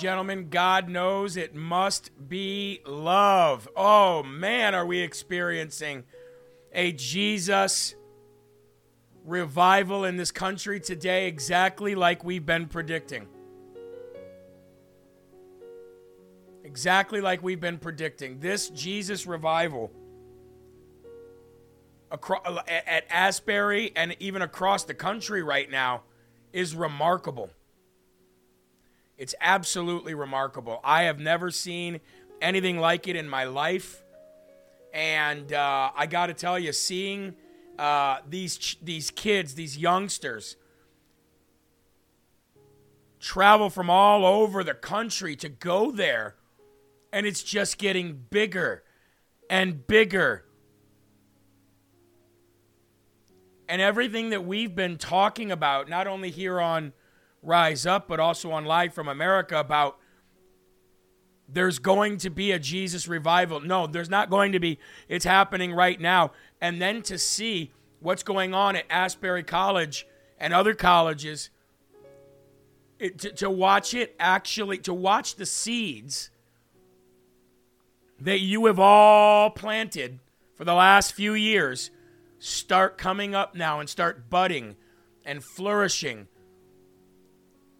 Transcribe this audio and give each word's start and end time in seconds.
gentlemen, 0.00 0.48
God 0.48 0.88
knows 0.88 1.36
it 1.36 1.54
must 1.54 2.10
be 2.28 2.80
love. 2.86 3.68
Oh 3.76 4.22
man, 4.22 4.74
are 4.74 4.86
we 4.86 5.00
experiencing 5.00 6.04
a 6.72 6.92
Jesus 6.92 7.94
revival 9.24 10.04
in 10.04 10.16
this 10.16 10.30
country 10.30 10.80
today, 10.80 11.26
exactly 11.26 11.94
like 11.94 12.24
we've 12.24 12.46
been 12.46 12.66
predicting. 12.66 13.26
Exactly 16.64 17.20
like 17.20 17.42
we've 17.42 17.60
been 17.60 17.78
predicting. 17.78 18.40
This 18.40 18.70
Jesus 18.70 19.26
revival 19.26 19.90
across, 22.10 22.46
at 22.66 23.04
Asbury 23.10 23.92
and 23.94 24.16
even 24.18 24.40
across 24.40 24.84
the 24.84 24.94
country 24.94 25.42
right 25.42 25.70
now 25.70 26.02
is 26.52 26.74
remarkable. 26.74 27.50
It's 29.20 29.34
absolutely 29.38 30.14
remarkable. 30.14 30.80
I 30.82 31.02
have 31.02 31.20
never 31.20 31.50
seen 31.50 32.00
anything 32.40 32.78
like 32.78 33.06
it 33.06 33.16
in 33.16 33.28
my 33.28 33.44
life. 33.44 34.02
And 34.94 35.52
uh, 35.52 35.90
I 35.94 36.06
got 36.06 36.28
to 36.28 36.34
tell 36.34 36.58
you, 36.58 36.72
seeing 36.72 37.34
uh, 37.78 38.20
these 38.26 38.56
ch- 38.56 38.78
these 38.82 39.10
kids, 39.10 39.54
these 39.54 39.76
youngsters, 39.76 40.56
travel 43.20 43.68
from 43.68 43.90
all 43.90 44.24
over 44.24 44.64
the 44.64 44.72
country 44.72 45.36
to 45.36 45.50
go 45.50 45.90
there, 45.90 46.36
and 47.12 47.26
it's 47.26 47.42
just 47.42 47.76
getting 47.76 48.24
bigger 48.30 48.82
and 49.50 49.86
bigger. 49.86 50.46
And 53.68 53.82
everything 53.82 54.30
that 54.30 54.46
we've 54.46 54.74
been 54.74 54.96
talking 54.96 55.52
about, 55.52 55.90
not 55.90 56.06
only 56.06 56.30
here 56.30 56.58
on 56.58 56.94
Rise 57.42 57.86
Up, 57.86 58.08
but 58.08 58.20
also 58.20 58.50
on 58.50 58.64
Live 58.64 58.92
from 58.92 59.08
America, 59.08 59.58
about 59.58 59.98
there's 61.48 61.78
going 61.78 62.18
to 62.18 62.30
be 62.30 62.52
a 62.52 62.58
Jesus 62.58 63.08
revival. 63.08 63.60
No, 63.60 63.86
there's 63.86 64.10
not 64.10 64.30
going 64.30 64.52
to 64.52 64.60
be. 64.60 64.78
It's 65.08 65.24
happening 65.24 65.72
right 65.72 66.00
now. 66.00 66.32
And 66.60 66.80
then 66.80 67.02
to 67.02 67.18
see 67.18 67.72
what's 68.00 68.22
going 68.22 68.54
on 68.54 68.76
at 68.76 68.84
Asbury 68.88 69.42
College 69.42 70.06
and 70.38 70.54
other 70.54 70.74
colleges, 70.74 71.50
it, 72.98 73.18
to, 73.18 73.32
to 73.32 73.50
watch 73.50 73.94
it 73.94 74.14
actually, 74.20 74.78
to 74.78 74.94
watch 74.94 75.36
the 75.36 75.46
seeds 75.46 76.30
that 78.20 78.40
you 78.40 78.66
have 78.66 78.78
all 78.78 79.50
planted 79.50 80.20
for 80.54 80.64
the 80.64 80.74
last 80.74 81.14
few 81.14 81.32
years 81.32 81.90
start 82.38 82.98
coming 82.98 83.34
up 83.34 83.54
now 83.54 83.80
and 83.80 83.88
start 83.88 84.28
budding 84.30 84.76
and 85.24 85.42
flourishing. 85.42 86.28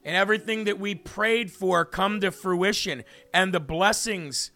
And 0.04 0.16
everything 0.16 0.64
that 0.64 0.78
we 0.78 0.94
prayed 0.94 1.50
for 1.50 1.84
come 1.84 2.20
to 2.20 2.30
fruition 2.30 3.04
and 3.34 3.52
the 3.52 3.60
blessings 3.60 4.50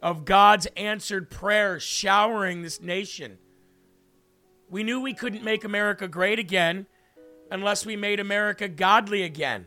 of 0.00 0.24
God's 0.24 0.66
answered 0.76 1.30
prayer 1.30 1.80
showering 1.80 2.62
this 2.62 2.80
nation. 2.80 3.38
We 4.68 4.82
knew 4.82 5.00
we 5.00 5.14
couldn't 5.14 5.42
make 5.42 5.64
America 5.64 6.06
great 6.06 6.38
again 6.38 6.86
unless 7.50 7.84
we 7.84 7.96
made 7.96 8.20
America 8.20 8.68
godly 8.68 9.22
again. 9.22 9.66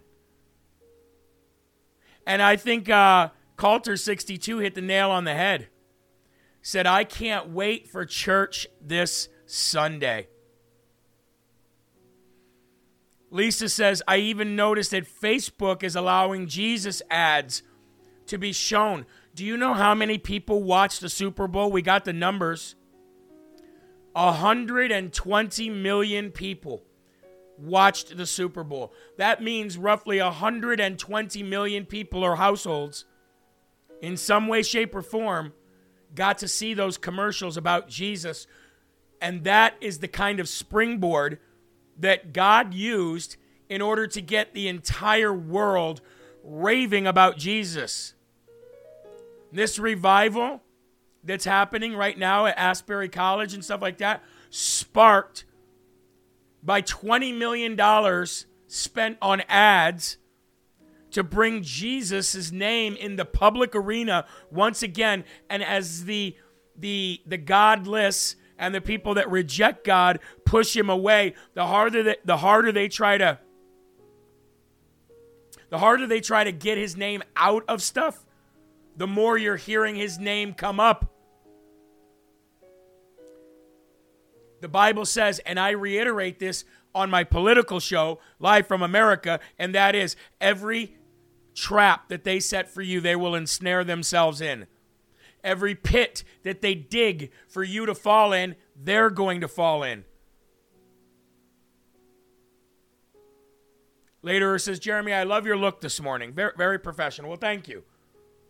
And 2.26 2.42
I 2.42 2.56
think 2.56 2.90
uh, 2.90 3.30
Coulter62 3.58 4.62
hit 4.62 4.76
the 4.76 4.82
nail 4.82 5.10
on 5.10 5.24
the 5.24 5.34
head. 5.34 5.70
Said, 6.62 6.86
I 6.86 7.04
can't 7.06 7.50
wait 7.50 7.88
for 7.90 8.06
church 8.06 8.68
this 8.82 9.30
Sunday. 9.46 10.28
Lisa 13.30 13.70
says, 13.70 14.02
I 14.08 14.18
even 14.18 14.56
noticed 14.56 14.92
that 14.92 15.06
Facebook 15.06 15.84
is 15.84 15.96
allowing 15.96 16.48
Jesus 16.48 17.02
ads 17.10 17.62
to 18.28 18.38
be 18.38 18.54
shown. 18.54 19.06
Do 19.36 19.46
you 19.46 19.58
know 19.58 19.74
how 19.74 19.94
many 19.94 20.18
people 20.18 20.64
watched 20.64 21.02
the 21.02 21.10
Super 21.10 21.48
Bowl? 21.48 21.72
We 21.72 21.82
got 21.82 22.06
the 22.06 22.14
numbers. 22.14 22.76
120 24.14 25.70
million 25.70 26.32
people 26.32 26.84
watched 27.58 28.16
the 28.18 28.26
Super 28.26 28.64
Bowl. 28.64 28.94
That 29.18 29.44
means 29.44 29.78
roughly 29.78 30.20
120 30.20 31.44
million 31.44 31.86
people 31.86 32.24
or 32.24 32.36
households, 32.36 33.06
in 34.02 34.18
some 34.18 34.48
way, 34.48 34.64
shape, 34.64 34.96
or 34.96 35.02
form, 35.02 35.54
got 36.16 36.38
to 36.40 36.48
see 36.48 36.74
those 36.74 36.98
commercials 36.98 37.58
about 37.58 37.90
Jesus. 37.90 38.48
And 39.22 39.44
that 39.44 39.76
is 39.82 40.00
the 40.00 40.08
kind 40.08 40.40
of 40.40 40.48
springboard 40.48 41.40
that 42.00 42.34
God 42.34 42.74
used 42.74 43.38
in 43.70 43.82
order 43.82 44.08
to 44.08 44.22
get 44.22 44.54
the 44.54 44.68
entire 44.68 45.34
world 45.34 46.02
raving 46.44 47.08
about 47.08 47.38
Jesus. 47.38 48.14
This 49.52 49.80
revival 49.80 50.62
that's 51.24 51.46
happening 51.46 51.96
right 51.96 52.18
now 52.18 52.46
at 52.46 52.58
Asbury 52.58 53.10
College 53.10 53.54
and 53.54 53.64
stuff 53.64 53.82
like 53.82 53.98
that 53.98 54.24
sparked 54.50 55.46
by 56.64 56.82
$20 56.82 57.38
million 57.38 57.78
spent 58.68 59.18
on 59.22 59.42
ads 59.48 60.18
to 61.12 61.24
bring 61.24 61.64
Jesus' 61.64 62.52
name 62.52 62.96
in 62.96 63.16
the 63.16 63.26
public 63.26 63.76
arena 63.76 64.26
once 64.52 64.84
again 64.84 65.24
and 65.50 65.64
as 65.64 66.06
the 66.06 66.36
the 66.78 67.22
the 67.26 67.38
godless 67.38 68.36
and 68.58 68.74
the 68.74 68.82
people 68.82 69.16
that 69.16 69.30
reject 69.30 69.84
God 69.84 70.20
push 70.46 70.76
him 70.76 70.90
away, 70.90 71.36
the 71.54 71.68
harder 71.68 72.04
that 72.04 72.26
the 72.26 72.38
harder 72.38 72.72
they 72.72 72.88
try 72.88 73.18
to 73.18 73.40
the 75.70 75.78
harder 75.78 76.08
they 76.08 76.22
try 76.22 76.44
to 76.44 76.52
get 76.52 76.78
his 76.78 76.96
name 76.96 77.24
out 77.36 77.64
of 77.68 77.82
stuff, 77.82 78.26
the 78.96 79.08
more 79.08 79.38
you're 79.38 79.58
hearing 79.58 79.96
his 79.96 80.18
name 80.18 80.54
come 80.54 80.80
up. 80.80 81.14
The 84.62 84.68
Bible 84.68 85.06
says, 85.06 85.40
and 85.40 85.60
I 85.60 85.72
reiterate 85.72 86.40
this 86.40 86.66
on 86.96 87.10
my 87.12 87.24
political 87.24 87.80
show, 87.80 88.20
Live 88.40 88.68
from 88.68 88.82
America, 88.82 89.40
and 89.60 89.76
that 89.76 89.94
is 89.94 90.16
every 90.42 90.96
trap 91.54 92.10
that 92.10 92.24
they 92.24 92.40
set 92.40 92.70
for 92.70 92.82
you, 92.82 93.00
they 93.00 93.16
will 93.16 93.36
ensnare 93.36 93.84
themselves 93.84 94.42
in. 94.42 94.66
Every 95.48 95.76
pit 95.76 96.26
that 96.44 96.60
they 96.60 96.76
dig 96.76 97.32
for 97.48 97.64
you 97.64 97.86
to 97.86 97.96
fall 97.96 98.34
in, 98.34 98.58
they're 98.76 99.10
going 99.10 99.40
to 99.40 99.48
fall 99.48 99.82
in. 99.82 100.04
Later 104.22 104.60
says, 104.60 104.78
Jeremy, 104.78 105.14
I 105.14 105.24
love 105.24 105.46
your 105.46 105.56
look 105.56 105.80
this 105.80 106.02
morning. 106.02 106.34
Very, 106.34 106.52
very 106.58 106.78
professional. 106.78 107.30
Well, 107.30 107.40
thank 107.40 107.70
you. 107.70 107.86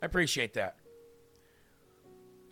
I 0.01 0.07
appreciate 0.07 0.55
that. 0.55 0.77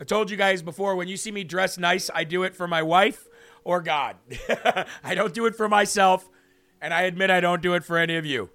I 0.00 0.04
told 0.04 0.30
you 0.30 0.36
guys 0.36 0.62
before 0.62 0.94
when 0.94 1.08
you 1.08 1.16
see 1.16 1.32
me 1.32 1.42
dress 1.42 1.76
nice, 1.76 2.08
I 2.14 2.22
do 2.22 2.44
it 2.44 2.54
for 2.54 2.68
my 2.68 2.84
wife 2.84 3.26
or 3.64 3.80
God. 3.80 4.14
I 5.02 5.16
don't 5.16 5.34
do 5.34 5.46
it 5.46 5.56
for 5.56 5.68
myself, 5.68 6.28
and 6.80 6.94
I 6.94 7.02
admit 7.02 7.30
I 7.30 7.40
don't 7.40 7.62
do 7.62 7.74
it 7.74 7.82
for 7.84 7.98
any 7.98 8.14
of 8.14 8.24
you. 8.24 8.48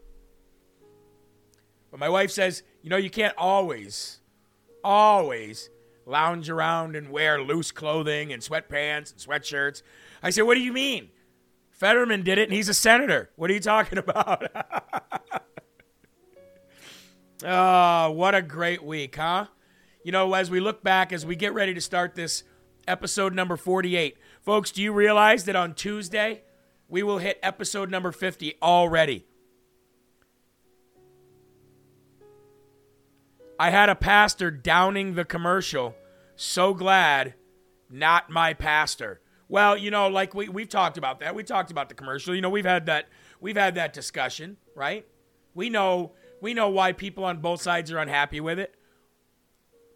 But 1.89 1.99
my 1.99 2.07
wife 2.07 2.31
says, 2.31 2.63
you 2.81 2.89
know, 2.89 2.95
you 2.95 3.09
can't 3.09 3.35
always, 3.37 4.21
always 4.85 5.69
lounge 6.05 6.49
around 6.49 6.95
and 6.95 7.09
wear 7.09 7.41
loose 7.41 7.71
clothing 7.71 8.31
and 8.33 8.41
sweatpants 8.41 9.11
and 9.11 9.19
sweatshirts. 9.19 9.81
I 10.21 10.29
said, 10.29 10.43
what 10.43 10.55
do 10.55 10.61
you 10.61 10.73
mean? 10.73 11.09
Fetterman 11.71 12.23
did 12.23 12.37
it 12.37 12.43
and 12.43 12.53
he's 12.53 12.69
a 12.69 12.73
senator. 12.73 13.29
What 13.35 13.49
are 13.49 13.53
you 13.53 13.59
talking 13.59 13.97
about? 13.97 14.45
oh, 17.43 18.11
what 18.11 18.35
a 18.35 18.41
great 18.41 18.83
week, 18.83 19.15
huh? 19.15 19.47
You 20.03 20.11
know, 20.11 20.33
as 20.33 20.49
we 20.49 20.59
look 20.59 20.83
back, 20.83 21.13
as 21.13 21.25
we 21.25 21.35
get 21.35 21.53
ready 21.53 21.73
to 21.73 21.81
start 21.81 22.15
this 22.15 22.43
episode 22.87 23.33
number 23.33 23.57
48, 23.57 24.17
folks, 24.41 24.71
do 24.71 24.81
you 24.81 24.91
realize 24.91 25.45
that 25.45 25.55
on 25.55 25.73
Tuesday 25.73 26.41
we 26.87 27.03
will 27.03 27.19
hit 27.19 27.39
episode 27.43 27.89
number 27.89 28.11
50 28.11 28.55
already? 28.61 29.25
I 33.61 33.69
had 33.69 33.89
a 33.89 33.95
pastor 33.95 34.49
downing 34.49 35.13
the 35.13 35.23
commercial. 35.23 35.93
So 36.35 36.73
glad, 36.73 37.35
not 37.91 38.27
my 38.27 38.55
pastor. 38.55 39.21
Well, 39.49 39.77
you 39.77 39.91
know, 39.91 40.07
like 40.07 40.33
we 40.33 40.49
we've 40.49 40.67
talked 40.67 40.97
about 40.97 41.19
that. 41.19 41.35
We 41.35 41.43
talked 41.43 41.69
about 41.69 41.87
the 41.87 41.93
commercial. 41.93 42.33
You 42.33 42.41
know, 42.41 42.49
we've 42.49 42.65
had 42.65 42.87
that 42.87 43.07
we've 43.39 43.55
had 43.55 43.75
that 43.75 43.93
discussion, 43.93 44.57
right? 44.75 45.05
We 45.53 45.69
know 45.69 46.13
we 46.41 46.55
know 46.55 46.69
why 46.69 46.93
people 46.93 47.23
on 47.23 47.37
both 47.37 47.61
sides 47.61 47.91
are 47.91 47.99
unhappy 47.99 48.39
with 48.39 48.57
it. 48.57 48.73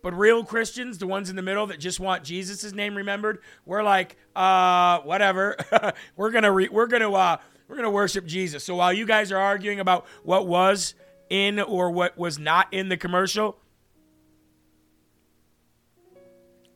But 0.03 0.13
real 0.13 0.43
Christians, 0.43 0.99
the 0.99 1.07
ones 1.07 1.31
in 1.31 1.35
the 1.35 1.41
middle 1.41 1.65
that 1.65 1.79
just 1.79 1.99
want 1.99 2.23
Jesus' 2.23 2.71
name 2.71 2.93
remembered, 2.93 3.39
we're 3.65 3.81
like, 3.81 4.15
uh, 4.35 4.99
whatever. 4.99 5.57
we're 6.15 6.29
gonna 6.29 6.51
re- 6.51 6.69
we're 6.69 6.85
gonna 6.85 7.11
uh, 7.11 7.37
we're 7.67 7.77
gonna 7.77 7.89
worship 7.89 8.27
Jesus. 8.27 8.63
So 8.63 8.75
while 8.75 8.93
you 8.93 9.07
guys 9.07 9.31
are 9.31 9.39
arguing 9.39 9.79
about 9.79 10.05
what 10.21 10.45
was 10.45 10.93
in 11.29 11.59
or 11.59 11.91
what 11.91 12.17
was 12.17 12.37
not 12.37 12.67
in 12.71 12.89
the 12.89 12.97
commercial, 12.97 13.57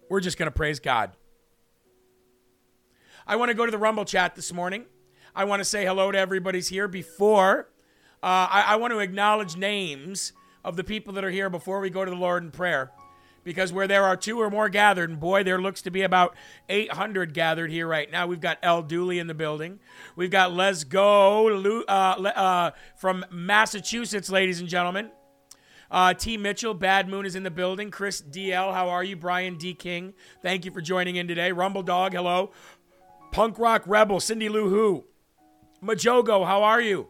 we're 0.09 0.19
just 0.19 0.37
gonna 0.37 0.51
praise 0.51 0.79
God. 0.79 1.11
I 3.27 3.35
want 3.35 3.49
to 3.49 3.53
go 3.53 3.65
to 3.65 3.71
the 3.71 3.77
Rumble 3.77 4.05
chat 4.05 4.35
this 4.35 4.51
morning. 4.51 4.85
I 5.35 5.43
want 5.43 5.59
to 5.59 5.63
say 5.63 5.85
hello 5.85 6.11
to 6.11 6.17
everybody's 6.17 6.67
here 6.67 6.87
before. 6.87 7.69
Uh, 8.23 8.47
I, 8.49 8.63
I 8.69 8.75
want 8.77 8.91
to 8.91 8.99
acknowledge 8.99 9.55
names 9.55 10.33
of 10.65 10.75
the 10.75 10.83
people 10.83 11.13
that 11.13 11.23
are 11.23 11.29
here 11.29 11.49
before 11.49 11.79
we 11.79 11.91
go 11.91 12.03
to 12.03 12.09
the 12.09 12.17
Lord 12.17 12.43
in 12.43 12.49
prayer. 12.49 12.91
Because 13.43 13.71
where 13.71 13.87
there 13.87 14.03
are 14.03 14.17
two 14.17 14.39
or 14.39 14.49
more 14.49 14.69
gathered, 14.69 15.09
and 15.09 15.19
boy, 15.19 15.43
there 15.43 15.61
looks 15.61 15.81
to 15.83 15.91
be 15.91 16.01
about 16.01 16.35
800 16.67 17.33
gathered 17.33 17.71
here 17.71 17.87
right 17.87 18.11
now. 18.11 18.27
We've 18.27 18.39
got 18.39 18.59
El 18.61 18.83
Dooley 18.83 19.19
in 19.19 19.27
the 19.27 19.33
building. 19.33 19.79
We've 20.15 20.31
got 20.31 20.53
Les 20.53 20.83
Go 20.83 21.83
uh, 21.87 21.91
uh, 21.91 22.71
from 22.97 23.25
Massachusetts, 23.31 24.29
ladies 24.29 24.59
and 24.59 24.69
gentlemen. 24.69 25.11
Uh, 25.91 26.13
T. 26.13 26.37
Mitchell, 26.37 26.73
Bad 26.73 27.07
Moon 27.07 27.25
is 27.25 27.35
in 27.35 27.43
the 27.43 27.51
building. 27.51 27.89
Chris 27.89 28.21
DL, 28.21 28.73
how 28.73 28.89
are 28.89 29.03
you? 29.03 29.15
Brian 29.15 29.57
D. 29.57 29.73
King, 29.73 30.13
thank 30.41 30.65
you 30.65 30.71
for 30.71 30.81
joining 30.81 31.15
in 31.15 31.27
today. 31.27 31.51
Rumble 31.51 31.81
Dog, 31.81 32.13
hello. 32.13 32.51
Punk 33.31 33.57
Rock 33.57 33.83
Rebel, 33.85 34.19
Cindy 34.19 34.49
Lou 34.49 34.69
Who. 34.69 35.05
Majogo, 35.83 36.45
how 36.45 36.63
are 36.63 36.81
you? 36.81 37.07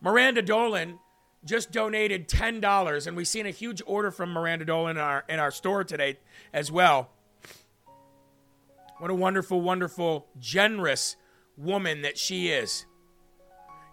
Miranda 0.00 0.42
Dolan 0.42 0.98
just 1.46 1.72
donated 1.72 2.28
$10, 2.28 3.06
and 3.06 3.16
we've 3.16 3.28
seen 3.28 3.46
a 3.46 3.50
huge 3.50 3.80
order 3.86 4.10
from 4.10 4.32
Miranda 4.32 4.64
Dolan 4.64 4.96
in 4.96 5.02
our, 5.02 5.24
in 5.28 5.38
our 5.38 5.50
store 5.50 5.84
today 5.84 6.18
as 6.52 6.70
well. 6.70 7.10
What 8.98 9.10
a 9.10 9.14
wonderful, 9.14 9.60
wonderful, 9.60 10.26
generous 10.38 11.16
woman 11.56 12.02
that 12.02 12.18
she 12.18 12.48
is. 12.48 12.86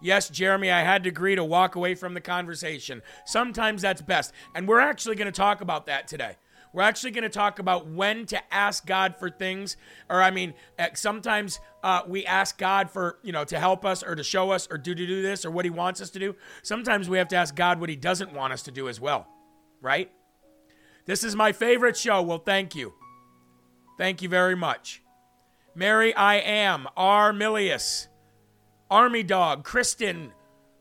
Yes, 0.01 0.29
Jeremy, 0.29 0.69
I 0.69 0.81
had 0.81 1.03
to 1.03 1.09
agree 1.09 1.35
to 1.35 1.43
walk 1.45 1.75
away 1.75 1.95
from 1.95 2.13
the 2.13 2.21
conversation. 2.21 3.01
Sometimes 3.25 3.81
that's 3.81 4.01
best. 4.01 4.33
And 4.53 4.67
we're 4.67 4.81
actually 4.81 5.15
going 5.15 5.31
to 5.31 5.31
talk 5.31 5.61
about 5.61 5.85
that 5.85 6.07
today. 6.09 6.35
We're 6.73 6.81
actually 6.81 7.11
going 7.11 7.23
to 7.23 7.29
talk 7.29 7.59
about 7.59 7.87
when 7.87 8.25
to 8.27 8.53
ask 8.53 8.85
God 8.87 9.15
for 9.15 9.29
things, 9.29 9.77
or 10.09 10.23
I 10.23 10.31
mean, 10.31 10.55
eh, 10.79 10.89
sometimes 10.95 11.59
uh, 11.83 12.01
we 12.07 12.25
ask 12.25 12.57
God 12.57 12.89
for 12.89 13.19
you 13.21 13.31
know 13.31 13.43
to 13.45 13.59
help 13.59 13.85
us 13.85 14.01
or 14.01 14.15
to 14.15 14.23
show 14.23 14.49
us 14.49 14.67
or 14.69 14.79
do 14.79 14.95
to 14.95 15.07
do 15.07 15.21
this 15.21 15.45
or 15.45 15.51
what 15.51 15.65
He 15.65 15.71
wants 15.71 16.01
us 16.01 16.09
to 16.09 16.19
do. 16.19 16.35
Sometimes 16.63 17.07
we 17.07 17.19
have 17.19 17.27
to 17.29 17.35
ask 17.35 17.55
God 17.55 17.79
what 17.79 17.89
He 17.89 17.95
doesn't 17.95 18.33
want 18.33 18.53
us 18.53 18.63
to 18.63 18.71
do 18.71 18.89
as 18.89 18.99
well, 18.99 19.27
right? 19.81 20.11
This 21.05 21.23
is 21.23 21.35
my 21.35 21.51
favorite 21.51 21.95
show. 21.95 22.23
Well, 22.23 22.39
thank 22.39 22.73
you, 22.73 22.93
thank 23.99 24.23
you 24.23 24.29
very 24.29 24.55
much, 24.55 25.03
Mary. 25.75 26.11
I 26.15 26.37
am 26.37 26.87
R. 26.97 27.33
Milius, 27.33 28.07
Army 28.89 29.21
Dog, 29.21 29.63
Kristen, 29.63 30.33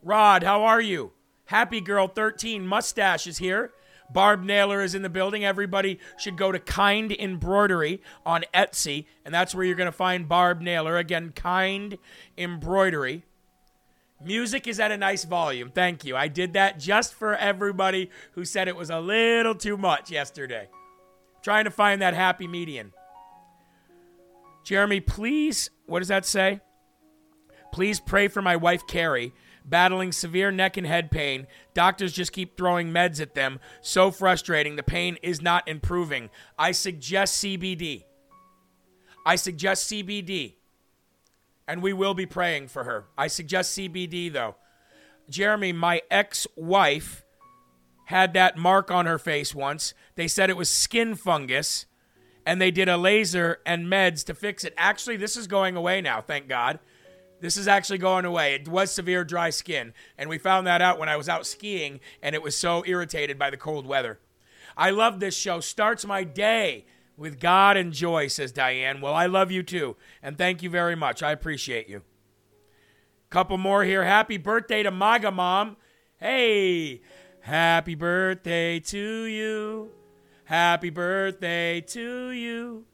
Rod. 0.02 0.42
How 0.42 0.64
are 0.64 0.80
you? 0.80 1.12
Happy 1.44 1.82
Girl 1.82 2.08
13 2.08 2.66
Mustache 2.66 3.26
is 3.26 3.36
here. 3.36 3.72
Barb 4.12 4.42
Naylor 4.42 4.82
is 4.82 4.94
in 4.94 5.02
the 5.02 5.08
building. 5.08 5.44
Everybody 5.44 5.98
should 6.18 6.36
go 6.36 6.52
to 6.52 6.58
Kind 6.58 7.12
Embroidery 7.12 8.02
on 8.26 8.44
Etsy, 8.52 9.06
and 9.24 9.34
that's 9.34 9.54
where 9.54 9.64
you're 9.64 9.76
going 9.76 9.86
to 9.86 9.92
find 9.92 10.28
Barb 10.28 10.60
Naylor. 10.60 10.96
Again, 10.96 11.32
Kind 11.34 11.98
Embroidery. 12.36 13.24
Music 14.24 14.66
is 14.68 14.78
at 14.78 14.92
a 14.92 14.96
nice 14.96 15.24
volume. 15.24 15.70
Thank 15.70 16.04
you. 16.04 16.16
I 16.16 16.28
did 16.28 16.52
that 16.52 16.78
just 16.78 17.14
for 17.14 17.34
everybody 17.34 18.10
who 18.32 18.44
said 18.44 18.68
it 18.68 18.76
was 18.76 18.90
a 18.90 19.00
little 19.00 19.54
too 19.54 19.76
much 19.76 20.10
yesterday. 20.10 20.68
Trying 21.42 21.64
to 21.64 21.70
find 21.70 22.00
that 22.02 22.14
happy 22.14 22.46
median. 22.46 22.92
Jeremy, 24.64 25.00
please, 25.00 25.70
what 25.86 25.98
does 25.98 26.08
that 26.08 26.24
say? 26.24 26.60
Please 27.72 27.98
pray 27.98 28.28
for 28.28 28.42
my 28.42 28.54
wife, 28.54 28.86
Carrie, 28.86 29.32
battling 29.64 30.12
severe 30.12 30.50
neck 30.50 30.76
and 30.76 30.86
head 30.86 31.10
pain. 31.10 31.46
Doctors 31.74 32.12
just 32.12 32.32
keep 32.32 32.56
throwing 32.56 32.90
meds 32.90 33.20
at 33.20 33.34
them. 33.34 33.60
So 33.80 34.10
frustrating. 34.10 34.76
The 34.76 34.82
pain 34.82 35.18
is 35.22 35.40
not 35.40 35.68
improving. 35.68 36.30
I 36.58 36.72
suggest 36.72 37.42
CBD. 37.42 38.04
I 39.24 39.36
suggest 39.36 39.90
CBD. 39.90 40.54
And 41.68 41.82
we 41.82 41.92
will 41.92 42.14
be 42.14 42.26
praying 42.26 42.68
for 42.68 42.84
her. 42.84 43.06
I 43.16 43.28
suggest 43.28 43.76
CBD, 43.76 44.32
though. 44.32 44.56
Jeremy, 45.28 45.72
my 45.72 46.02
ex 46.10 46.46
wife 46.56 47.24
had 48.06 48.34
that 48.34 48.56
mark 48.56 48.90
on 48.90 49.06
her 49.06 49.18
face 49.18 49.54
once. 49.54 49.94
They 50.16 50.28
said 50.28 50.50
it 50.50 50.56
was 50.56 50.68
skin 50.68 51.14
fungus, 51.14 51.86
and 52.44 52.60
they 52.60 52.70
did 52.70 52.88
a 52.88 52.96
laser 52.96 53.60
and 53.64 53.86
meds 53.86 54.24
to 54.26 54.34
fix 54.34 54.64
it. 54.64 54.74
Actually, 54.76 55.16
this 55.16 55.36
is 55.36 55.46
going 55.46 55.76
away 55.76 56.00
now, 56.00 56.20
thank 56.20 56.48
God. 56.48 56.80
This 57.42 57.56
is 57.56 57.66
actually 57.66 57.98
going 57.98 58.24
away. 58.24 58.54
It 58.54 58.68
was 58.68 58.92
severe 58.92 59.24
dry 59.24 59.50
skin, 59.50 59.94
and 60.16 60.30
we 60.30 60.38
found 60.38 60.64
that 60.68 60.80
out 60.80 61.00
when 61.00 61.08
I 61.08 61.16
was 61.16 61.28
out 61.28 61.44
skiing, 61.44 61.98
and 62.22 62.36
it 62.36 62.42
was 62.42 62.56
so 62.56 62.84
irritated 62.86 63.36
by 63.36 63.50
the 63.50 63.56
cold 63.56 63.84
weather. 63.84 64.20
I 64.76 64.90
love 64.90 65.18
this 65.18 65.36
show. 65.36 65.58
Starts 65.58 66.06
my 66.06 66.22
day 66.22 66.86
with 67.16 67.40
God 67.40 67.76
and 67.76 67.92
joy, 67.92 68.28
says 68.28 68.52
Diane. 68.52 69.00
Well, 69.00 69.12
I 69.12 69.26
love 69.26 69.50
you 69.50 69.64
too, 69.64 69.96
and 70.22 70.38
thank 70.38 70.62
you 70.62 70.70
very 70.70 70.94
much. 70.94 71.20
I 71.20 71.32
appreciate 71.32 71.88
you. 71.88 72.02
Couple 73.28 73.58
more 73.58 73.82
here. 73.82 74.04
Happy 74.04 74.36
birthday 74.36 74.84
to 74.84 74.92
MAGA 74.92 75.32
Mom. 75.32 75.76
Hey, 76.18 77.02
happy 77.40 77.96
birthday 77.96 78.78
to 78.78 79.24
you. 79.24 79.90
Happy 80.44 80.90
birthday 80.90 81.80
to 81.80 82.30
you. 82.30 82.84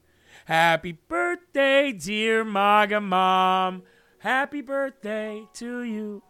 Happy 0.47 0.93
birthday, 0.93 1.93
dear 1.93 2.45
MAGA 2.45 3.03
Mom. 3.03 3.83
Happy 4.21 4.61
birthday 4.61 5.47
to 5.55 5.83
you. 5.83 6.23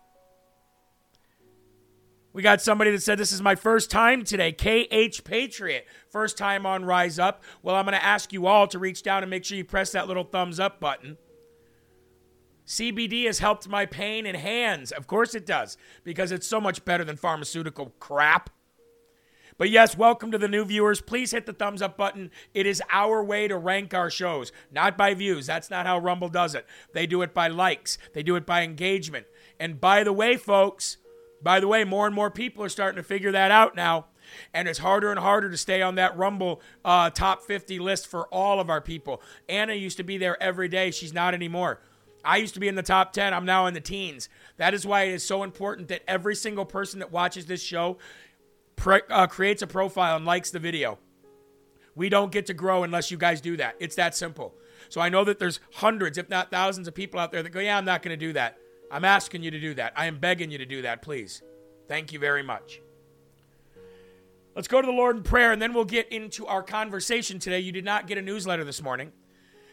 We 2.35 2.43
got 2.43 2.61
somebody 2.61 2.91
that 2.91 3.03
said 3.03 3.19
this 3.19 3.33
is 3.33 3.41
my 3.41 3.55
first 3.55 3.91
time 3.91 4.25
today. 4.25 4.53
KH 4.53 5.25
Patriot, 5.25 5.87
first 6.11 6.37
time 6.37 6.67
on 6.67 6.85
Rise 6.85 7.19
Up. 7.19 7.43
Well, 7.63 7.75
I'm 7.75 7.87
going 7.87 7.99
to 7.99 8.05
ask 8.05 8.33
you 8.33 8.47
all 8.47 8.67
to 8.69 8.79
reach 8.79 9.03
down 9.03 9.23
and 9.23 9.31
make 9.31 9.45
sure 9.45 9.57
you 9.57 9.65
press 9.65 9.93
that 9.93 10.07
little 10.07 10.25
thumbs 10.25 10.61
up 10.61 10.79
button. 10.79 11.17
CBD 12.67 13.25
has 13.25 13.39
helped 13.39 13.67
my 13.67 13.87
pain 13.87 14.27
in 14.27 14.35
hands. 14.35 14.93
Of 14.93 15.07
course 15.07 15.35
it 15.35 15.47
does, 15.47 15.79
because 16.05 16.31
it's 16.31 16.47
so 16.47 16.61
much 16.61 16.85
better 16.85 17.03
than 17.03 17.17
pharmaceutical 17.17 17.95
crap. 17.99 18.51
But 19.59 19.71
yes, 19.71 19.99
welcome 19.99 20.31
to 20.31 20.39
the 20.39 20.47
new 20.47 20.65
viewers. 20.65 21.01
Please 21.01 21.33
hit 21.33 21.45
the 21.45 21.53
thumbs 21.53 21.83
up 21.83 21.97
button. 21.97 22.31
It 22.55 22.65
is 22.65 22.81
our 22.91 23.25
way 23.25 23.49
to 23.49 23.59
rank 23.59 23.93
our 23.93 24.09
shows, 24.09 24.53
not 24.71 24.97
by 24.97 25.15
views. 25.15 25.47
That's 25.47 25.69
not 25.69 25.85
how 25.85 25.99
Rumble 25.99 26.29
does 26.29 26.55
it. 26.55 26.65
They 26.93 27.07
do 27.07 27.23
it 27.23 27.35
by 27.35 27.49
likes, 27.49 27.99
they 28.15 28.23
do 28.23 28.37
it 28.37 28.47
by 28.47 28.63
engagement. 28.63 29.27
And 29.59 29.81
by 29.81 30.05
the 30.05 30.13
way, 30.13 30.37
folks, 30.37 30.99
by 31.43 31.59
the 31.59 31.67
way, 31.67 31.83
more 31.83 32.07
and 32.07 32.15
more 32.15 32.31
people 32.31 32.63
are 32.63 32.69
starting 32.69 33.03
to 33.03 33.03
figure 33.03 33.33
that 33.33 33.51
out 33.51 33.75
now. 33.75 34.07
And 34.55 34.69
it's 34.69 34.79
harder 34.79 35.11
and 35.11 35.19
harder 35.19 35.51
to 35.51 35.57
stay 35.57 35.83
on 35.83 35.97
that 35.97 36.17
Rumble 36.17 36.61
uh, 36.85 37.11
top 37.11 37.43
50 37.43 37.81
list 37.81 38.07
for 38.07 38.29
all 38.29 38.61
of 38.61 38.71
our 38.71 38.81
people. 38.81 39.21
Anna 39.49 39.75
used 39.75 39.97
to 39.97 40.05
be 40.05 40.19
there 40.19 40.41
every 40.41 40.69
day. 40.69 40.93
She's 40.93 41.13
not 41.13 41.35
anymore. 41.35 41.81
I 42.25 42.37
used 42.37 42.55
to 42.55 42.61
be 42.61 42.69
in 42.69 42.75
the 42.75 42.83
top 42.83 43.13
10. 43.13 43.33
I'm 43.33 43.47
now 43.47 43.67
in 43.67 43.75
the 43.75 43.81
teens. 43.81 44.29
That 44.57 44.75
is 44.75 44.87
why 44.87 45.05
it 45.05 45.15
is 45.15 45.25
so 45.25 45.43
important 45.43 45.89
that 45.89 46.03
every 46.07 46.35
single 46.35 46.65
person 46.65 46.99
that 47.01 47.11
watches 47.11 47.47
this 47.47 47.63
show 47.63 47.99
pre- 48.79 49.03
uh, 49.11 49.27
creates 49.27 49.61
a 49.61 49.67
profile 49.67 50.17
and 50.17 50.25
likes 50.25 50.51
the 50.51 50.59
video. 50.59 50.99
We 51.95 52.09
don't 52.09 52.33
get 52.33 52.47
to 52.47 52.55
grow 52.55 52.85
unless 52.85 53.11
you 53.11 53.19
guys 53.19 53.41
do 53.41 53.57
that. 53.57 53.75
It's 53.81 53.97
that 53.97 54.15
simple. 54.15 54.55
So 54.89 55.01
I 55.01 55.09
know 55.09 55.25
that 55.25 55.39
there's 55.39 55.61
hundreds, 55.75 56.17
if 56.17 56.31
not 56.31 56.51
thousands, 56.51 56.89
of 56.89 56.95
people 56.95 57.19
out 57.21 57.33
there 57.33 57.43
that 57.43 57.51
go, 57.51 57.61
Yeah, 57.61 57.77
I'm 57.77 57.85
not 57.85 58.03
going 58.03 58.19
to 58.19 58.27
do 58.27 58.33
that. 58.35 58.57
I'm 58.91 59.05
asking 59.05 59.43
you 59.43 59.51
to 59.51 59.61
do 59.61 59.75
that. 59.75 59.93
I 59.97 60.07
am 60.07 60.19
begging 60.19 60.51
you 60.51 60.59
to 60.59 60.65
do 60.65 60.83
that, 60.83 61.03
please. 61.03 61.43
Thank 61.89 62.13
you 62.13 62.19
very 62.19 62.43
much. 62.43 62.81
Let's 64.55 64.69
go 64.69 64.81
to 64.81 64.87
the 64.87 64.93
Lord 64.93 65.17
in 65.17 65.23
prayer 65.23 65.53
and 65.53 65.61
then 65.61 65.75
we'll 65.75 65.85
get 65.85 66.11
into 66.11 66.47
our 66.47 66.63
conversation 66.63 67.39
today. 67.39 67.61
You 67.61 67.73
did 67.73 67.85
not 67.85 68.07
get 68.07 68.17
a 68.17 68.23
newsletter 68.23 68.65
this 68.65 68.83
morning 68.83 69.13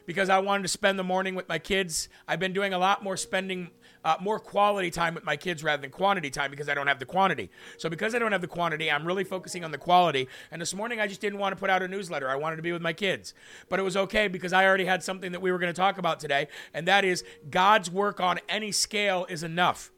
because 0.06 0.30
I 0.30 0.40
wanted 0.40 0.64
to 0.64 0.70
spend 0.70 1.00
the 1.00 1.04
morning 1.04 1.36
with 1.36 1.48
my 1.48 1.60
kids. 1.60 2.10
I've 2.28 2.40
been 2.40 2.54
doing 2.54 2.74
a 2.74 2.78
lot 2.78 3.04
more 3.04 3.18
spending 3.18 3.72
uh, 4.06 4.16
more 4.22 4.40
quality 4.40 4.92
time 4.92 5.16
with 5.16 5.26
my 5.26 5.36
kids 5.36 5.64
rather 5.64 5.82
than 5.82 5.90
quantity 5.90 6.30
time 6.30 6.52
because 6.52 6.70
I 6.70 6.76
don't 6.76 6.88
have 6.88 7.00
the 7.00 7.06
quantity. 7.06 7.50
So 7.78 7.90
because 7.90 8.14
I 8.14 8.20
don't 8.20 8.32
have 8.32 8.42
the 8.42 8.48
quantity, 8.48 8.90
I'm 8.90 9.06
really 9.06 9.24
focusing 9.24 9.66
on 9.66 9.72
the 9.72 9.80
quality. 9.80 10.30
And 10.52 10.62
this 10.62 10.76
morning 10.76 11.02
I 11.02 11.08
just 11.08 11.20
didn't 11.20 11.40
want 11.40 11.56
to 11.56 11.60
put 11.60 11.72
out 11.72 11.82
a 11.82 11.88
newsletter. 11.88 12.30
I 12.30 12.36
wanted 12.36 12.58
to 12.58 12.62
be 12.62 12.72
with 12.72 12.84
my 12.84 12.94
kids. 12.94 13.34
But 13.68 13.80
it 13.80 13.84
was 13.84 13.98
okay 13.98 14.28
because 14.28 14.54
I 14.54 14.66
already 14.66 14.86
had 14.86 15.02
something 15.04 15.32
that 15.32 15.42
we 15.42 15.52
were 15.52 15.58
going 15.58 15.74
to 15.74 15.78
talk 15.78 15.98
about 15.98 16.20
today, 16.20 16.48
and 16.74 16.88
that 16.88 17.04
is 17.04 17.24
God's 17.50 17.90
work 17.90 18.20
on 18.20 18.40
any 18.48 18.72
scale 18.72 19.26
is 19.28 19.42
enough. 19.42 19.92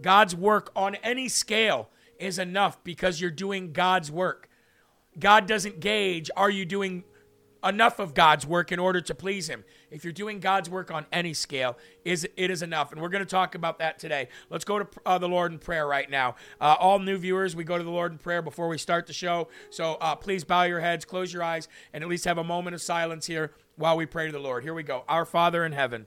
God's 0.00 0.34
work 0.34 0.72
on 0.74 0.96
any 0.96 1.28
scale 1.28 1.88
is 2.18 2.38
enough 2.38 2.82
because 2.82 3.20
you're 3.20 3.30
doing 3.30 3.72
God's 3.72 4.10
work. 4.10 4.48
God 5.18 5.46
doesn't 5.46 5.80
gauge 5.80 6.30
are 6.36 6.50
you 6.50 6.64
doing 6.64 7.04
enough 7.64 7.98
of 7.98 8.14
God's 8.14 8.46
work 8.46 8.72
in 8.72 8.78
order 8.78 9.00
to 9.00 9.14
please 9.14 9.48
him. 9.48 9.64
If 9.90 10.04
you're 10.04 10.12
doing 10.12 10.40
God's 10.40 10.68
work 10.68 10.90
on 10.90 11.06
any 11.12 11.34
scale, 11.34 11.76
is 12.04 12.26
it 12.36 12.50
is 12.50 12.62
enough. 12.62 12.92
And 12.92 13.00
we're 13.00 13.08
going 13.08 13.24
to 13.24 13.30
talk 13.30 13.54
about 13.54 13.78
that 13.78 13.98
today. 13.98 14.28
Let's 14.50 14.64
go 14.64 14.80
to 14.80 14.88
uh, 15.06 15.18
the 15.18 15.28
Lord 15.28 15.52
in 15.52 15.58
prayer 15.58 15.86
right 15.86 16.10
now. 16.10 16.36
Uh, 16.60 16.76
all 16.78 16.98
new 16.98 17.16
viewers, 17.18 17.54
we 17.54 17.64
go 17.64 17.78
to 17.78 17.84
the 17.84 17.90
Lord 17.90 18.12
in 18.12 18.18
prayer 18.18 18.42
before 18.42 18.68
we 18.68 18.78
start 18.78 19.06
the 19.06 19.12
show. 19.12 19.48
So 19.70 19.96
uh, 20.00 20.16
please 20.16 20.44
bow 20.44 20.64
your 20.64 20.80
heads, 20.80 21.04
close 21.04 21.32
your 21.32 21.42
eyes, 21.42 21.68
and 21.92 22.02
at 22.02 22.10
least 22.10 22.24
have 22.24 22.38
a 22.38 22.44
moment 22.44 22.74
of 22.74 22.82
silence 22.82 23.26
here 23.26 23.52
while 23.76 23.96
we 23.96 24.06
pray 24.06 24.26
to 24.26 24.32
the 24.32 24.40
Lord. 24.40 24.64
Here 24.64 24.74
we 24.74 24.82
go. 24.82 25.04
Our 25.08 25.24
Father 25.24 25.64
in 25.64 25.72
heaven. 25.72 26.06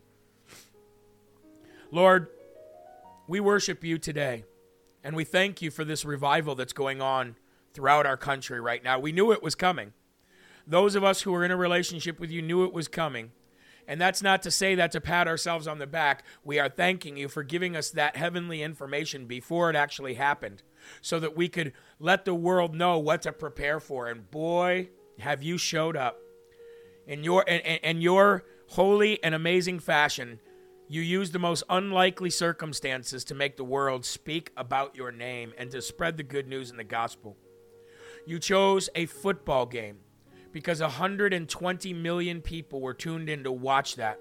Lord, 1.91 2.27
we 3.27 3.39
worship 3.39 3.83
you 3.83 3.97
today, 3.97 4.43
and 5.03 5.15
we 5.15 5.24
thank 5.24 5.62
you 5.62 5.71
for 5.71 5.85
this 5.85 6.03
revival 6.03 6.55
that's 6.55 6.74
going 6.74 7.01
on 7.01 7.35
throughout 7.74 8.05
our 8.05 8.17
country 8.17 8.59
right 8.59 8.83
now. 8.83 9.00
We 9.00 9.12
knew 9.12 9.31
it 9.31 9.43
was 9.43 9.55
coming. 9.55 9.93
Those 10.67 10.95
of 10.95 11.03
us 11.03 11.22
who 11.22 11.34
are 11.36 11.45
in 11.45 11.51
a 11.51 11.57
relationship 11.57 12.19
with 12.19 12.31
you 12.31 12.41
knew 12.41 12.63
it 12.63 12.74
was 12.74 12.88
coming. 12.88 13.31
And 13.88 14.01
that's 14.01 14.24
not 14.24 14.41
to 14.43 14.51
say 14.51 14.75
that 14.75 14.91
to 14.93 15.01
pat 15.01 15.27
ourselves 15.27 15.67
on 15.67 15.77
the 15.77 15.88
back. 15.88 16.24
We 16.43 16.60
are 16.60 16.69
thanking 16.69 17.17
you 17.17 17.27
for 17.27 17.43
giving 17.43 17.75
us 17.75 17.91
that 17.91 18.15
heavenly 18.15 18.63
information 18.63 19.27
before 19.27 19.69
it 19.69 19.75
actually 19.75 20.15
happened 20.15 20.63
so 21.01 21.19
that 21.19 21.38
we 21.38 21.50
could 21.50 21.74
let 22.00 22.25
the 22.25 22.34
world 22.34 22.74
know 22.74 22.98
what 22.98 23.22
to 23.24 23.31
prepare 23.31 23.79
for. 23.79 24.07
And 24.07 24.29
boy, 24.31 24.89
have 25.19 25.43
you 25.43 25.57
showed 25.57 25.95
up. 25.95 26.19
In 27.07 27.24
your 27.24 27.45
and, 27.48 27.62
and 27.84 28.01
your 28.01 28.43
holy 28.69 29.24
and 29.24 29.36
amazing 29.36 29.79
fashion, 29.79 30.39
you 30.88 31.01
used 31.01 31.34
the 31.34 31.39
most 31.39 31.63
unlikely 31.69 32.31
circumstances 32.31 33.24
to 33.25 33.36
make 33.36 33.57
the 33.57 33.63
world 33.63 34.05
speak 34.05 34.51
about 34.57 34.95
your 34.95 35.12
name 35.12 35.53
and 35.57 35.69
to 35.72 35.81
spread 35.81 36.17
the 36.17 36.24
good 36.24 36.48
news 36.48 36.72
in 36.72 36.77
the 36.77 36.84
gospel. 36.84 37.38
You 38.25 38.39
chose 38.39 38.89
a 38.95 39.05
football 39.05 39.67
game 39.67 40.00
because 40.55 40.79
120 40.79 41.93
million 41.95 42.41
people 42.41 42.79
were 42.79 42.93
tuned 42.93 43.27
in 43.27 43.43
to 43.43 43.51
watch 43.51 43.97
that, 43.97 44.17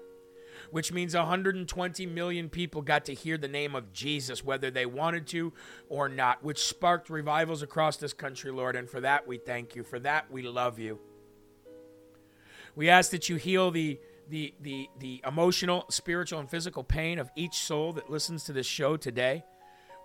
which 0.69 0.91
means 0.91 1.15
120 1.15 2.05
million 2.07 2.49
people 2.49 2.81
got 2.81 3.05
to 3.05 3.13
hear 3.13 3.37
the 3.37 3.47
name 3.47 3.73
of 3.73 3.93
Jesus, 3.93 4.43
whether 4.43 4.69
they 4.69 4.85
wanted 4.85 5.27
to 5.27 5.53
or 5.87 6.09
not, 6.09 6.43
which 6.43 6.61
sparked 6.61 7.09
revivals 7.09 7.61
across 7.61 7.95
this 7.95 8.11
country, 8.11 8.51
Lord. 8.51 8.75
And 8.75 8.89
for 8.89 8.99
that, 8.99 9.25
we 9.25 9.37
thank 9.37 9.77
you. 9.77 9.83
For 9.83 9.97
that, 9.99 10.29
we 10.29 10.41
love 10.41 10.77
you. 10.77 10.99
We 12.75 12.89
ask 12.89 13.11
that 13.11 13.29
you 13.29 13.37
heal 13.37 13.71
the 13.71 13.97
the 14.27 14.53
the 14.59 14.89
the 14.99 15.21
emotional, 15.25 15.85
spiritual, 15.89 16.41
and 16.41 16.49
physical 16.49 16.83
pain 16.83 17.17
of 17.17 17.29
each 17.37 17.59
soul 17.59 17.93
that 17.93 18.09
listens 18.09 18.43
to 18.43 18.51
this 18.51 18.67
show 18.67 18.97
today 18.97 19.45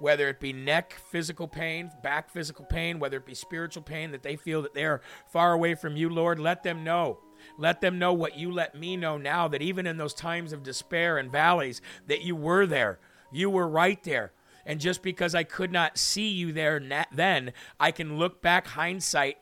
whether 0.01 0.29
it 0.29 0.41
be 0.41 0.53
neck 0.53 0.97
physical 1.11 1.47
pain, 1.47 1.91
back 2.03 2.31
physical 2.31 2.65
pain, 2.65 2.99
whether 2.99 3.19
it 3.19 3.27
be 3.27 3.35
spiritual 3.35 3.83
pain 3.83 4.11
that 4.13 4.23
they 4.23 4.37
feel 4.37 4.63
that 4.63 4.75
they're 4.75 5.01
far 5.29 5.53
away 5.53 5.75
from 5.75 5.97
you, 5.97 6.09
Lord, 6.09 6.39
let 6.39 6.63
them 6.63 6.83
know. 6.85 7.21
Let 7.57 7.81
them 7.81 7.99
know 7.99 8.13
what 8.13 8.37
you 8.37 8.51
let 8.51 8.75
me 8.75 8.97
know 8.97 9.17
now 9.17 9.49
that 9.49 9.63
even 9.63 9.87
in 9.87 9.97
those 9.97 10.15
times 10.15 10.53
of 10.53 10.63
despair 10.63 11.19
and 11.19 11.31
valleys 11.31 11.81
that 12.07 12.23
you 12.23 12.37
were 12.37 12.67
there. 12.67 12.99
You 13.33 13.51
were 13.51 13.69
right 13.69 14.03
there. 14.03 14.33
And 14.67 14.81
just 14.81 15.03
because 15.03 15.35
I 15.35 15.45
could 15.45 15.73
not 15.73 15.99
see 15.99 16.29
you 16.29 16.53
there 16.53 16.81
then, 17.13 17.53
I 17.79 17.93
can 17.93 18.19
look 18.19 18.43
back 18.43 18.67
hindsight, 18.69 19.39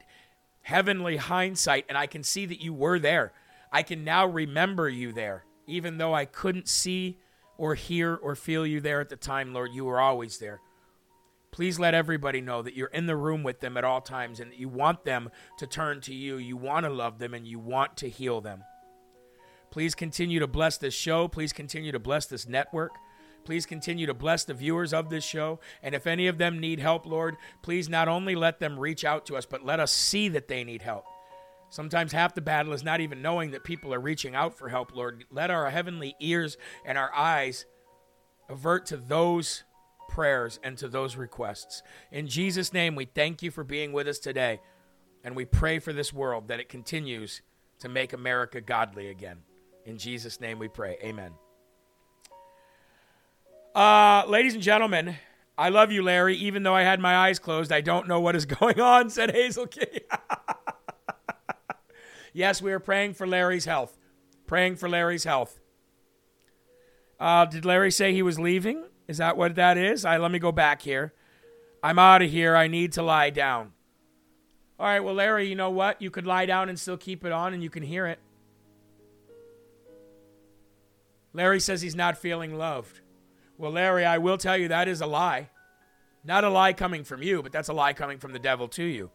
heavenly 0.62 1.17
hindsight, 1.17 1.87
and 1.88 1.99
I 1.99 2.07
can 2.07 2.23
see 2.23 2.47
that 2.47 2.62
you 2.62 2.73
were 2.73 2.99
there. 2.99 3.33
I 3.73 3.83
can 3.83 4.05
now 4.05 4.27
remember 4.27 4.88
you 4.88 5.12
there, 5.12 5.45
even 5.67 5.99
though 5.99 6.15
I 6.15 6.25
couldn't 6.25 6.69
see 6.69 7.19
or 7.59 7.75
hear 7.75 8.15
or 8.15 8.35
feel 8.35 8.67
you 8.67 8.81
there 8.81 9.00
at 9.00 9.11
the 9.11 9.17
time, 9.17 9.53
Lord. 9.53 9.73
You 9.75 9.85
were 9.85 10.00
always 10.00 10.38
there. 10.38 10.61
Please 11.50 11.79
let 11.79 11.95
everybody 11.95 12.41
know 12.41 12.62
that 12.62 12.75
you're 12.75 12.88
in 12.88 13.07
the 13.07 13.17
room 13.17 13.43
with 13.43 13.61
them 13.61 13.77
at 13.77 13.85
all 13.85 14.00
times 14.00 14.38
and 14.38 14.53
that 14.53 14.59
you 14.59 14.69
want 14.69 15.05
them 15.05 15.31
to 15.59 15.67
turn 15.67 16.00
to 16.03 16.15
you. 16.15 16.37
You 16.37 16.57
want 16.57 16.85
to 16.85 16.91
love 16.91 17.19
them 17.19 17.35
and 17.35 17.47
you 17.47 17.59
want 17.59 17.97
to 17.99 18.09
heal 18.09 18.41
them. 18.41 18.62
Please 19.71 19.95
continue 19.95 20.41
to 20.41 20.47
bless 20.47 20.79
this 20.79 20.95
show. 20.95 21.27
Please 21.29 21.53
continue 21.53 21.93
to 21.93 21.99
bless 21.99 22.27
this 22.27 22.47
network. 22.47 22.93
Please 23.45 23.67
continue 23.67 24.07
to 24.07 24.15
bless 24.15 24.45
the 24.45 24.55
viewers 24.55 24.93
of 24.93 25.09
this 25.09 25.25
show. 25.25 25.59
And 25.83 25.95
if 25.95 26.07
any 26.07 26.27
of 26.27 26.38
them 26.38 26.59
need 26.59 26.81
help, 26.81 27.07
Lord, 27.07 27.37
please 27.62 27.88
not 27.88 28.09
only 28.09 28.35
let 28.35 28.61
them 28.61 28.79
reach 28.79 29.05
out 29.05 29.27
to 29.27 29.37
us, 29.37 29.47
but 29.47 29.65
let 29.65 29.81
us 29.81 29.93
see 29.93 30.29
that 30.29 30.49
they 30.49 30.65
need 30.65 30.83
help. 30.83 31.07
Sometimes 31.70 32.12
half 32.12 32.34
the 32.34 32.40
battle 32.40 32.72
is 32.72 32.82
not 32.82 33.00
even 33.00 33.20
knowing 33.20 33.50
that 33.50 33.64
people 33.64 33.92
are 33.92 34.00
reaching 34.00 34.34
out 34.34 34.56
for 34.56 34.68
help, 34.68 34.94
Lord. 34.94 35.25
Let 35.30 35.50
our 35.50 35.70
heavenly 35.70 36.14
ears 36.20 36.56
and 36.84 36.96
our 36.96 37.14
eyes 37.14 37.66
avert 38.48 38.87
to 38.87 38.96
those 38.96 39.64
prayers 40.08 40.58
and 40.62 40.78
to 40.78 40.88
those 40.88 41.16
requests. 41.16 41.82
In 42.10 42.26
Jesus' 42.26 42.72
name, 42.72 42.94
we 42.94 43.04
thank 43.04 43.42
you 43.42 43.50
for 43.50 43.64
being 43.64 43.92
with 43.92 44.08
us 44.08 44.18
today. 44.18 44.60
And 45.22 45.37
we 45.37 45.44
pray 45.44 45.78
for 45.78 45.92
this 45.92 46.12
world 46.12 46.48
that 46.48 46.60
it 46.60 46.68
continues 46.68 47.42
to 47.80 47.88
make 47.88 48.12
America 48.12 48.60
godly 48.60 49.08
again. 49.08 49.38
In 49.84 49.98
Jesus' 49.98 50.40
name 50.40 50.58
we 50.58 50.68
pray. 50.68 50.96
Amen. 51.02 51.32
Uh, 53.75 54.25
ladies 54.26 54.54
and 54.54 54.62
gentlemen, 54.62 55.16
I 55.56 55.68
love 55.68 55.92
you, 55.92 56.02
Larry. 56.02 56.37
Even 56.37 56.62
though 56.62 56.75
I 56.75 56.82
had 56.82 57.00
my 57.00 57.16
eyes 57.16 57.38
closed, 57.38 57.72
I 57.72 57.80
don't 57.80 58.08
know 58.08 58.20
what 58.20 58.37
is 58.37 58.46
going 58.60 58.80
on, 58.80 59.10
said 59.10 59.32
Hazel 59.32 59.66
Kitty. 59.66 60.00
yes, 62.38 62.62
we 62.62 62.73
are 62.73 62.78
praying 62.78 63.14
for 63.14 63.26
Larry's 63.26 63.64
health. 63.64 63.99
Praying 64.47 64.76
for 64.76 64.88
Larry's 64.88 65.25
health. 65.25 65.59
Uh, 67.18 67.45
did 67.45 67.64
Larry 67.64 67.90
say 67.90 68.14
he 68.14 68.23
was 68.23 68.38
leaving? 68.38 68.85
Is 69.09 69.18
that 69.18 69.37
what 69.37 69.57
that 69.57 69.76
is? 69.76 70.04
I 70.04 70.18
let 70.18 70.30
me 70.30 70.38
go 70.38 70.52
back 70.52 70.83
here. 70.83 71.12
I'm 71.83 71.99
out 71.99 72.23
of 72.23 72.30
here. 72.30 72.54
I 72.54 72.68
need 72.68 72.92
to 72.92 73.02
lie 73.02 73.30
down. 73.30 73.73
All 74.78 74.87
right, 74.87 75.00
well, 75.00 75.14
Larry, 75.14 75.49
you 75.49 75.57
know 75.57 75.71
what? 75.71 76.00
You 76.00 76.11
could 76.11 76.26
lie 76.26 76.47
down 76.47 76.68
and 76.68 76.78
still 76.78 76.97
keep 76.97 77.25
it 77.25 77.33
on 77.33 77.52
and 77.52 77.62
you 77.62 77.71
can 77.71 77.83
hear 77.83 78.07
it. 78.07 78.21
Larry 81.33 81.59
says 81.59 81.83
he's 81.83 81.97
not 81.97 82.16
feeling 82.16 82.57
loved. 82.57 83.00
Well, 83.57 83.73
Larry, 83.73 84.04
I 84.04 84.18
will 84.18 84.38
tell 84.38 84.57
you 84.57 84.68
that 84.68 84.87
is 84.87 85.00
a 85.00 85.07
lie. 85.07 85.50
Not 86.23 86.45
a 86.45 86.50
lie 86.50 86.73
coming 86.73 87.02
from 87.02 87.23
you, 87.23 87.42
but 87.42 87.50
that's 87.50 87.68
a 87.68 87.73
lie 87.73 87.92
coming 87.92 88.18
from 88.18 88.33
the 88.33 88.38
devil 88.38 88.68
to 88.68 88.85
you. 88.85 89.11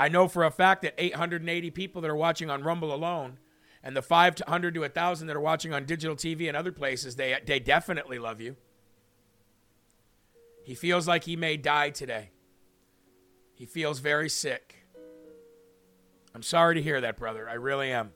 I 0.00 0.08
know 0.08 0.28
for 0.28 0.44
a 0.44 0.50
fact 0.50 0.80
that 0.80 0.94
880 0.96 1.70
people 1.72 2.00
that 2.00 2.10
are 2.10 2.16
watching 2.16 2.48
on 2.48 2.62
Rumble 2.62 2.94
alone 2.94 3.36
and 3.82 3.94
the 3.94 4.00
500 4.00 4.72
to 4.72 4.80
1,000 4.80 5.26
that 5.26 5.36
are 5.36 5.40
watching 5.40 5.74
on 5.74 5.84
digital 5.84 6.16
TV 6.16 6.48
and 6.48 6.56
other 6.56 6.72
places, 6.72 7.16
they, 7.16 7.36
they 7.44 7.60
definitely 7.60 8.18
love 8.18 8.40
you. 8.40 8.56
He 10.64 10.74
feels 10.74 11.06
like 11.06 11.24
he 11.24 11.36
may 11.36 11.58
die 11.58 11.90
today. 11.90 12.30
He 13.52 13.66
feels 13.66 13.98
very 13.98 14.30
sick. 14.30 14.86
I'm 16.34 16.42
sorry 16.42 16.76
to 16.76 16.82
hear 16.82 17.02
that, 17.02 17.18
brother. 17.18 17.46
I 17.46 17.54
really 17.54 17.92
am. 17.92 18.12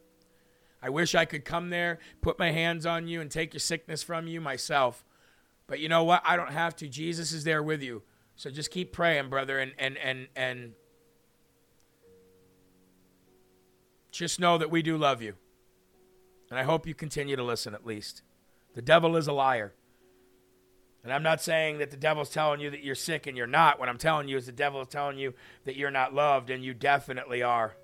I 0.82 0.88
wish 0.88 1.14
I 1.14 1.26
could 1.26 1.44
come 1.44 1.68
there, 1.68 1.98
put 2.22 2.38
my 2.38 2.50
hands 2.50 2.86
on 2.86 3.08
you, 3.08 3.20
and 3.20 3.30
take 3.30 3.52
your 3.52 3.60
sickness 3.60 4.02
from 4.02 4.26
you 4.26 4.40
myself. 4.40 5.04
But 5.66 5.80
you 5.80 5.90
know 5.90 6.04
what? 6.04 6.22
I 6.24 6.36
don't 6.36 6.52
have 6.52 6.76
to. 6.76 6.88
Jesus 6.88 7.32
is 7.32 7.44
there 7.44 7.62
with 7.62 7.82
you. 7.82 8.04
So 8.36 8.48
just 8.48 8.70
keep 8.70 8.90
praying, 8.90 9.28
brother, 9.28 9.58
and 9.58 9.72
and 9.78 9.98
and 9.98 10.28
and 10.34 10.72
just 14.18 14.40
know 14.40 14.58
that 14.58 14.70
we 14.70 14.82
do 14.82 14.96
love 14.96 15.22
you. 15.22 15.34
And 16.50 16.58
I 16.58 16.62
hope 16.62 16.86
you 16.86 16.94
continue 16.94 17.36
to 17.36 17.42
listen 17.42 17.74
at 17.74 17.86
least. 17.86 18.22
The 18.74 18.82
devil 18.82 19.16
is 19.16 19.26
a 19.26 19.32
liar. 19.32 19.74
And 21.02 21.12
I'm 21.12 21.22
not 21.22 21.42
saying 21.42 21.78
that 21.78 21.90
the 21.90 21.96
devil's 21.96 22.30
telling 22.30 22.60
you 22.60 22.70
that 22.70 22.82
you're 22.82 22.94
sick 22.94 23.26
and 23.26 23.36
you're 23.36 23.46
not. 23.46 23.78
What 23.78 23.88
I'm 23.88 23.98
telling 23.98 24.28
you 24.28 24.36
is 24.36 24.46
the 24.46 24.52
devil 24.52 24.80
is 24.80 24.88
telling 24.88 25.18
you 25.18 25.34
that 25.64 25.76
you're 25.76 25.90
not 25.90 26.14
loved, 26.14 26.48
and 26.50 26.64
you 26.64 26.74
definitely 26.74 27.42
are. 27.42 27.76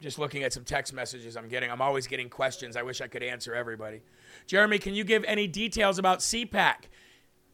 just 0.00 0.18
looking 0.18 0.42
at 0.42 0.52
some 0.52 0.64
text 0.64 0.92
messages 0.92 1.34
I'm 1.34 1.48
getting. 1.48 1.70
I'm 1.70 1.80
always 1.80 2.06
getting 2.06 2.28
questions. 2.28 2.76
I 2.76 2.82
wish 2.82 3.00
I 3.00 3.06
could 3.06 3.22
answer 3.22 3.54
everybody. 3.54 4.02
Jeremy, 4.46 4.78
can 4.78 4.94
you 4.94 5.02
give 5.02 5.24
any 5.24 5.46
details 5.46 5.98
about 5.98 6.18
CPAC? 6.18 6.74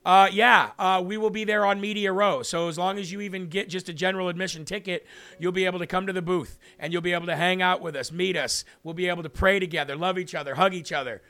Uh, 0.05 0.29
yeah, 0.33 0.71
uh, 0.79 1.03
we 1.05 1.19
will 1.19 1.31
be 1.31 1.45
there 1.45 1.67
on 1.67 1.81
Media 1.81 2.11
Row. 2.13 2.43
So 2.43 2.69
as 2.69 2.79
long 2.79 2.99
as 2.99 3.13
you 3.13 3.21
even 3.21 3.49
get 3.49 3.69
just 3.69 3.89
a 3.89 3.93
general 3.93 4.29
admission 4.29 4.65
ticket, 4.65 5.07
you'll 5.39 5.53
be 5.53 5.67
able 5.67 5.79
to 5.79 5.87
come 5.87 6.07
to 6.07 6.13
the 6.13 6.23
booth 6.23 6.59
and 6.79 6.93
you'll 6.93 7.03
be 7.03 7.13
able 7.13 7.27
to 7.27 7.37
hang 7.37 7.61
out 7.61 7.83
with 7.83 7.95
us, 7.95 8.11
meet 8.11 8.37
us. 8.37 8.65
We'll 8.83 8.95
be 8.95 9.09
able 9.09 9.23
to 9.23 9.29
pray 9.29 9.59
together, 9.59 9.97
love 9.97 10.19
each 10.19 10.35
other, 10.35 10.55
hug 10.55 10.73
each 10.73 10.93
other. 10.93 11.21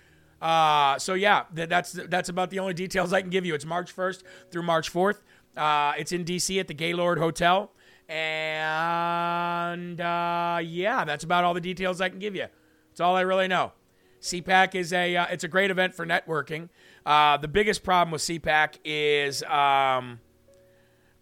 Uh, 0.41 0.99
so 0.99 1.15
yeah, 1.15 1.45
th- 1.55 1.69
that's 1.69 1.93
that's 1.93 2.29
about 2.29 2.51
the 2.51 2.61
only 2.61 2.73
details 2.73 3.13
I 3.13 3.21
can 3.21 3.31
give 3.31 3.45
you. 3.45 3.55
It's 3.55 3.67
March 3.67 3.95
1st 3.95 4.23
through 4.51 4.63
March 4.63 4.93
4th. 4.93 5.21
Uh, 5.57 5.93
it's 5.99 6.13
in 6.13 6.25
DC 6.25 6.59
at 6.61 6.69
the 6.69 6.75
Gaylord 6.75 7.19
Hotel. 7.19 7.73
And 8.09 10.01
uh, 10.01 10.61
yeah, 10.63 11.05
that's 11.05 11.25
about 11.25 11.45
all 11.45 11.55
the 11.55 11.61
details 11.61 12.01
I 12.01 12.09
can 12.09 12.19
give 12.19 12.35
you. 12.35 12.47
That's 12.91 13.01
all 13.01 13.17
I 13.17 13.21
really 13.21 13.49
know. 13.49 13.73
CPAC 14.21 14.75
is 14.75 14.93
a 14.93 15.17
uh, 15.17 15.27
it's 15.31 15.45
a 15.45 15.49
great 15.49 15.71
event 15.71 15.95
for 15.95 16.07
networking. 16.07 16.69
Uh, 17.05 17.37
the 17.37 17.49
biggest 17.49 17.83
problem 17.83 18.13
with 18.13 18.23
CPAC 18.23 18.77
is 18.85 19.43
um, 19.45 20.21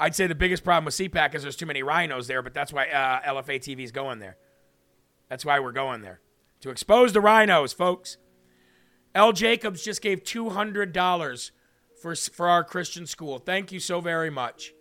I'd 0.01 0.15
say 0.15 0.27
the 0.27 0.35
biggest 0.35 0.65
problem 0.65 0.85
with 0.85 0.95
CPAC 0.95 1.35
is 1.35 1.43
there's 1.43 1.57
too 1.57 1.67
many 1.67 1.83
RINOs 1.83 2.27
there, 2.27 2.43
but 2.43 2.55
that's 2.55 2.73
why 2.73 2.87
uh, 2.89 3.21
LFA 3.35 3.79
is 3.81 3.93
going 3.93 4.19
there. 4.19 4.37
That's 5.29 5.45
why 5.45 5.61
we're 5.61 5.73
going 5.73 6.03
there 6.03 6.21
to 6.61 6.71
expose 6.71 7.13
the 7.13 7.21
RINOs, 7.21 7.75
folks. 7.75 8.17
L. 9.15 9.33
Jacobs 9.33 9.83
just 9.83 10.03
gave 10.03 10.23
two 10.23 10.51
hundred 10.51 10.93
dollars 10.93 11.53
for 12.01 12.15
for 12.15 12.49
our 12.49 12.65
Christian 12.65 13.07
school. 13.07 13.39
Thank 13.39 13.73
you 13.73 13.81
so 13.81 14.01
very 14.01 14.31
much. 14.31 14.73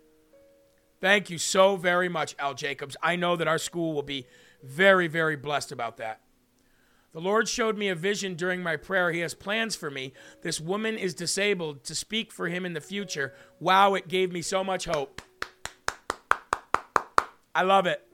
Thank 0.99 1.29
you 1.29 1.37
so 1.37 1.75
very 1.75 2.09
much, 2.09 2.35
Al 2.39 2.53
Jacobs. 2.53 2.97
I 3.01 3.15
know 3.15 3.35
that 3.35 3.47
our 3.47 3.59
school 3.59 3.93
will 3.93 4.03
be 4.03 4.25
very, 4.63 5.07
very 5.07 5.35
blessed 5.35 5.71
about 5.71 5.97
that. 5.97 6.21
The 7.17 7.23
Lord 7.23 7.49
showed 7.49 7.79
me 7.79 7.89
a 7.89 7.95
vision 7.95 8.35
during 8.35 8.61
my 8.61 8.75
prayer. 8.75 9.11
He 9.11 9.21
has 9.21 9.33
plans 9.33 9.75
for 9.75 9.89
me. 9.89 10.13
This 10.43 10.61
woman 10.61 10.99
is 10.99 11.15
disabled 11.15 11.83
to 11.85 11.95
speak 11.95 12.31
for 12.31 12.47
him 12.47 12.63
in 12.63 12.73
the 12.73 12.79
future. 12.79 13.33
Wow, 13.59 13.95
it 13.95 14.07
gave 14.07 14.31
me 14.31 14.43
so 14.43 14.63
much 14.63 14.85
hope. 14.85 15.19
I 17.55 17.63
love 17.63 17.87
it. 17.87 18.07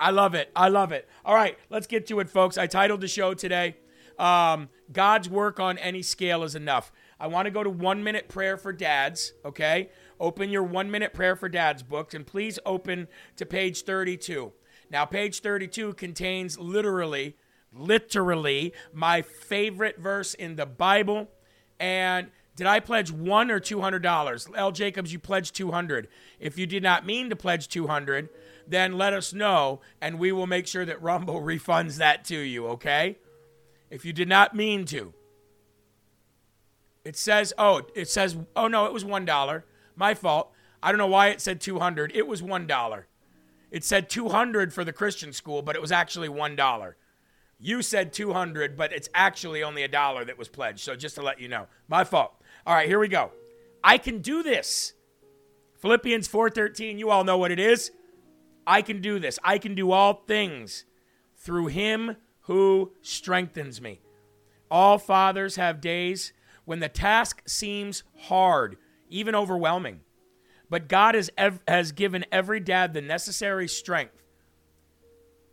I 0.00 0.10
love 0.10 0.34
it. 0.34 0.50
I 0.56 0.68
love 0.68 0.90
it. 0.90 1.06
All 1.22 1.34
right, 1.34 1.58
let's 1.68 1.86
get 1.86 2.06
to 2.06 2.20
it, 2.20 2.30
folks. 2.30 2.56
I 2.56 2.66
titled 2.66 3.02
the 3.02 3.08
show 3.08 3.34
today 3.34 3.76
um, 4.18 4.70
God's 4.90 5.28
Work 5.28 5.60
on 5.60 5.76
Any 5.76 6.00
Scale 6.00 6.44
is 6.44 6.54
Enough. 6.54 6.90
I 7.20 7.26
want 7.26 7.44
to 7.44 7.50
go 7.50 7.62
to 7.62 7.68
one 7.68 8.04
minute 8.04 8.28
prayer 8.28 8.56
for 8.56 8.72
dads, 8.72 9.34
okay? 9.44 9.90
Open 10.18 10.48
your 10.48 10.62
one 10.62 10.90
minute 10.90 11.12
prayer 11.12 11.36
for 11.36 11.50
dads 11.50 11.82
books 11.82 12.14
and 12.14 12.26
please 12.26 12.58
open 12.64 13.06
to 13.36 13.44
page 13.44 13.82
32. 13.82 14.50
Now, 14.90 15.04
page 15.04 15.40
32 15.40 15.94
contains 15.94 16.58
literally, 16.58 17.36
literally 17.72 18.72
my 18.92 19.22
favorite 19.22 19.98
verse 19.98 20.34
in 20.34 20.56
the 20.56 20.66
Bible. 20.66 21.28
And 21.78 22.28
did 22.56 22.66
I 22.66 22.80
pledge 22.80 23.10
one 23.10 23.50
or 23.50 23.60
two 23.60 23.82
hundred 23.82 24.02
dollars? 24.02 24.48
L. 24.54 24.72
Jacobs, 24.72 25.12
you 25.12 25.18
pledged 25.18 25.54
two 25.54 25.72
hundred. 25.72 26.08
If 26.40 26.58
you 26.58 26.66
did 26.66 26.82
not 26.82 27.04
mean 27.04 27.28
to 27.28 27.36
pledge 27.36 27.68
two 27.68 27.86
hundred, 27.86 28.30
then 28.66 28.96
let 28.96 29.12
us 29.12 29.34
know, 29.34 29.80
and 30.00 30.18
we 30.18 30.32
will 30.32 30.46
make 30.46 30.66
sure 30.66 30.84
that 30.86 31.02
Rumble 31.02 31.40
refunds 31.42 31.98
that 31.98 32.24
to 32.26 32.38
you. 32.38 32.66
Okay? 32.68 33.18
If 33.90 34.04
you 34.04 34.12
did 34.12 34.28
not 34.28 34.56
mean 34.56 34.86
to, 34.86 35.12
it 37.04 37.14
says, 37.16 37.52
oh, 37.58 37.82
it 37.94 38.08
says, 38.08 38.36
oh 38.56 38.68
no, 38.68 38.86
it 38.86 38.92
was 38.92 39.04
one 39.04 39.24
dollar. 39.24 39.64
My 39.94 40.14
fault. 40.14 40.50
I 40.82 40.92
don't 40.92 40.98
know 40.98 41.06
why 41.06 41.28
it 41.28 41.40
said 41.40 41.60
200. 41.60 42.12
It 42.14 42.26
was 42.26 42.42
$1. 42.42 43.04
It 43.70 43.84
said 43.84 44.08
200 44.08 44.72
for 44.72 44.84
the 44.84 44.92
Christian 44.92 45.32
school, 45.32 45.62
but 45.62 45.76
it 45.76 45.82
was 45.82 45.92
actually 45.92 46.28
$1. 46.28 46.94
You 47.58 47.82
said 47.82 48.12
200, 48.12 48.76
but 48.76 48.92
it's 48.92 49.08
actually 49.14 49.62
only 49.62 49.82
a 49.82 49.88
dollar 49.88 50.24
that 50.24 50.38
was 50.38 50.48
pledged. 50.48 50.80
So 50.80 50.94
just 50.94 51.14
to 51.16 51.22
let 51.22 51.40
you 51.40 51.48
know, 51.48 51.66
my 51.88 52.04
fault. 52.04 52.32
All 52.66 52.74
right, 52.74 52.88
here 52.88 52.98
we 52.98 53.08
go. 53.08 53.32
I 53.82 53.98
can 53.98 54.20
do 54.20 54.42
this. 54.42 54.92
Philippians 55.80 56.28
4:13, 56.28 56.98
you 56.98 57.10
all 57.10 57.24
know 57.24 57.38
what 57.38 57.50
it 57.50 57.58
is. 57.58 57.92
I 58.66 58.82
can 58.82 59.00
do 59.00 59.18
this. 59.18 59.38
I 59.44 59.58
can 59.58 59.74
do 59.74 59.92
all 59.92 60.24
things 60.26 60.84
through 61.36 61.68
him 61.68 62.16
who 62.42 62.92
strengthens 63.02 63.80
me. 63.80 64.00
All 64.70 64.98
fathers 64.98 65.56
have 65.56 65.80
days 65.80 66.32
when 66.64 66.80
the 66.80 66.88
task 66.88 67.42
seems 67.46 68.02
hard 68.22 68.76
even 69.08 69.34
overwhelming. 69.34 70.00
But 70.68 70.88
God 70.88 71.14
has, 71.14 71.30
ev- 71.36 71.60
has 71.68 71.92
given 71.92 72.24
every 72.32 72.60
dad 72.60 72.92
the 72.92 73.00
necessary 73.00 73.68
strength 73.68 74.22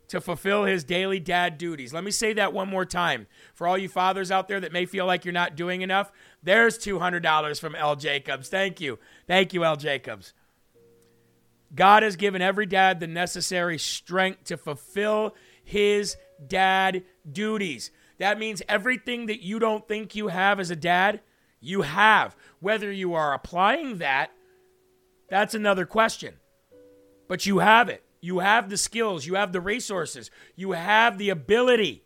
to 0.08 0.22
fulfill 0.22 0.66
his 0.66 0.84
daily 0.84 1.20
dad 1.20 1.58
duties. 1.58 1.94
Let 1.94 2.04
me 2.04 2.12
say 2.12 2.34
that 2.34 2.54
one 2.54 2.70
more 2.70 2.86
time. 2.86 3.28
For 3.54 3.68
all 3.68 3.78
you 3.78 3.90
fathers 3.90 4.32
out 4.32 4.48
there 4.48 4.60
that 4.60 4.72
may 4.72 4.86
feel 4.86 5.06
like 5.06 5.26
you're 5.26 5.32
not 5.32 5.56
doing 5.56 5.82
enough, 5.82 6.12
there's 6.44 6.78
$200 6.78 7.60
from 7.60 7.76
L. 7.76 7.96
Jacobs. 7.96 8.50
Thank 8.50 8.80
you. 8.80 9.00
Thank 9.28 9.54
you, 9.54 9.64
L. 9.64 9.76
Jacobs. 9.76 10.34
God 11.74 12.04
has 12.04 12.16
given 12.16 12.42
every 12.42 12.68
dad 12.68 13.00
the 13.00 13.08
necessary 13.08 13.80
strength 13.80 14.44
to 14.46 14.58
fulfill 14.58 15.34
his 15.64 16.16
dad 16.46 17.04
duties. 17.32 17.90
That 18.20 18.38
means 18.38 18.62
everything 18.70 19.26
that 19.28 19.42
you 19.42 19.58
don't 19.58 19.88
think 19.88 20.16
you 20.16 20.28
have 20.28 20.60
as 20.60 20.70
a 20.70 20.76
dad, 20.76 21.22
you 21.60 21.82
have. 21.82 22.36
Whether 22.60 22.92
you 22.92 23.16
are 23.16 23.34
applying 23.34 23.98
that, 23.98 24.32
that's 25.34 25.56
another 25.56 25.88
question. 25.88 26.36
But 27.28 27.48
you 27.48 27.58
have 27.58 27.90
it. 27.90 28.04
You 28.22 28.38
have 28.38 28.70
the 28.70 28.78
skills, 28.78 29.26
you 29.26 29.34
have 29.34 29.52
the 29.52 29.60
resources, 29.60 30.30
you 30.56 30.74
have 30.74 31.18
the 31.18 31.32
ability 31.32 32.04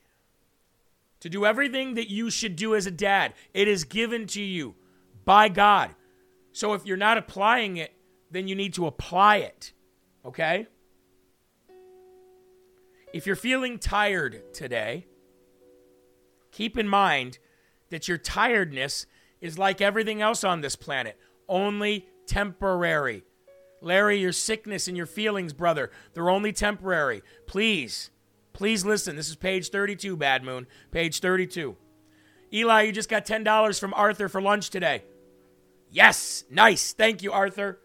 to 1.20 1.30
do 1.30 1.46
everything 1.46 1.96
that 1.96 2.10
you 2.10 2.30
should 2.30 2.56
do 2.56 2.74
as 2.74 2.86
a 2.86 2.92
dad. 2.92 3.34
It 3.54 3.68
is 3.68 3.84
given 3.84 4.28
to 4.28 4.42
you 4.42 4.76
by 5.26 5.50
God. 5.50 5.94
So 6.54 6.74
if 6.74 6.86
you're 6.86 6.96
not 6.96 7.18
applying 7.18 7.76
it, 7.76 7.92
then 8.32 8.48
you 8.48 8.56
need 8.56 8.74
to 8.76 8.88
apply 8.88 9.38
it. 9.38 9.74
Okay? 10.26 10.68
If 13.14 13.28
you're 13.28 13.36
feeling 13.36 13.78
tired 13.78 14.54
today, 14.54 15.06
keep 16.54 16.78
in 16.78 16.88
mind 16.88 17.40
that 17.90 18.08
your 18.08 18.18
tiredness 18.18 19.06
is 19.42 19.60
like 19.60 19.82
everything 19.82 20.22
else 20.22 20.46
on 20.46 20.62
this 20.62 20.78
planet, 20.78 21.20
only 21.50 22.08
temporary. 22.28 23.24
Larry, 23.82 24.20
your 24.20 24.32
sickness 24.32 24.88
and 24.88 24.98
your 24.98 25.06
feelings, 25.06 25.54
brother, 25.54 25.92
they're 26.14 26.30
only 26.30 26.52
temporary. 26.52 27.22
Please, 27.46 28.10
please 28.54 28.84
listen. 28.84 29.16
This 29.16 29.30
is 29.30 29.36
page 29.36 29.70
32, 29.70 30.18
Bad 30.18 30.44
Moon. 30.44 30.68
Page 30.92 31.20
32. 31.20 31.76
Eli, 32.54 32.82
you 32.84 32.92
just 32.92 33.10
got 33.10 33.26
$10 33.26 33.80
from 33.80 33.94
Arthur 33.94 34.30
for 34.30 34.42
lunch 34.42 34.70
today. 34.70 35.04
Yes, 35.92 36.44
nice. 36.50 36.94
Thank 36.94 37.22
you, 37.22 37.32
Arthur. 37.32 37.80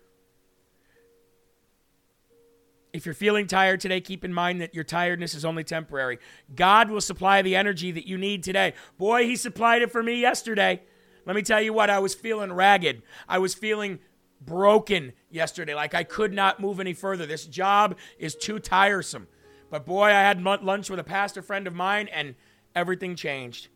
If 2.92 3.06
you're 3.06 3.14
feeling 3.14 3.46
tired 3.46 3.80
today, 3.80 4.00
keep 4.00 4.24
in 4.24 4.34
mind 4.34 4.60
that 4.60 4.74
your 4.74 4.84
tiredness 4.84 5.34
is 5.34 5.44
only 5.44 5.64
temporary. 5.64 6.18
God 6.54 6.90
will 6.90 7.00
supply 7.00 7.40
the 7.40 7.56
energy 7.56 7.90
that 7.90 8.06
you 8.06 8.18
need 8.18 8.42
today. 8.42 8.74
Boy, 8.98 9.24
He 9.24 9.36
supplied 9.36 9.82
it 9.82 9.90
for 9.90 10.02
me 10.02 10.20
yesterday. 10.20 10.82
Let 11.24 11.36
me 11.36 11.42
tell 11.42 11.60
you 11.60 11.72
what, 11.72 11.88
I 11.88 12.00
was 12.00 12.14
feeling 12.14 12.52
ragged. 12.52 13.02
I 13.28 13.38
was 13.38 13.54
feeling 13.54 14.00
broken 14.44 15.12
yesterday. 15.30 15.74
Like 15.74 15.94
I 15.94 16.04
could 16.04 16.32
not 16.32 16.60
move 16.60 16.80
any 16.80 16.92
further. 16.92 17.26
This 17.26 17.46
job 17.46 17.96
is 18.18 18.34
too 18.34 18.58
tiresome. 18.58 19.28
But 19.70 19.86
boy, 19.86 20.06
I 20.06 20.20
had 20.20 20.42
lunch 20.42 20.90
with 20.90 20.98
a 20.98 21.04
pastor 21.04 21.42
friend 21.42 21.66
of 21.66 21.74
mine 21.74 22.08
and 22.12 22.34
everything 22.74 23.16
changed. 23.16 23.68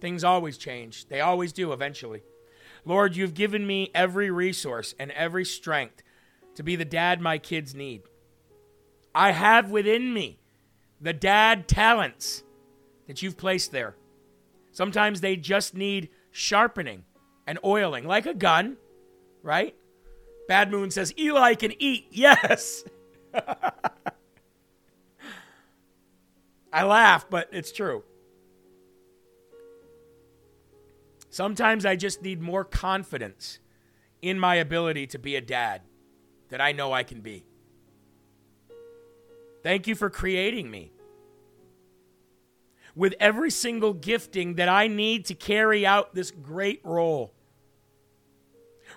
Things 0.00 0.24
always 0.24 0.56
change, 0.56 1.08
they 1.08 1.20
always 1.20 1.52
do 1.52 1.72
eventually. 1.72 2.22
Lord, 2.86 3.14
you've 3.14 3.34
given 3.34 3.66
me 3.66 3.90
every 3.94 4.30
resource 4.30 4.94
and 4.98 5.10
every 5.10 5.44
strength 5.44 6.02
to 6.54 6.62
be 6.62 6.76
the 6.76 6.84
dad 6.86 7.20
my 7.20 7.36
kids 7.36 7.74
need. 7.74 8.02
I 9.14 9.32
have 9.32 9.70
within 9.70 10.14
me 10.14 10.40
the 10.98 11.12
dad 11.12 11.68
talents 11.68 12.42
that 13.06 13.22
you've 13.22 13.36
placed 13.36 13.72
there. 13.72 13.96
Sometimes 14.72 15.20
they 15.20 15.36
just 15.36 15.74
need 15.74 16.08
sharpening 16.30 17.04
and 17.46 17.58
oiling, 17.64 18.06
like 18.06 18.26
a 18.26 18.34
gun, 18.34 18.76
right? 19.42 19.74
Bad 20.48 20.70
Moon 20.70 20.90
says, 20.90 21.14
Eli 21.18 21.54
can 21.54 21.72
eat. 21.78 22.06
Yes. 22.12 22.84
I 26.72 26.84
laugh, 26.84 27.26
but 27.28 27.48
it's 27.52 27.72
true. 27.72 28.04
Sometimes 31.28 31.86
I 31.86 31.96
just 31.96 32.22
need 32.22 32.40
more 32.40 32.64
confidence 32.64 33.60
in 34.20 34.38
my 34.38 34.56
ability 34.56 35.06
to 35.08 35.18
be 35.18 35.36
a 35.36 35.40
dad 35.40 35.82
that 36.48 36.60
I 36.60 36.72
know 36.72 36.92
I 36.92 37.02
can 37.04 37.20
be. 37.20 37.44
Thank 39.62 39.86
you 39.86 39.94
for 39.94 40.10
creating 40.10 40.70
me 40.70 40.92
with 43.00 43.14
every 43.18 43.50
single 43.50 43.94
gifting 43.94 44.56
that 44.56 44.68
I 44.68 44.86
need 44.86 45.24
to 45.24 45.34
carry 45.34 45.86
out 45.86 46.14
this 46.14 46.30
great 46.30 46.82
role. 46.84 47.32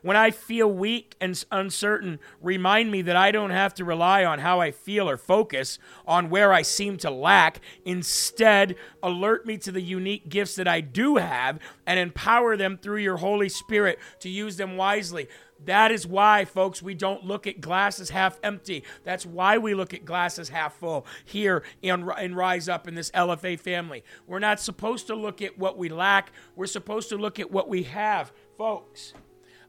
When 0.03 0.17
I 0.17 0.31
feel 0.31 0.69
weak 0.69 1.15
and 1.21 1.41
uncertain, 1.49 2.19
remind 2.41 2.91
me 2.91 3.01
that 3.03 3.15
I 3.15 3.31
don't 3.31 3.51
have 3.51 3.73
to 3.75 3.85
rely 3.85 4.25
on 4.25 4.39
how 4.39 4.59
I 4.59 4.71
feel 4.71 5.09
or 5.09 5.15
focus 5.15 5.79
on 6.05 6.29
where 6.29 6.51
I 6.51 6.61
seem 6.61 6.97
to 6.97 7.09
lack. 7.09 7.61
Instead, 7.85 8.75
alert 9.01 9.45
me 9.45 9.57
to 9.59 9.71
the 9.71 9.81
unique 9.81 10.27
gifts 10.27 10.55
that 10.55 10.67
I 10.67 10.81
do 10.81 11.15
have 11.15 11.57
and 11.87 11.99
empower 11.99 12.57
them 12.57 12.77
through 12.77 12.97
your 12.97 13.15
Holy 13.15 13.47
Spirit 13.47 13.97
to 14.19 14.29
use 14.29 14.57
them 14.57 14.75
wisely. 14.75 15.29
That 15.65 15.93
is 15.93 16.05
why, 16.05 16.43
folks, 16.43 16.81
we 16.81 16.93
don't 16.93 17.23
look 17.23 17.47
at 17.47 17.61
glasses 17.61 18.09
half 18.09 18.37
empty. 18.43 18.83
That's 19.05 19.25
why 19.25 19.57
we 19.57 19.73
look 19.73 19.93
at 19.93 20.03
glasses 20.03 20.49
half 20.49 20.73
full 20.73 21.05
here 21.23 21.63
in, 21.81 22.09
in 22.19 22.35
Rise 22.35 22.67
Up 22.67 22.89
in 22.89 22.95
this 22.95 23.09
LFA 23.11 23.57
family. 23.57 24.03
We're 24.27 24.39
not 24.39 24.59
supposed 24.59 25.07
to 25.07 25.15
look 25.15 25.41
at 25.41 25.57
what 25.57 25.77
we 25.77 25.87
lack, 25.87 26.33
we're 26.57 26.65
supposed 26.65 27.07
to 27.09 27.15
look 27.15 27.39
at 27.39 27.51
what 27.51 27.69
we 27.69 27.83
have, 27.83 28.33
folks. 28.57 29.13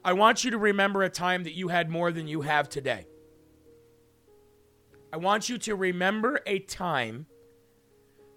I 0.05 0.13
want 0.13 0.43
you 0.43 0.51
to 0.51 0.59
remember 0.59 1.01
a 1.01 1.09
time 1.09 1.45
that 1.45 1.55
you 1.55 1.69
had 1.69 1.89
more 1.89 2.11
than 2.11 2.27
you 2.27 2.41
have 2.41 2.69
today. 2.69 3.07
I 5.11 5.17
want 5.17 5.49
you 5.49 5.57
to 5.57 5.75
remember 5.75 6.41
a 6.45 6.59
time 6.59 7.25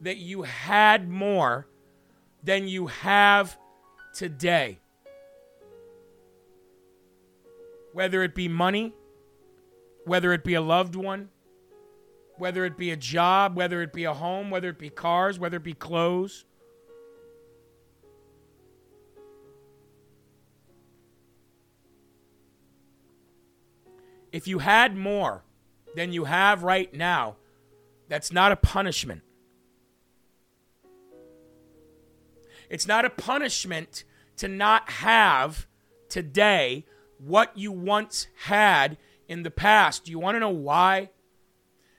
that 0.01 0.17
you 0.17 0.45
had 0.45 1.11
more 1.11 1.69
than 2.43 2.69
you 2.69 2.87
have 2.87 3.59
today. 4.15 4.79
Whether 7.93 8.23
it 8.23 8.35
be 8.35 8.49
money, 8.49 8.95
whether 10.07 10.33
it 10.33 10.45
be 10.45 10.55
a 10.55 10.63
loved 10.63 10.95
one, 10.95 11.29
whether 12.39 12.65
it 12.65 12.79
be 12.79 12.93
a 12.93 12.97
job, 12.97 13.57
whether 13.57 13.83
it 13.83 13.93
be 13.93 14.05
a 14.05 14.15
home, 14.15 14.49
whether 14.49 14.71
it 14.71 14.79
be 14.79 14.89
cars, 14.89 15.39
whether 15.39 15.59
it 15.59 15.65
be 15.65 15.75
clothes. 15.75 16.47
If 24.33 24.47
you 24.47 24.59
had 24.59 24.97
more 24.97 25.45
than 25.95 26.13
you 26.13 26.25
have 26.25 26.63
right 26.63 26.93
now, 26.93 27.37
that's 28.09 28.33
not 28.33 28.53
a 28.53 28.57
punishment. 28.57 29.23
It's 32.71 32.87
not 32.87 33.05
a 33.05 33.11
punishment 33.11 34.05
to 34.37 34.49
not 34.49 34.91
have 34.91 35.67
today 36.09 36.85
what 37.19 37.57
you 37.57 37.73
once 37.73 38.29
had 38.45 38.99
in 39.27 39.43
the 39.43 39.51
past. 39.51 40.05
Do 40.05 40.11
you 40.11 40.19
want 40.19 40.37
to 40.37 40.41
know 40.41 40.51
why? 40.51 41.11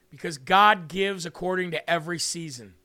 Because 0.09 0.37
God 0.37 0.87
gives 0.87 1.25
according 1.25 1.71
to 1.71 1.89
every 1.89 2.19
season. 2.19 2.75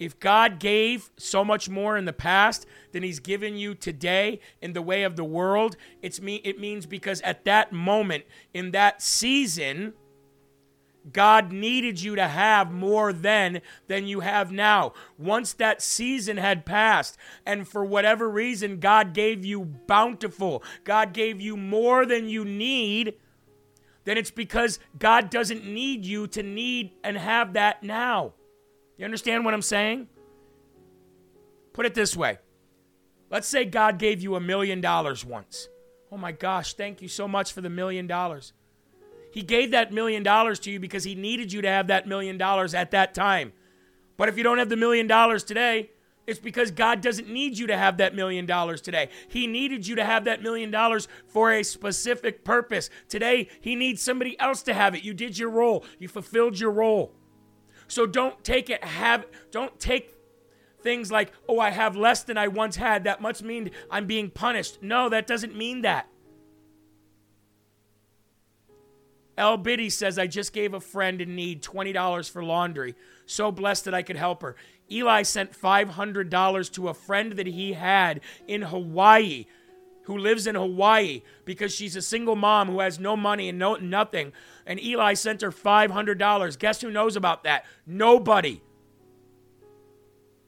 If 0.00 0.18
God 0.18 0.58
gave 0.58 1.10
so 1.18 1.44
much 1.44 1.68
more 1.68 1.96
in 1.98 2.06
the 2.06 2.12
past 2.14 2.66
than 2.92 3.02
He's 3.02 3.20
given 3.20 3.56
you 3.56 3.74
today 3.74 4.40
in 4.62 4.72
the 4.72 4.82
way 4.82 5.02
of 5.02 5.14
the 5.14 5.24
world, 5.24 5.76
it's 6.00 6.20
me, 6.20 6.36
it 6.36 6.58
means 6.58 6.86
because 6.86 7.20
at 7.20 7.44
that 7.44 7.70
moment, 7.70 8.24
in 8.54 8.70
that 8.70 9.02
season, 9.02 9.92
God 11.12 11.52
needed 11.52 12.00
you 12.02 12.16
to 12.16 12.28
have 12.28 12.72
more 12.72 13.12
then 13.12 13.60
than 13.88 14.06
you 14.06 14.20
have 14.20 14.50
now. 14.50 14.94
Once 15.18 15.52
that 15.54 15.82
season 15.82 16.38
had 16.38 16.64
passed, 16.64 17.18
and 17.44 17.68
for 17.68 17.84
whatever 17.84 18.28
reason, 18.28 18.80
God 18.80 19.12
gave 19.12 19.44
you 19.44 19.64
bountiful, 19.64 20.62
God 20.84 21.12
gave 21.12 21.42
you 21.42 21.58
more 21.58 22.06
than 22.06 22.28
you 22.28 22.44
need, 22.44 23.14
then 24.04 24.16
it's 24.16 24.30
because 24.30 24.78
God 24.98 25.28
doesn't 25.28 25.66
need 25.66 26.06
you 26.06 26.26
to 26.28 26.42
need 26.42 26.92
and 27.04 27.18
have 27.18 27.52
that 27.52 27.82
now. 27.82 28.32
You 29.00 29.06
understand 29.06 29.46
what 29.46 29.54
I'm 29.54 29.62
saying? 29.62 30.08
Put 31.72 31.86
it 31.86 31.94
this 31.94 32.14
way 32.14 32.38
let's 33.30 33.48
say 33.48 33.64
God 33.64 33.98
gave 33.98 34.20
you 34.20 34.34
a 34.34 34.40
million 34.40 34.82
dollars 34.82 35.24
once. 35.24 35.68
Oh 36.12 36.18
my 36.18 36.32
gosh, 36.32 36.74
thank 36.74 37.00
you 37.00 37.08
so 37.08 37.26
much 37.26 37.54
for 37.54 37.62
the 37.62 37.70
million 37.70 38.06
dollars. 38.06 38.52
He 39.32 39.40
gave 39.40 39.70
that 39.70 39.90
million 39.90 40.22
dollars 40.22 40.58
to 40.60 40.70
you 40.70 40.78
because 40.78 41.04
he 41.04 41.14
needed 41.14 41.50
you 41.50 41.62
to 41.62 41.68
have 41.68 41.86
that 41.86 42.06
million 42.06 42.36
dollars 42.36 42.74
at 42.74 42.90
that 42.90 43.14
time. 43.14 43.54
But 44.18 44.28
if 44.28 44.36
you 44.36 44.42
don't 44.42 44.58
have 44.58 44.68
the 44.68 44.76
million 44.76 45.06
dollars 45.06 45.44
today, 45.44 45.92
it's 46.26 46.40
because 46.40 46.70
God 46.70 47.00
doesn't 47.00 47.28
need 47.28 47.56
you 47.56 47.68
to 47.68 47.78
have 47.78 47.96
that 47.96 48.14
million 48.14 48.44
dollars 48.44 48.82
today. 48.82 49.08
He 49.28 49.46
needed 49.46 49.86
you 49.86 49.94
to 49.94 50.04
have 50.04 50.24
that 50.24 50.42
million 50.42 50.70
dollars 50.70 51.08
for 51.26 51.52
a 51.52 51.62
specific 51.62 52.44
purpose. 52.44 52.90
Today, 53.08 53.48
He 53.62 53.76
needs 53.76 54.02
somebody 54.02 54.38
else 54.38 54.62
to 54.64 54.74
have 54.74 54.94
it. 54.94 55.04
You 55.04 55.14
did 55.14 55.38
your 55.38 55.48
role, 55.48 55.86
you 55.98 56.06
fulfilled 56.06 56.60
your 56.60 56.72
role. 56.72 57.14
So 57.90 58.06
don't 58.06 58.42
take 58.44 58.70
it 58.70 58.82
have 58.84 59.26
don't 59.50 59.78
take 59.80 60.14
things 60.80 61.10
like, 61.10 61.32
"Oh, 61.48 61.58
I 61.58 61.70
have 61.70 61.96
less 61.96 62.22
than 62.22 62.38
I 62.38 62.46
once 62.48 62.76
had." 62.76 63.04
That 63.04 63.20
must 63.20 63.42
mean 63.42 63.72
I'm 63.90 64.06
being 64.06 64.30
punished. 64.30 64.82
No, 64.82 65.08
that 65.08 65.26
doesn't 65.26 65.56
mean 65.56 65.82
that. 65.82 66.08
El 69.36 69.56
Biddy 69.56 69.88
says, 69.88 70.18
I 70.18 70.26
just 70.26 70.52
gave 70.52 70.74
a 70.74 70.80
friend 70.80 71.18
in 71.20 71.34
need 71.34 71.62
$20 71.62 72.28
for 72.28 72.44
laundry. 72.44 72.94
So 73.24 73.50
blessed 73.50 73.86
that 73.86 73.94
I 73.94 74.02
could 74.02 74.16
help 74.16 74.42
her. 74.42 74.54
Eli 74.90 75.22
sent 75.22 75.52
$500 75.52 76.72
to 76.72 76.88
a 76.88 76.94
friend 76.94 77.32
that 77.32 77.46
he 77.46 77.72
had 77.72 78.20
in 78.46 78.60
Hawaii. 78.62 79.46
Who 80.04 80.16
lives 80.16 80.46
in 80.46 80.54
Hawaii 80.54 81.22
because 81.44 81.74
she's 81.74 81.96
a 81.96 82.02
single 82.02 82.36
mom 82.36 82.68
who 82.68 82.80
has 82.80 82.98
no 82.98 83.16
money 83.16 83.48
and 83.48 83.58
no 83.58 83.76
nothing. 83.76 84.32
And 84.66 84.82
Eli 84.82 85.14
sent 85.14 85.42
her 85.42 85.50
$500. 85.50 86.58
Guess 86.58 86.80
who 86.80 86.90
knows 86.90 87.16
about 87.16 87.44
that? 87.44 87.64
Nobody. 87.86 88.62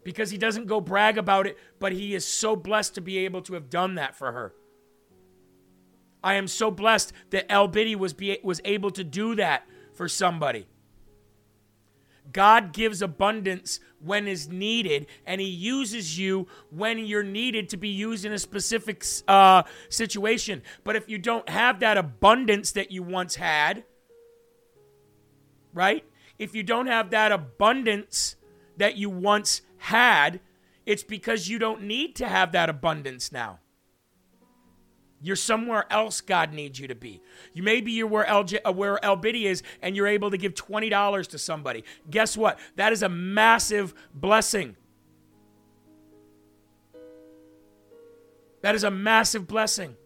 Because 0.04 0.30
he 0.30 0.38
doesn't 0.38 0.66
go 0.66 0.80
brag 0.80 1.16
about 1.18 1.46
it, 1.46 1.56
but 1.78 1.92
he 1.92 2.14
is 2.14 2.24
so 2.24 2.56
blessed 2.56 2.94
to 2.96 3.00
be 3.00 3.18
able 3.18 3.42
to 3.42 3.54
have 3.54 3.70
done 3.70 3.94
that 3.96 4.16
for 4.16 4.32
her. 4.32 4.54
I 6.24 6.34
am 6.34 6.48
so 6.48 6.70
blessed 6.70 7.12
that 7.30 7.50
El 7.50 7.68
Biddy 7.68 7.96
was, 7.96 8.12
be, 8.12 8.38
was 8.42 8.60
able 8.64 8.90
to 8.92 9.04
do 9.04 9.34
that 9.36 9.66
for 9.92 10.08
somebody. 10.08 10.66
God 12.32 12.72
gives 12.72 13.02
abundance 13.02 13.80
when 14.04 14.28
is 14.28 14.48
needed, 14.48 15.06
and 15.26 15.40
He 15.40 15.46
uses 15.46 16.18
you 16.18 16.46
when 16.70 16.98
you're 16.98 17.22
needed 17.22 17.68
to 17.70 17.76
be 17.76 17.88
used 17.88 18.24
in 18.24 18.32
a 18.32 18.38
specific 18.38 19.04
uh, 19.28 19.62
situation. 19.88 20.62
But 20.84 20.96
if 20.96 21.08
you 21.08 21.18
don't 21.18 21.48
have 21.48 21.80
that 21.80 21.96
abundance 21.96 22.72
that 22.72 22.90
you 22.90 23.02
once 23.02 23.36
had, 23.36 23.84
right? 25.72 26.04
If 26.38 26.54
you 26.54 26.62
don't 26.62 26.86
have 26.86 27.10
that 27.10 27.32
abundance 27.32 28.36
that 28.76 28.96
you 28.96 29.10
once 29.10 29.62
had, 29.78 30.40
it's 30.86 31.02
because 31.02 31.48
you 31.48 31.58
don't 31.58 31.82
need 31.82 32.16
to 32.16 32.26
have 32.26 32.52
that 32.52 32.68
abundance 32.68 33.30
now. 33.30 33.60
You're 35.22 35.36
somewhere 35.36 35.86
else 35.90 36.20
God 36.20 36.52
needs 36.52 36.80
you 36.80 36.88
to 36.88 36.96
be. 36.96 37.22
You 37.54 37.62
maybe 37.62 37.92
you're 37.92 38.08
where 38.08 38.26
El, 38.26 38.44
uh, 38.64 38.72
where 38.72 38.98
is 39.02 39.62
and 39.80 39.94
you're 39.94 40.08
able 40.08 40.32
to 40.32 40.36
give 40.36 40.54
$20 40.54 41.28
to 41.28 41.38
somebody. 41.38 41.84
Guess 42.10 42.36
what? 42.36 42.58
That 42.74 42.92
is 42.92 43.02
a 43.02 43.08
massive 43.08 43.94
blessing. 44.12 44.76
That 48.62 48.74
is 48.74 48.84
a 48.84 48.90
massive 48.90 49.46
blessing. 49.46 49.96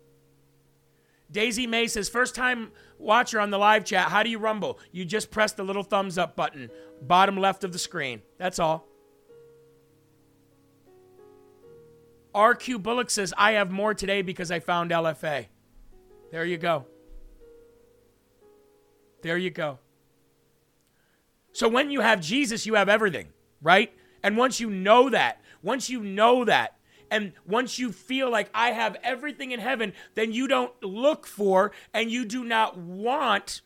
Daisy 1.30 1.66
May 1.66 1.86
says, 1.86 2.08
first 2.08 2.34
time 2.34 2.70
watcher 2.98 3.40
on 3.40 3.50
the 3.50 3.58
live 3.58 3.84
chat, 3.84 4.08
how 4.08 4.22
do 4.22 4.30
you 4.30 4.38
rumble? 4.38 4.78
You 4.92 5.04
just 5.04 5.30
press 5.30 5.52
the 5.52 5.64
little 5.64 5.82
thumbs 5.82 6.18
up 6.18 6.36
button, 6.36 6.70
bottom 7.02 7.36
left 7.36 7.64
of 7.64 7.72
the 7.72 7.78
screen. 7.78 8.22
That's 8.38 8.58
all. 8.58 8.85
RQ 12.36 12.82
Bullock 12.82 13.10
says, 13.10 13.32
I 13.36 13.52
have 13.52 13.70
more 13.70 13.94
today 13.94 14.20
because 14.22 14.50
I 14.50 14.60
found 14.60 14.90
LFA. 14.90 15.46
There 16.30 16.44
you 16.44 16.58
go. 16.58 16.84
There 19.22 19.38
you 19.38 19.50
go. 19.50 19.78
So 21.52 21.68
when 21.68 21.90
you 21.90 22.02
have 22.02 22.20
Jesus, 22.20 22.66
you 22.66 22.74
have 22.74 22.90
everything, 22.90 23.28
right? 23.62 23.90
And 24.22 24.36
once 24.36 24.60
you 24.60 24.68
know 24.68 25.08
that, 25.08 25.40
once 25.62 25.88
you 25.88 26.00
know 26.00 26.44
that, 26.44 26.76
and 27.10 27.32
once 27.46 27.78
you 27.78 27.92
feel 27.92 28.30
like 28.30 28.50
I 28.52 28.72
have 28.72 28.96
everything 29.02 29.52
in 29.52 29.60
heaven, 29.60 29.94
then 30.14 30.32
you 30.32 30.46
don't 30.48 30.72
look 30.82 31.26
for 31.26 31.72
and 31.94 32.10
you 32.10 32.24
do 32.26 32.44
not 32.44 32.76
want 32.76 33.62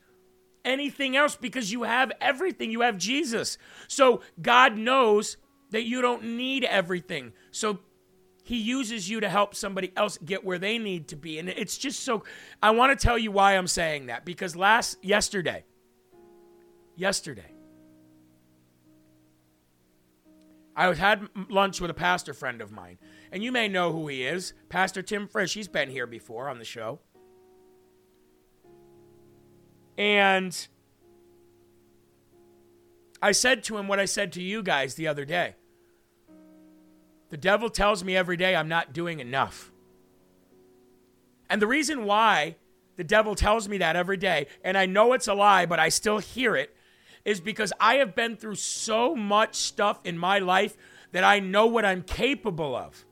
anything 0.64 1.16
else 1.16 1.34
because 1.34 1.72
you 1.72 1.82
have 1.82 2.12
everything. 2.20 2.70
You 2.70 2.82
have 2.82 2.98
Jesus. 2.98 3.58
So 3.88 4.20
God 4.40 4.76
knows 4.76 5.38
that 5.70 5.84
you 5.84 6.02
don't 6.02 6.36
need 6.36 6.64
everything. 6.64 7.32
So 7.50 7.80
he 8.50 8.56
uses 8.56 9.08
you 9.08 9.20
to 9.20 9.28
help 9.28 9.54
somebody 9.54 9.92
else 9.96 10.18
get 10.24 10.44
where 10.44 10.58
they 10.58 10.76
need 10.76 11.06
to 11.06 11.14
be. 11.14 11.38
And 11.38 11.48
it's 11.48 11.78
just 11.78 12.00
so 12.00 12.24
I 12.60 12.72
want 12.72 12.98
to 12.98 13.00
tell 13.00 13.16
you 13.16 13.30
why 13.30 13.56
I'm 13.56 13.68
saying 13.68 14.06
that 14.06 14.24
because 14.24 14.56
last 14.56 14.98
yesterday 15.04 15.64
yesterday 16.96 17.54
I 20.74 20.92
had 20.92 21.28
lunch 21.48 21.80
with 21.80 21.92
a 21.92 21.94
pastor 21.94 22.34
friend 22.34 22.60
of 22.60 22.72
mine. 22.72 22.98
And 23.30 23.44
you 23.44 23.52
may 23.52 23.68
know 23.68 23.92
who 23.92 24.08
he 24.08 24.24
is, 24.24 24.52
Pastor 24.68 25.00
Tim 25.00 25.28
Frisch. 25.28 25.54
He's 25.54 25.68
been 25.68 25.88
here 25.88 26.08
before 26.08 26.48
on 26.48 26.58
the 26.58 26.64
show. 26.64 26.98
And 29.96 30.66
I 33.22 33.30
said 33.30 33.62
to 33.64 33.78
him 33.78 33.86
what 33.86 34.00
I 34.00 34.06
said 34.06 34.32
to 34.32 34.42
you 34.42 34.64
guys 34.64 34.96
the 34.96 35.06
other 35.06 35.24
day. 35.24 35.54
The 37.30 37.36
devil 37.36 37.70
tells 37.70 38.04
me 38.04 38.16
every 38.16 38.36
day 38.36 38.54
I'm 38.54 38.68
not 38.68 38.92
doing 38.92 39.20
enough. 39.20 39.70
And 41.48 41.62
the 41.62 41.66
reason 41.66 42.04
why 42.04 42.56
the 42.96 43.04
devil 43.04 43.34
tells 43.34 43.68
me 43.68 43.78
that 43.78 43.96
every 43.96 44.16
day, 44.16 44.46
and 44.62 44.76
I 44.76 44.86
know 44.86 45.12
it's 45.12 45.28
a 45.28 45.34
lie, 45.34 45.66
but 45.66 45.78
I 45.78 45.88
still 45.88 46.18
hear 46.18 46.54
it, 46.54 46.76
is 47.24 47.40
because 47.40 47.72
I 47.80 47.94
have 47.96 48.14
been 48.14 48.36
through 48.36 48.56
so 48.56 49.14
much 49.14 49.56
stuff 49.56 50.00
in 50.04 50.18
my 50.18 50.38
life 50.38 50.76
that 51.12 51.24
I 51.24 51.40
know 51.40 51.66
what 51.66 51.84
I'm 51.84 52.02
capable 52.02 52.76
of. 52.76 53.04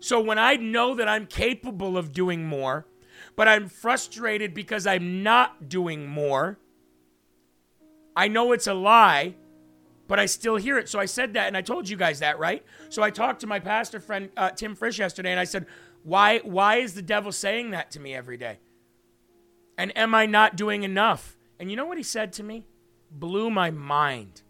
So 0.00 0.20
when 0.20 0.38
I 0.38 0.56
know 0.56 0.94
that 0.94 1.08
I'm 1.08 1.26
capable 1.26 1.96
of 1.96 2.12
doing 2.12 2.44
more, 2.44 2.86
but 3.36 3.48
I'm 3.48 3.68
frustrated 3.68 4.54
because 4.54 4.86
I'm 4.86 5.22
not 5.22 5.68
doing 5.68 6.06
more, 6.06 6.58
I 8.16 8.28
know 8.28 8.52
it's 8.52 8.66
a 8.66 8.74
lie, 8.74 9.34
but 10.10 10.18
I 10.18 10.26
still 10.26 10.56
hear 10.56 10.76
it. 10.76 10.88
So 10.88 10.98
I 10.98 11.04
said 11.04 11.34
that, 11.34 11.46
and 11.46 11.56
I 11.56 11.62
told 11.62 11.88
you 11.88 11.96
guys 11.96 12.18
that, 12.18 12.40
right? 12.40 12.64
So 12.88 13.00
I 13.00 13.10
talked 13.10 13.42
to 13.42 13.46
my 13.46 13.60
pastor 13.60 14.00
friend 14.00 14.28
uh, 14.36 14.50
Tim 14.50 14.74
Frisch 14.74 14.98
yesterday, 14.98 15.30
and 15.30 15.38
I 15.38 15.44
said, 15.44 15.66
"Why? 16.02 16.40
Why 16.40 16.78
is 16.78 16.94
the 16.94 17.00
devil 17.00 17.30
saying 17.30 17.70
that 17.70 17.92
to 17.92 18.00
me 18.00 18.12
every 18.12 18.36
day? 18.36 18.58
And 19.78 19.96
am 19.96 20.12
I 20.12 20.26
not 20.26 20.56
doing 20.56 20.82
enough?" 20.82 21.36
And 21.60 21.70
you 21.70 21.76
know 21.76 21.86
what 21.86 21.96
he 21.96 22.02
said 22.02 22.32
to 22.34 22.42
me? 22.42 22.66
Blew 23.12 23.50
my 23.50 23.70
mind. 23.70 24.42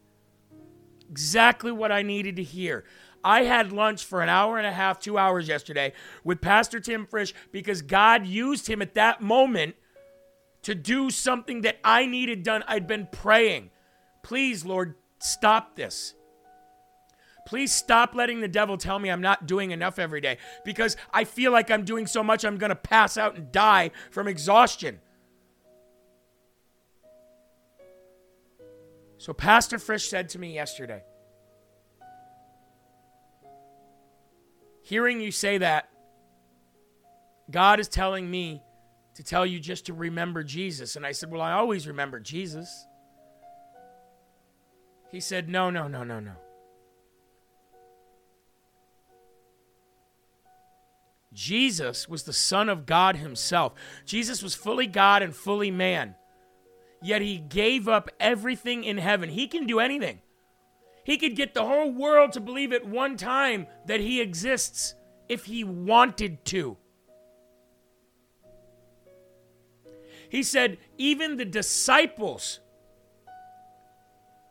Exactly 1.10 1.72
what 1.72 1.92
I 1.92 2.00
needed 2.00 2.36
to 2.36 2.42
hear. 2.42 2.84
I 3.22 3.42
had 3.42 3.70
lunch 3.70 4.06
for 4.06 4.22
an 4.22 4.30
hour 4.30 4.56
and 4.56 4.66
a 4.66 4.72
half, 4.72 4.98
two 4.98 5.18
hours 5.18 5.46
yesterday 5.46 5.92
with 6.24 6.40
Pastor 6.40 6.80
Tim 6.80 7.04
Frisch 7.04 7.34
because 7.52 7.82
God 7.82 8.26
used 8.26 8.66
him 8.66 8.80
at 8.80 8.94
that 8.94 9.20
moment 9.20 9.74
to 10.62 10.74
do 10.74 11.10
something 11.10 11.60
that 11.62 11.76
I 11.84 12.06
needed 12.06 12.44
done. 12.44 12.64
I'd 12.66 12.86
been 12.86 13.08
praying. 13.12 13.70
Please, 14.22 14.64
Lord, 14.64 14.94
Stop 15.20 15.76
this. 15.76 16.14
Please 17.46 17.72
stop 17.72 18.14
letting 18.14 18.40
the 18.40 18.48
devil 18.48 18.76
tell 18.76 18.98
me 18.98 19.10
I'm 19.10 19.20
not 19.20 19.46
doing 19.46 19.70
enough 19.70 19.98
every 19.98 20.20
day 20.20 20.38
because 20.64 20.96
I 21.12 21.24
feel 21.24 21.52
like 21.52 21.70
I'm 21.70 21.84
doing 21.84 22.06
so 22.06 22.22
much 22.22 22.44
I'm 22.44 22.58
going 22.58 22.70
to 22.70 22.76
pass 22.76 23.16
out 23.16 23.36
and 23.36 23.52
die 23.52 23.90
from 24.10 24.28
exhaustion. 24.28 25.00
So, 29.18 29.34
Pastor 29.34 29.78
Frisch 29.78 30.08
said 30.08 30.30
to 30.30 30.38
me 30.38 30.54
yesterday, 30.54 31.02
hearing 34.82 35.20
you 35.20 35.30
say 35.30 35.58
that, 35.58 35.90
God 37.50 37.80
is 37.80 37.88
telling 37.88 38.30
me 38.30 38.62
to 39.16 39.22
tell 39.22 39.44
you 39.44 39.60
just 39.60 39.86
to 39.86 39.92
remember 39.92 40.42
Jesus. 40.42 40.96
And 40.96 41.04
I 41.04 41.12
said, 41.12 41.30
Well, 41.30 41.42
I 41.42 41.52
always 41.52 41.86
remember 41.86 42.20
Jesus. 42.20 42.86
He 45.10 45.20
said, 45.20 45.48
No, 45.48 45.70
no, 45.70 45.88
no, 45.88 46.04
no, 46.04 46.20
no. 46.20 46.32
Jesus 51.32 52.08
was 52.08 52.24
the 52.24 52.32
Son 52.32 52.68
of 52.68 52.86
God 52.86 53.16
Himself. 53.16 53.74
Jesus 54.04 54.42
was 54.42 54.54
fully 54.54 54.86
God 54.86 55.22
and 55.22 55.34
fully 55.34 55.70
man. 55.70 56.14
Yet 57.02 57.22
He 57.22 57.38
gave 57.38 57.88
up 57.88 58.10
everything 58.18 58.84
in 58.84 58.98
heaven. 58.98 59.28
He 59.28 59.46
can 59.46 59.66
do 59.66 59.80
anything. 59.80 60.20
He 61.04 61.16
could 61.16 61.36
get 61.36 61.54
the 61.54 61.64
whole 61.64 61.90
world 61.90 62.32
to 62.32 62.40
believe 62.40 62.72
at 62.72 62.86
one 62.86 63.16
time 63.16 63.66
that 63.86 64.00
He 64.00 64.20
exists 64.20 64.94
if 65.28 65.44
He 65.44 65.64
wanted 65.64 66.44
to. 66.46 66.76
He 70.28 70.44
said, 70.44 70.78
even 70.96 71.36
the 71.36 71.44
disciples 71.44 72.59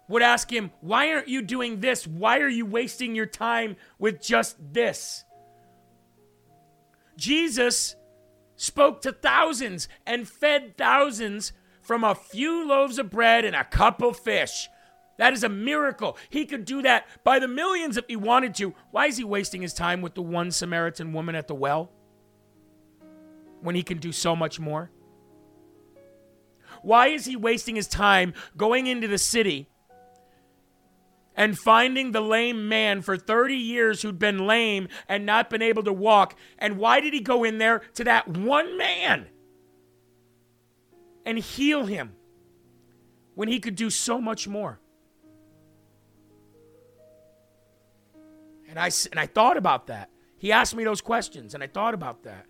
would 0.10 0.22
ask 0.22 0.52
him, 0.52 0.72
Why 0.82 1.14
aren't 1.14 1.30
you 1.30 1.42
doing 1.42 1.80
this? 1.80 2.06
Why 2.06 2.40
are 2.40 2.50
you 2.50 2.66
wasting 2.66 3.16
your 3.16 3.26
time 3.26 3.78
with 3.98 4.22
just 4.22 4.58
this? 4.74 5.24
Jesus 7.16 7.96
spoke 8.58 9.02
to 9.04 9.14
thousands 9.14 9.88
and 10.06 10.28
fed 10.28 10.78
thousands 10.78 11.54
from 11.82 12.04
a 12.04 12.16
few 12.16 12.68
loaves 12.68 13.00
of 13.00 13.10
bread 13.10 13.46
and 13.46 13.56
a 13.56 13.64
couple 13.64 14.14
fish. 14.14 14.68
That 15.18 15.34
is 15.34 15.44
a 15.44 15.50
miracle. 15.50 16.18
He 16.30 16.46
could 16.46 16.66
do 16.66 16.82
that 16.82 17.06
by 17.24 17.40
the 17.40 17.48
millions 17.48 17.98
if 17.98 18.06
he 18.08 18.16
wanted 18.16 18.56
to. 18.56 18.74
Why 18.92 19.08
is 19.08 19.18
he 19.18 19.24
wasting 19.24 19.62
his 19.62 19.74
time 19.74 20.02
with 20.02 20.16
the 20.16 20.22
one 20.22 20.50
Samaritan 20.52 21.14
woman 21.14 21.36
at 21.36 21.48
the 21.48 21.56
well 21.56 21.92
when 23.62 23.76
he 23.76 23.84
can 23.84 23.98
do 23.98 24.12
so 24.12 24.36
much 24.36 24.60
more? 24.60 24.92
Why 26.82 27.08
is 27.08 27.26
he 27.26 27.36
wasting 27.36 27.76
his 27.76 27.88
time 27.88 28.34
going 28.56 28.88
into 28.88 29.08
the 29.08 29.18
city 29.18 29.70
and 31.40 31.58
finding 31.58 32.12
the 32.12 32.20
lame 32.20 32.68
man 32.68 33.02
for 33.02 33.16
30 33.16 33.56
years 33.56 34.02
who'd 34.02 34.20
been 34.20 34.46
lame 34.46 34.90
and 35.08 35.26
not 35.26 35.50
been 35.50 35.62
able 35.62 35.82
to 35.84 35.94
walk. 35.94 36.36
And 36.58 36.78
why 36.78 37.00
did 37.00 37.14
he 37.14 37.22
go 37.22 37.46
in 37.46 37.60
there 37.60 37.80
to 37.94 38.04
that 38.04 38.28
one 38.28 38.78
man 38.78 39.26
and 41.26 41.40
heal 41.40 41.86
him 41.86 42.12
when 43.36 43.48
he 43.48 43.62
could 43.62 43.78
do 43.78 43.90
so 43.90 44.20
much 44.20 44.50
more? 44.50 44.82
And 48.68 48.78
I, 48.78 48.92
and 49.10 49.18
I 49.18 49.26
thought 49.26 49.56
about 49.56 49.88
that. 49.88 50.10
He 50.38 50.52
asked 50.52 50.76
me 50.76 50.84
those 50.84 51.02
questions, 51.02 51.54
and 51.54 51.64
I 51.64 51.68
thought 51.68 51.94
about 51.94 52.24
that. 52.24 52.48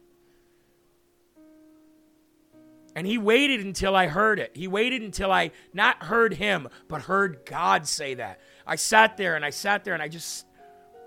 And 2.96 3.06
he 3.06 3.18
waited 3.18 3.62
until 3.62 3.96
I 3.96 4.08
heard 4.08 4.40
it. 4.40 4.52
He 4.56 4.68
waited 4.68 5.02
until 5.02 5.32
I 5.32 5.52
not 5.74 6.04
heard 6.04 6.34
him, 6.34 6.68
but 6.88 7.04
heard 7.04 7.46
God 7.46 7.88
say 7.88 8.16
that. 8.16 8.40
I 8.66 8.76
sat 8.76 9.16
there 9.16 9.36
and 9.36 9.46
I 9.46 9.52
sat 9.52 9.84
there 9.86 9.94
and 9.94 10.04
I 10.04 10.08
just 10.08 10.46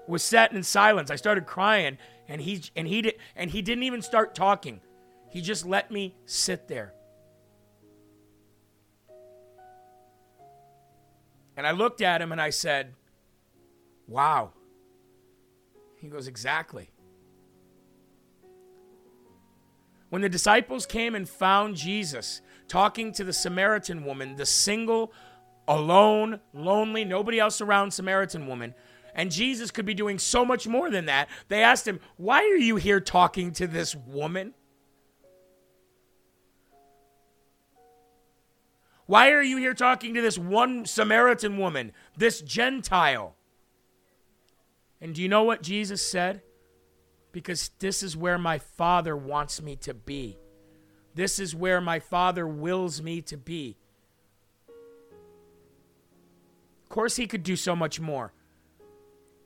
was 0.07 0.23
sat 0.23 0.53
in 0.53 0.63
silence. 0.63 1.11
I 1.11 1.17
started 1.17 1.47
crying, 1.47 1.99
and 2.29 2.41
he 2.41 2.63
and 2.77 2.87
he 2.89 3.03
did, 3.03 3.15
and 3.37 3.51
he 3.51 3.63
didn't 3.63 3.85
even 3.85 4.03
start 4.03 4.35
talking. 4.35 4.81
He 5.31 5.41
just 5.41 5.65
let 5.67 5.91
me 5.91 6.15
sit 6.25 6.69
there. 6.69 6.93
And 11.57 11.67
I 11.67 11.73
looked 11.73 12.01
at 12.01 12.23
him 12.23 12.33
and 12.33 12.41
I 12.41 12.51
said, 12.51 12.95
"Wow." 14.07 14.53
He 15.97 16.09
goes, 16.09 16.27
"Exactly." 16.27 16.91
When 20.13 20.21
the 20.21 20.29
disciples 20.29 20.85
came 20.85 21.15
and 21.15 21.27
found 21.27 21.75
Jesus 21.75 22.43
talking 22.69 23.13
to 23.13 23.25
the 23.25 23.33
Samaritan 23.33 24.05
woman, 24.05 24.37
the 24.37 24.45
single, 24.45 25.11
alone, 25.67 26.39
lonely, 26.53 27.03
nobody 27.03 27.41
else 27.41 27.63
around 27.63 27.93
Samaritan 27.93 28.47
woman, 28.47 28.75
and 29.15 29.31
Jesus 29.31 29.71
could 29.71 29.87
be 29.87 29.95
doing 29.95 30.19
so 30.19 30.45
much 30.45 30.69
more 30.69 30.91
than 30.91 31.07
that, 31.07 31.31
they 31.49 31.63
asked 31.63 31.89
him, 31.89 31.99
Why 32.19 32.41
are 32.41 32.59
you 32.59 32.77
here 32.77 33.01
talking 33.01 33.53
to 33.53 33.67
this 33.67 33.97
woman? 33.97 34.53
Why 39.07 39.31
are 39.31 39.43
you 39.43 39.57
here 39.57 39.73
talking 39.73 40.13
to 40.13 40.21
this 40.21 40.37
one 40.37 40.85
Samaritan 40.85 41.57
woman, 41.57 41.91
this 42.19 42.43
Gentile? 42.43 43.35
And 45.01 45.15
do 45.15 45.23
you 45.23 45.31
know 45.31 45.45
what 45.45 45.63
Jesus 45.63 46.07
said? 46.07 46.43
Because 47.33 47.71
this 47.79 48.03
is 48.03 48.17
where 48.17 48.39
my 48.39 48.59
Father 48.59 49.17
wants 49.17 49.61
me 49.61 49.77
to 49.77 49.95
be. 49.95 50.39
This 51.15 51.39
is 51.39 51.55
where 51.55 51.81
my 51.81 51.99
Father 51.99 52.47
wills 52.47 53.03
me 53.03 53.21
to 53.23 53.37
be. 53.37 53.77
Of 56.83 56.89
course, 56.89 57.17
He 57.17 57.27
could 57.27 57.43
do 57.43 57.57
so 57.57 57.75
much 57.75 57.99
more. 57.99 58.33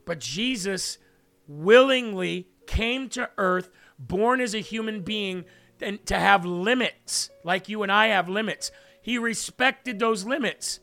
But 0.05 0.19
Jesus 0.19 0.97
willingly 1.47 2.47
came 2.65 3.09
to 3.09 3.29
earth, 3.37 3.69
born 3.97 4.41
as 4.41 4.53
a 4.53 4.59
human 4.59 5.01
being, 5.01 5.45
and 5.81 6.05
to 6.05 6.17
have 6.17 6.45
limits, 6.45 7.29
like 7.43 7.69
you 7.69 7.83
and 7.83 7.91
I 7.91 8.07
have 8.07 8.29
limits. 8.29 8.71
He 9.01 9.17
respected 9.17 9.99
those 9.99 10.25
limits. 10.25 10.79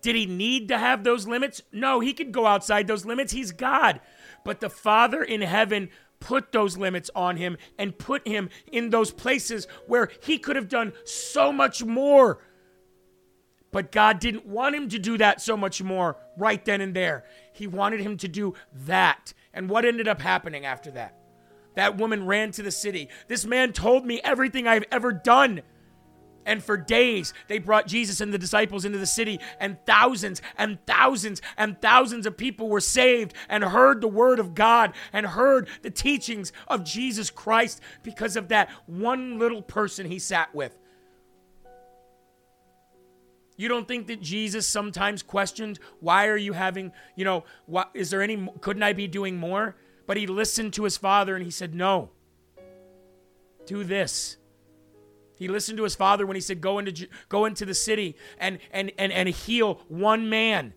Did 0.00 0.16
he 0.16 0.26
need 0.26 0.68
to 0.68 0.78
have 0.78 1.02
those 1.02 1.26
limits? 1.26 1.62
No, 1.72 2.00
he 2.00 2.12
could 2.12 2.32
go 2.32 2.46
outside 2.46 2.86
those 2.86 3.06
limits. 3.06 3.32
He's 3.32 3.52
God. 3.52 4.00
But 4.44 4.60
the 4.60 4.70
Father 4.70 5.22
in 5.22 5.40
heaven 5.40 5.88
put 6.20 6.52
those 6.52 6.76
limits 6.76 7.10
on 7.14 7.36
him 7.36 7.56
and 7.78 7.98
put 7.98 8.26
him 8.26 8.48
in 8.70 8.90
those 8.90 9.10
places 9.10 9.66
where 9.86 10.10
he 10.22 10.38
could 10.38 10.56
have 10.56 10.68
done 10.68 10.92
so 11.04 11.52
much 11.52 11.84
more. 11.84 12.38
But 13.72 13.90
God 13.90 14.20
didn't 14.20 14.46
want 14.46 14.76
him 14.76 14.88
to 14.90 14.98
do 14.98 15.18
that 15.18 15.40
so 15.40 15.56
much 15.56 15.82
more 15.82 16.16
right 16.38 16.64
then 16.64 16.80
and 16.80 16.94
there. 16.94 17.24
He 17.52 17.66
wanted 17.66 18.00
him 18.00 18.16
to 18.18 18.28
do 18.28 18.54
that. 18.72 19.34
And 19.52 19.68
what 19.68 19.84
ended 19.84 20.06
up 20.06 20.20
happening 20.20 20.64
after 20.64 20.90
that? 20.92 21.18
That 21.74 21.96
woman 21.96 22.24
ran 22.24 22.52
to 22.52 22.62
the 22.62 22.70
city. 22.70 23.08
This 23.26 23.44
man 23.44 23.72
told 23.72 24.06
me 24.06 24.20
everything 24.22 24.68
I've 24.68 24.84
ever 24.92 25.12
done. 25.12 25.62
And 26.46 26.62
for 26.62 26.76
days, 26.76 27.32
they 27.48 27.58
brought 27.58 27.86
Jesus 27.86 28.20
and 28.20 28.32
the 28.32 28.38
disciples 28.38 28.84
into 28.84 28.98
the 28.98 29.06
city, 29.06 29.40
and 29.58 29.78
thousands 29.86 30.42
and 30.58 30.78
thousands 30.86 31.40
and 31.56 31.80
thousands 31.80 32.26
of 32.26 32.36
people 32.36 32.68
were 32.68 32.80
saved 32.80 33.34
and 33.48 33.64
heard 33.64 34.00
the 34.00 34.08
word 34.08 34.38
of 34.38 34.54
God 34.54 34.92
and 35.12 35.26
heard 35.26 35.68
the 35.82 35.90
teachings 35.90 36.52
of 36.68 36.84
Jesus 36.84 37.30
Christ 37.30 37.80
because 38.02 38.36
of 38.36 38.48
that 38.48 38.68
one 38.86 39.38
little 39.38 39.62
person 39.62 40.06
he 40.06 40.18
sat 40.18 40.54
with. 40.54 40.76
You 43.56 43.68
don't 43.68 43.86
think 43.86 44.08
that 44.08 44.20
Jesus 44.20 44.66
sometimes 44.66 45.22
questioned, 45.22 45.78
why 46.00 46.26
are 46.26 46.36
you 46.36 46.52
having, 46.52 46.92
you 47.14 47.24
know, 47.24 47.44
what, 47.66 47.90
is 47.94 48.10
there 48.10 48.20
any, 48.20 48.48
couldn't 48.60 48.82
I 48.82 48.92
be 48.92 49.06
doing 49.06 49.36
more? 49.36 49.76
But 50.06 50.16
he 50.16 50.26
listened 50.26 50.72
to 50.74 50.84
his 50.84 50.96
father 50.96 51.36
and 51.36 51.44
he 51.44 51.50
said, 51.50 51.74
no, 51.74 52.10
do 53.64 53.84
this. 53.84 54.36
He 55.36 55.48
listened 55.48 55.78
to 55.78 55.84
his 55.84 55.94
father 55.94 56.26
when 56.26 56.36
he 56.36 56.40
said, 56.40 56.60
"Go 56.60 56.78
into 56.78 57.08
go 57.28 57.44
into 57.44 57.64
the 57.64 57.74
city 57.74 58.16
and 58.38 58.58
and 58.70 58.92
and 58.98 59.12
and 59.12 59.28
heal 59.28 59.80
one 59.88 60.28
man." 60.28 60.74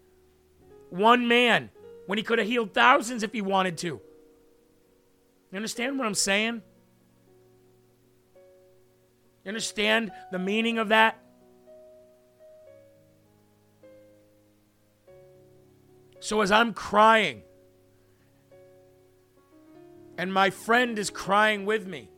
One 0.89 1.28
man 1.28 1.70
when 2.06 2.17
he 2.17 2.24
could 2.24 2.39
have 2.39 2.48
healed 2.48 2.74
thousands 2.74 3.22
if 3.22 3.34
he 3.34 3.41
wanted 3.41 3.78
to. 3.80 4.02
You 5.52 5.56
understand 5.56 6.00
what 6.00 6.08
I'm 6.08 6.13
saying? 6.13 6.62
You 9.43 9.50
understand 9.50 10.12
the 10.32 10.39
meaning 10.39 10.78
of 10.78 10.89
that? 10.89 11.22
So 16.20 16.41
as 16.41 16.52
I'm 16.52 16.74
crying 16.74 17.43
and 20.17 20.34
my 20.34 20.50
friend 20.50 20.98
is 20.98 21.10
crying 21.10 21.65
with 21.65 21.88
me, 21.88 22.10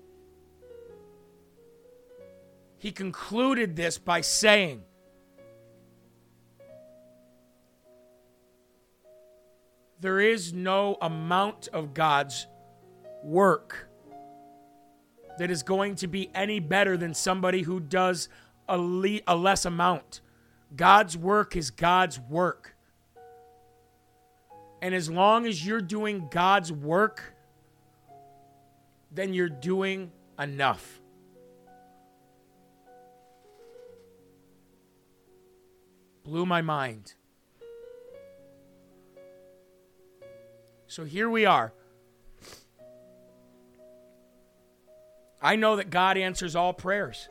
he 2.79 2.91
concluded 2.91 3.75
this 3.75 3.97
by 3.97 4.21
saying, 4.21 4.83
There 10.01 10.21
is 10.21 10.53
no 10.53 10.97
amount 11.01 11.67
of 11.73 11.93
God's 11.93 12.47
work 13.21 13.89
that 15.37 15.51
is 15.51 15.61
going 15.61 15.95
to 15.95 16.07
be 16.07 16.31
any 16.33 16.61
better 16.61 16.95
than 16.95 17.13
somebody 17.13 17.63
who 17.63 17.81
does 17.81 18.29
a, 18.69 18.77
le- 18.77 19.19
a 19.27 19.35
less 19.35 19.65
amount. 19.65 20.21
God's 20.73 21.17
work 21.17 21.57
is 21.57 21.69
God's 21.69 22.17
work. 22.17 22.75
And 24.81 24.95
as 24.95 25.09
long 25.09 25.45
as 25.45 25.65
you're 25.65 25.81
doing 25.81 26.29
God's 26.31 26.71
work, 26.71 27.33
then 29.11 29.33
you're 29.33 29.49
doing 29.49 30.11
enough. 30.37 30.98
Blew 36.29 36.45
my 36.45 36.61
mind. 36.61 37.13
So 40.85 41.03
here 41.03 41.27
we 41.27 41.45
are. 41.45 41.73
I 45.41 45.55
know 45.55 45.77
that 45.77 45.89
God 45.89 46.17
answers 46.17 46.55
all 46.55 46.71
prayers. 46.71 47.29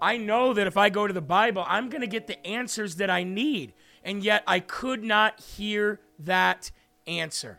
I 0.00 0.18
know 0.18 0.54
that 0.54 0.68
if 0.68 0.76
I 0.76 0.88
go 0.88 1.08
to 1.08 1.12
the 1.12 1.20
Bible, 1.20 1.64
I'm 1.66 1.88
going 1.88 2.02
to 2.02 2.06
get 2.06 2.28
the 2.28 2.44
answers 2.46 2.96
that 2.96 3.10
I 3.10 3.24
need. 3.24 3.72
And 4.04 4.22
yet 4.22 4.44
I 4.46 4.60
could 4.60 5.02
not 5.02 5.40
hear 5.40 6.00
that 6.20 6.70
answer. 7.08 7.58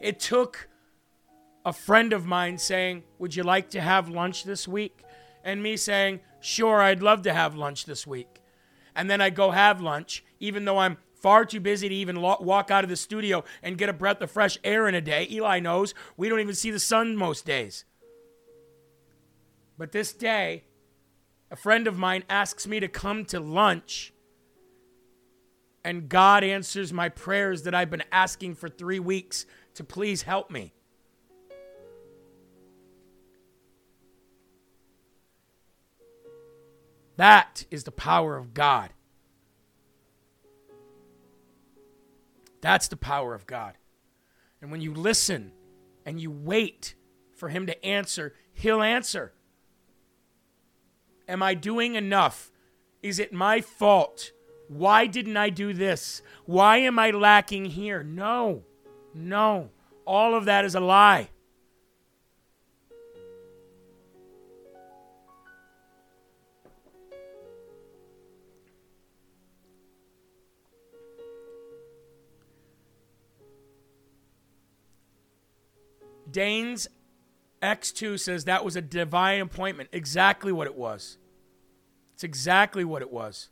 It 0.00 0.20
took 0.20 0.68
a 1.66 1.72
friend 1.72 2.14
of 2.14 2.24
mine 2.24 2.56
saying, 2.56 3.02
Would 3.18 3.36
you 3.36 3.42
like 3.42 3.70
to 3.70 3.80
have 3.80 4.08
lunch 4.08 4.44
this 4.44 4.66
week? 4.66 5.02
And 5.44 5.62
me 5.62 5.76
saying, 5.76 6.20
Sure, 6.46 6.80
I'd 6.80 7.02
love 7.02 7.22
to 7.22 7.32
have 7.32 7.56
lunch 7.56 7.86
this 7.86 8.06
week. 8.06 8.40
And 8.94 9.10
then 9.10 9.20
I 9.20 9.30
go 9.30 9.50
have 9.50 9.80
lunch, 9.80 10.24
even 10.38 10.64
though 10.64 10.78
I'm 10.78 10.96
far 11.20 11.44
too 11.44 11.58
busy 11.58 11.88
to 11.88 11.94
even 11.96 12.20
walk 12.20 12.70
out 12.70 12.84
of 12.84 12.88
the 12.88 12.94
studio 12.94 13.42
and 13.64 13.76
get 13.76 13.88
a 13.88 13.92
breath 13.92 14.20
of 14.20 14.30
fresh 14.30 14.56
air 14.62 14.86
in 14.86 14.94
a 14.94 15.00
day. 15.00 15.26
Eli 15.28 15.58
knows 15.58 15.92
we 16.16 16.28
don't 16.28 16.38
even 16.38 16.54
see 16.54 16.70
the 16.70 16.78
sun 16.78 17.16
most 17.16 17.46
days. 17.46 17.84
But 19.76 19.90
this 19.90 20.12
day, 20.12 20.62
a 21.50 21.56
friend 21.56 21.88
of 21.88 21.98
mine 21.98 22.22
asks 22.30 22.64
me 22.64 22.78
to 22.78 22.86
come 22.86 23.24
to 23.24 23.40
lunch, 23.40 24.14
and 25.84 26.08
God 26.08 26.44
answers 26.44 26.92
my 26.92 27.08
prayers 27.08 27.64
that 27.64 27.74
I've 27.74 27.90
been 27.90 28.04
asking 28.12 28.54
for 28.54 28.68
three 28.68 29.00
weeks 29.00 29.46
to 29.74 29.82
please 29.82 30.22
help 30.22 30.48
me. 30.48 30.74
That 37.16 37.64
is 37.70 37.84
the 37.84 37.90
power 37.90 38.36
of 38.36 38.54
God. 38.54 38.90
That's 42.60 42.88
the 42.88 42.96
power 42.96 43.34
of 43.34 43.46
God. 43.46 43.74
And 44.60 44.70
when 44.70 44.80
you 44.80 44.92
listen 44.92 45.52
and 46.04 46.20
you 46.20 46.30
wait 46.30 46.94
for 47.34 47.48
Him 47.48 47.66
to 47.66 47.84
answer, 47.84 48.34
He'll 48.52 48.82
answer. 48.82 49.32
Am 51.28 51.42
I 51.42 51.54
doing 51.54 51.94
enough? 51.94 52.50
Is 53.02 53.18
it 53.18 53.32
my 53.32 53.60
fault? 53.60 54.32
Why 54.68 55.06
didn't 55.06 55.36
I 55.36 55.50
do 55.50 55.72
this? 55.72 56.22
Why 56.44 56.78
am 56.78 56.98
I 56.98 57.10
lacking 57.10 57.66
here? 57.66 58.02
No, 58.02 58.64
no. 59.14 59.70
All 60.04 60.34
of 60.34 60.44
that 60.46 60.64
is 60.64 60.74
a 60.74 60.80
lie. 60.80 61.28
Dane's 76.36 76.86
X2 77.62 78.20
says 78.20 78.44
that 78.44 78.62
was 78.62 78.76
a 78.76 78.82
divine 78.82 79.40
appointment. 79.40 79.88
Exactly 79.90 80.52
what 80.52 80.66
it 80.66 80.74
was. 80.74 81.16
It's 82.12 82.24
exactly 82.24 82.84
what 82.84 83.00
it 83.00 83.10
was. 83.10 83.48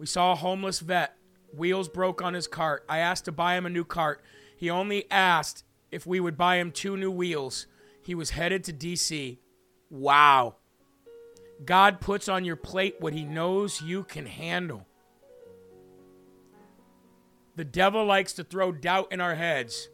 We 0.00 0.06
saw 0.06 0.32
a 0.32 0.34
homeless 0.34 0.80
vet. 0.80 1.16
Wheels 1.56 1.88
broke 1.88 2.20
on 2.20 2.34
his 2.34 2.48
cart. 2.48 2.84
I 2.88 2.98
asked 2.98 3.26
to 3.26 3.30
buy 3.30 3.56
him 3.56 3.64
a 3.64 3.70
new 3.70 3.84
cart. 3.84 4.20
He 4.56 4.68
only 4.68 5.08
asked 5.12 5.62
if 5.92 6.08
we 6.08 6.18
would 6.18 6.36
buy 6.36 6.56
him 6.56 6.72
two 6.72 6.96
new 6.96 7.12
wheels. 7.12 7.68
He 8.04 8.16
was 8.16 8.30
headed 8.30 8.64
to 8.64 8.72
DC. 8.72 9.38
Wow. 9.90 10.56
God 11.64 12.00
puts 12.00 12.28
on 12.28 12.44
your 12.44 12.56
plate 12.56 12.96
what 12.98 13.12
he 13.12 13.22
knows 13.22 13.80
you 13.80 14.02
can 14.02 14.26
handle. 14.26 14.88
The 17.54 17.64
devil 17.64 18.04
likes 18.04 18.32
to 18.34 18.44
throw 18.44 18.72
doubt 18.72 19.12
in 19.12 19.20
our 19.20 19.34
heads. 19.34 19.88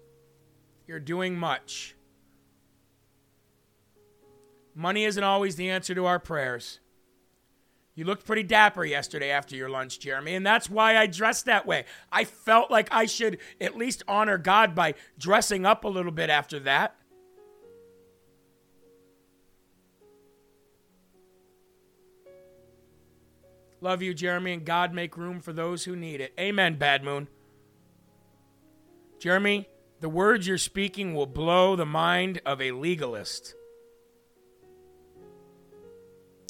You're 0.86 1.00
doing 1.00 1.36
much. 1.36 1.96
Money 4.74 5.04
isn't 5.04 5.24
always 5.24 5.56
the 5.56 5.70
answer 5.70 5.94
to 5.94 6.06
our 6.06 6.20
prayers. 6.20 6.78
You 7.96 8.04
looked 8.04 8.24
pretty 8.24 8.44
dapper 8.44 8.84
yesterday 8.84 9.32
after 9.32 9.56
your 9.56 9.68
lunch, 9.68 9.98
Jeremy, 9.98 10.36
and 10.36 10.46
that's 10.46 10.70
why 10.70 10.96
I 10.96 11.08
dressed 11.08 11.46
that 11.46 11.66
way. 11.66 11.84
I 12.12 12.22
felt 12.22 12.70
like 12.70 12.86
I 12.92 13.06
should 13.06 13.38
at 13.60 13.76
least 13.76 14.04
honor 14.06 14.38
God 14.38 14.76
by 14.76 14.94
dressing 15.18 15.66
up 15.66 15.82
a 15.82 15.88
little 15.88 16.12
bit 16.12 16.30
after 16.30 16.60
that. 16.60 16.94
Love 23.80 24.00
you, 24.00 24.14
Jeremy, 24.14 24.52
and 24.52 24.64
God 24.64 24.94
make 24.94 25.16
room 25.16 25.40
for 25.40 25.52
those 25.52 25.84
who 25.84 25.96
need 25.96 26.20
it. 26.20 26.32
Amen, 26.38 26.76
Bad 26.76 27.02
Moon. 27.02 27.26
Jeremy, 29.18 29.68
the 30.00 30.08
words 30.08 30.46
you're 30.46 30.58
speaking 30.58 31.14
will 31.14 31.26
blow 31.26 31.74
the 31.74 31.86
mind 31.86 32.40
of 32.46 32.60
a 32.60 32.70
legalist. 32.70 33.54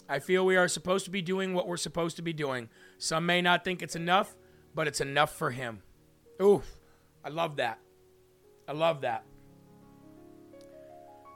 I 0.09 0.19
feel 0.19 0.45
we 0.45 0.57
are 0.57 0.69
supposed 0.69 1.05
to 1.07 1.11
be 1.11 1.23
doing 1.23 1.55
what 1.55 1.67
we're 1.67 1.77
supposed 1.77 2.17
to 2.17 2.23
be 2.23 2.33
doing. 2.33 2.69
Some 2.99 3.27
may 3.27 3.41
not 3.41 3.65
think 3.65 3.83
it's 3.83 3.97
enough, 3.97 4.37
but 4.75 4.87
it's 4.87 5.01
enough 5.01 5.35
for 5.35 5.51
him. 5.51 5.83
Ooh, 6.41 6.63
I 7.25 7.31
love 7.31 7.57
that. 7.57 7.79
I 8.67 8.73
love 8.73 9.01
that. 9.03 9.25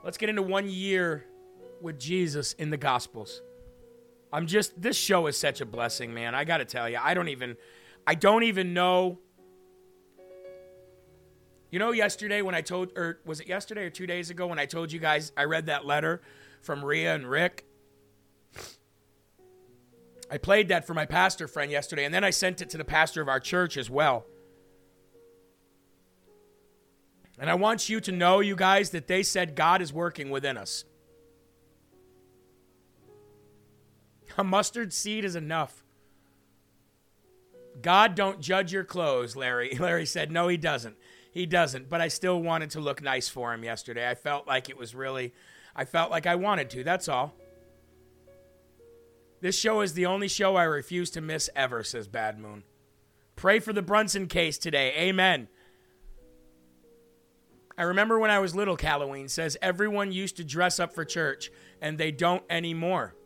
Let's 0.04 0.18
get 0.18 0.28
into 0.28 0.42
one 0.42 0.68
year 0.68 1.26
with 1.80 1.98
Jesus 1.98 2.52
in 2.54 2.70
the 2.70 2.76
Gospels. 2.76 3.40
I'm 4.32 4.46
just 4.46 4.80
this 4.80 4.96
show 4.96 5.26
is 5.26 5.36
such 5.36 5.60
a 5.60 5.66
blessing, 5.66 6.12
man. 6.12 6.34
I 6.34 6.44
got 6.44 6.58
to 6.58 6.64
tell 6.64 6.88
you. 6.88 6.98
I 7.00 7.14
don't 7.14 7.28
even 7.28 7.56
I 8.06 8.14
don't 8.14 8.42
even 8.42 8.74
know 8.74 9.18
You 11.72 11.78
know 11.78 11.92
yesterday 11.92 12.42
when 12.42 12.54
I 12.54 12.60
told 12.60 12.96
or 12.98 13.20
was 13.24 13.40
it 13.40 13.48
yesterday 13.48 13.84
or 13.84 13.90
2 13.90 14.06
days 14.06 14.28
ago 14.28 14.46
when 14.46 14.58
I 14.58 14.66
told 14.66 14.92
you 14.92 15.00
guys 15.00 15.32
I 15.38 15.44
read 15.44 15.66
that 15.66 15.86
letter 15.86 16.20
from 16.60 16.84
Ria 16.84 17.14
and 17.14 17.28
Rick? 17.28 17.64
I 20.30 20.36
played 20.36 20.68
that 20.68 20.86
for 20.86 20.92
my 20.92 21.06
pastor 21.06 21.48
friend 21.48 21.72
yesterday 21.72 22.04
and 22.04 22.12
then 22.12 22.24
I 22.24 22.30
sent 22.30 22.60
it 22.60 22.68
to 22.70 22.78
the 22.78 22.84
pastor 22.84 23.22
of 23.22 23.28
our 23.28 23.40
church 23.40 23.78
as 23.78 23.88
well. 23.88 24.26
And 27.38 27.48
I 27.48 27.54
want 27.54 27.88
you 27.88 28.00
to 28.00 28.12
know 28.12 28.40
you 28.40 28.54
guys 28.54 28.90
that 28.90 29.06
they 29.06 29.22
said 29.22 29.54
God 29.54 29.80
is 29.80 29.94
working 29.94 30.28
within 30.28 30.58
us. 30.58 30.84
A 34.36 34.44
mustard 34.44 34.92
seed 34.92 35.24
is 35.24 35.36
enough. 35.36 35.82
God 37.80 38.14
don't 38.14 38.40
judge 38.40 38.72
your 38.74 38.84
clothes, 38.84 39.34
Larry. 39.36 39.74
Larry 39.80 40.04
said, 40.04 40.30
No, 40.30 40.48
he 40.48 40.58
doesn't. 40.58 40.96
He 41.32 41.46
doesn't. 41.46 41.88
But 41.88 42.00
I 42.00 42.08
still 42.08 42.40
wanted 42.40 42.70
to 42.70 42.80
look 42.80 43.02
nice 43.02 43.28
for 43.28 43.52
him 43.52 43.64
yesterday. 43.64 44.08
I 44.08 44.14
felt 44.14 44.46
like 44.46 44.68
it 44.68 44.76
was 44.76 44.94
really, 44.94 45.34
I 45.74 45.84
felt 45.84 46.10
like 46.10 46.26
I 46.26 46.36
wanted 46.36 46.70
to. 46.70 46.84
That's 46.84 47.08
all. 47.08 47.34
This 49.40 49.58
show 49.58 49.80
is 49.80 49.94
the 49.94 50.06
only 50.06 50.28
show 50.28 50.54
I 50.54 50.62
refuse 50.62 51.10
to 51.10 51.20
miss 51.20 51.50
ever, 51.56 51.82
says 51.82 52.06
Bad 52.06 52.38
Moon. 52.38 52.62
Pray 53.34 53.58
for 53.58 53.72
the 53.72 53.82
Brunson 53.82 54.28
case 54.28 54.56
today. 54.56 54.94
Amen. 54.96 55.48
I 57.76 57.84
remember 57.84 58.18
when 58.18 58.30
I 58.30 58.38
was 58.38 58.54
little, 58.54 58.76
Halloween 58.76 59.28
says 59.28 59.56
everyone 59.62 60.12
used 60.12 60.36
to 60.36 60.44
dress 60.44 60.78
up 60.78 60.94
for 60.94 61.04
church, 61.04 61.50
and 61.80 61.96
they 61.96 62.12
don't 62.12 62.44
anymore. 62.50 63.16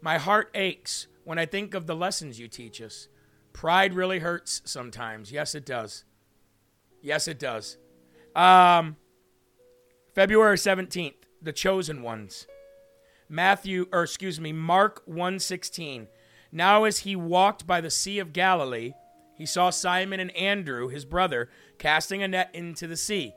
My 0.00 0.16
heart 0.18 0.50
aches 0.54 1.06
when 1.24 1.38
I 1.38 1.44
think 1.44 1.74
of 1.74 1.86
the 1.86 1.94
lessons 1.94 2.40
you 2.40 2.48
teach 2.48 2.80
us. 2.80 3.08
Pride 3.58 3.92
really 3.92 4.20
hurts 4.20 4.62
sometimes. 4.64 5.32
Yes, 5.32 5.52
it 5.52 5.66
does. 5.66 6.04
Yes, 7.02 7.26
it 7.26 7.40
does. 7.40 7.76
Um, 8.36 8.94
February 10.14 10.56
17th, 10.56 11.24
the 11.42 11.52
chosen 11.52 12.02
ones. 12.02 12.46
Matthew, 13.28 13.88
or 13.92 14.04
excuse 14.04 14.38
me, 14.38 14.52
Mark 14.52 15.02
1:16. 15.08 16.06
Now 16.52 16.84
as 16.84 17.00
he 17.00 17.16
walked 17.16 17.66
by 17.66 17.80
the 17.80 17.90
sea 17.90 18.20
of 18.20 18.32
Galilee, 18.32 18.92
he 19.34 19.44
saw 19.44 19.70
Simon 19.70 20.20
and 20.20 20.30
Andrew, 20.36 20.86
his 20.86 21.04
brother, 21.04 21.50
casting 21.78 22.22
a 22.22 22.28
net 22.28 22.50
into 22.54 22.86
the 22.86 22.96
sea, 22.96 23.34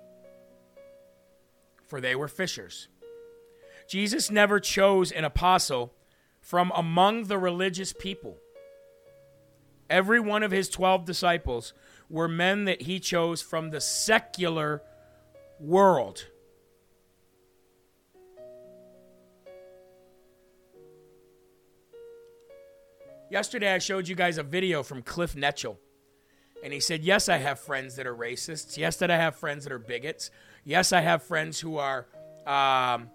for 1.83 1.99
they 1.99 2.15
were 2.15 2.27
fishers. 2.27 2.89
Jesus 3.89 4.29
never 4.29 4.59
chose 4.59 5.11
an 5.11 5.25
apostle 5.25 5.95
from 6.39 6.71
among 6.75 7.23
the 7.23 7.39
religious 7.39 7.91
people. 7.91 8.37
Every 9.91 10.21
one 10.21 10.41
of 10.41 10.51
his 10.51 10.69
12 10.69 11.03
disciples 11.03 11.73
were 12.09 12.29
men 12.29 12.63
that 12.63 12.83
he 12.83 12.97
chose 12.97 13.41
from 13.41 13.71
the 13.71 13.81
secular 13.81 14.81
world. 15.59 16.27
Yesterday, 23.29 23.73
I 23.73 23.79
showed 23.79 24.07
you 24.07 24.15
guys 24.15 24.37
a 24.37 24.43
video 24.43 24.81
from 24.81 25.01
Cliff 25.01 25.35
Knechtle. 25.35 25.75
And 26.63 26.71
he 26.71 26.79
said, 26.79 27.03
Yes, 27.03 27.27
I 27.27 27.37
have 27.37 27.59
friends 27.59 27.97
that 27.97 28.07
are 28.07 28.15
racists. 28.15 28.77
Yes, 28.77 28.95
that 28.97 29.11
I 29.11 29.17
have 29.17 29.35
friends 29.35 29.65
that 29.65 29.73
are 29.73 29.79
bigots. 29.79 30.31
Yes, 30.63 30.93
I 30.93 31.01
have 31.01 31.21
friends 31.21 31.59
who 31.59 31.77
are. 31.77 32.07
Um, 32.47 33.09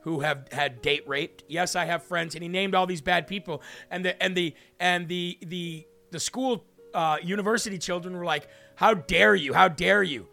who 0.00 0.18
have 0.18 0.48
had 0.50 0.82
date 0.82 1.06
raped. 1.06 1.44
Yes, 1.46 1.76
I 1.76 1.84
have 1.84 2.02
friends, 2.02 2.34
and 2.34 2.42
he 2.42 2.48
named 2.48 2.74
all 2.74 2.88
these 2.88 3.00
bad 3.00 3.28
people. 3.28 3.62
And 3.88 4.04
the 4.04 4.20
and 4.20 4.36
the 4.36 4.52
and 4.80 5.06
the 5.06 5.38
the 5.42 5.86
the 6.12 6.20
school 6.20 6.64
uh, 6.94 7.18
university 7.22 7.78
children 7.78 8.16
were 8.16 8.24
like, 8.24 8.46
"How 8.76 8.94
dare 8.94 9.34
you? 9.34 9.52
How 9.52 9.68
dare 9.68 10.02
you?" 10.02 10.28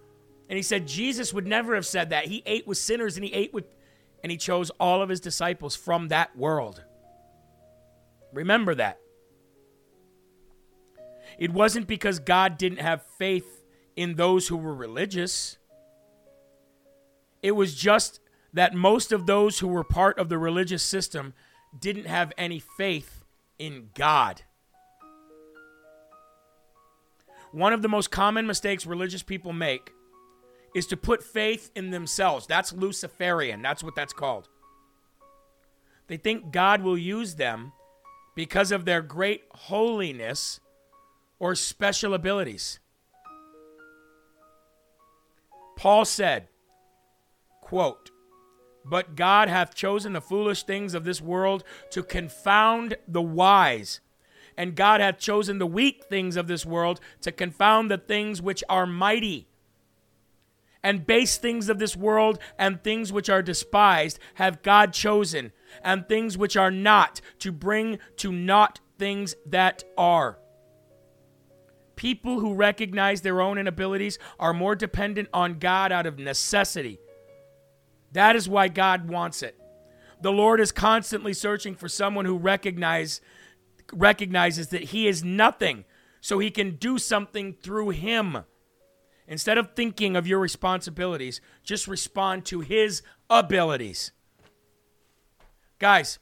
And 0.50 0.58
he 0.58 0.64
said 0.64 0.88
Jesus 0.88 1.34
would 1.34 1.48
never 1.48 1.76
have 1.76 1.86
said 1.86 2.12
that. 2.12 2.26
He 2.26 2.44
ate 2.46 2.68
with 2.68 2.78
sinners, 2.78 3.18
and 3.18 3.24
he 3.24 3.34
ate 3.34 3.54
with, 3.54 3.66
and 4.24 4.32
he 4.32 4.38
chose 4.38 4.70
all 4.80 5.02
of 5.02 5.10
his 5.10 5.20
disciples 5.20 5.76
from 5.76 6.10
that 6.10 6.36
world. 6.38 6.84
Remember 8.34 8.76
that. 8.76 9.00
It 11.38 11.52
wasn't 11.52 11.88
because 11.88 12.20
God 12.20 12.58
didn't 12.58 12.80
have 12.80 13.04
faith 13.18 13.64
in 13.96 14.16
those 14.16 14.48
who 14.48 14.58
were 14.58 14.74
religious. 14.74 15.58
It 17.42 17.52
was 17.52 17.76
just 17.76 18.20
that 18.54 18.74
most 18.74 19.12
of 19.12 19.26
those 19.26 19.60
who 19.60 19.68
were 19.68 19.84
part 19.84 20.18
of 20.18 20.30
the 20.30 20.38
religious 20.38 20.84
system 20.84 21.34
didn't 21.78 22.08
have 22.08 22.34
any 22.38 22.60
faith 22.60 23.24
in 23.58 23.90
God. 23.94 24.42
One 27.52 27.74
of 27.74 27.82
the 27.82 27.90
most 27.90 28.12
common 28.12 28.46
mistakes 28.46 28.86
religious 28.86 29.24
people 29.24 29.54
make 29.54 29.92
is 30.76 30.86
to 30.88 30.98
put 30.98 31.24
faith 31.24 31.72
in 31.76 31.90
themselves. 31.90 32.46
That's 32.46 32.74
Luciferian. 32.74 33.62
That's 33.62 33.84
what 33.84 33.96
that's 33.96 34.14
called. 34.14 34.48
They 36.08 36.18
think 36.18 36.52
God 36.52 36.82
will 36.82 36.98
use 36.98 37.36
them 37.36 37.72
because 38.36 38.72
of 38.72 38.86
their 38.86 39.02
great 39.02 39.44
holiness 39.52 40.60
or 41.40 41.56
special 41.56 42.14
abilities. 42.14 42.80
Paul 45.76 46.06
said, 46.06 46.50
quote, 47.62 48.12
but 48.86 49.16
God 49.16 49.50
hath 49.50 49.76
chosen 49.76 50.14
the 50.14 50.22
foolish 50.22 50.64
things 50.64 50.94
of 50.94 51.04
this 51.04 51.22
world 51.22 51.64
to 51.92 52.04
confound 52.04 52.96
the 53.08 53.22
wise. 53.22 54.02
And 54.60 54.76
God 54.76 55.00
hath 55.00 55.20
chosen 55.20 55.58
the 55.58 55.66
weak 55.66 56.04
things 56.10 56.36
of 56.36 56.48
this 56.48 56.66
world 56.66 57.00
to 57.22 57.32
confound 57.32 57.90
the 57.90 57.98
things 57.98 58.42
which 58.42 58.64
are 58.68 58.86
mighty. 58.86 59.48
And 60.84 61.08
base 61.08 61.38
things 61.38 61.70
of 61.70 61.80
this 61.80 61.96
world 61.96 62.40
and 62.58 62.84
things 62.84 63.12
which 63.12 63.30
are 63.30 63.42
despised 63.42 64.20
have 64.36 64.62
God 64.62 64.94
chosen, 64.94 65.54
and 65.82 66.08
things 66.08 66.38
which 66.38 66.58
are 66.58 66.72
not, 66.72 67.22
to 67.40 67.52
bring 67.52 68.00
to 68.18 68.32
naught 68.32 68.82
things 68.98 69.36
that 69.46 69.84
are. 69.98 70.38
People 71.96 72.40
who 72.40 72.54
recognize 72.54 73.22
their 73.22 73.42
own 73.42 73.58
inabilities 73.58 74.20
are 74.40 74.54
more 74.54 74.76
dependent 74.76 75.30
on 75.34 75.60
God 75.60 75.92
out 75.92 76.06
of 76.06 76.20
necessity 76.20 77.00
that 78.14 78.36
is 78.36 78.50
why 78.50 78.68
God 78.68 79.08
wants 79.08 79.44
it. 79.44 79.56
The 80.22 80.32
Lord 80.32 80.60
is 80.60 80.72
constantly 80.72 81.34
searching 81.34 81.76
for 81.76 81.88
someone 81.88 82.26
who 82.26 82.38
recognize, 82.38 83.22
recognizes 83.94 84.70
that 84.70 84.86
He 84.86 85.08
is 85.08 85.24
nothing 85.24 85.86
so 86.22 86.40
he 86.40 86.52
can 86.52 86.76
do 86.76 86.98
something 86.98 87.54
through 87.54 87.90
him. 87.90 88.40
Instead 89.28 89.58
of 89.58 89.76
thinking 89.76 90.16
of 90.16 90.28
your 90.28 90.40
responsibilities, 90.40 91.40
just 91.64 91.88
respond 91.88 92.46
to 92.46 92.62
his 92.62 93.04
abilities. 93.30 94.12
Guys, 95.78 96.20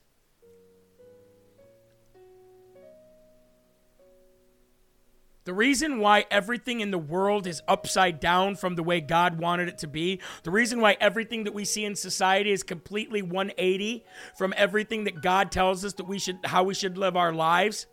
The 5.47 5.53
reason 5.53 5.99
why 5.99 6.25
everything 6.29 6.81
in 6.81 6.91
the 6.91 6.97
world 6.97 7.47
is 7.47 7.61
upside 7.69 8.19
down 8.19 8.57
from 8.57 8.75
the 8.75 8.83
way 8.83 8.99
God 8.99 9.39
wanted 9.39 9.69
it 9.69 9.77
to 9.77 9.87
be, 9.87 10.19
the 10.43 10.51
reason 10.51 10.81
why 10.81 10.97
everything 10.99 11.45
that 11.45 11.53
we 11.53 11.63
see 11.63 11.85
in 11.85 11.95
society 11.95 12.51
is 12.51 12.63
completely 12.63 13.21
180 13.21 14.03
from 14.35 14.53
everything 14.57 15.05
that 15.05 15.21
God 15.21 15.49
tells 15.49 15.85
us 15.85 15.93
that 15.93 16.03
we 16.03 16.19
should 16.19 16.39
how 16.43 16.65
we 16.65 16.73
should 16.73 16.97
live 16.97 17.15
our 17.15 17.31
lives 17.31 17.87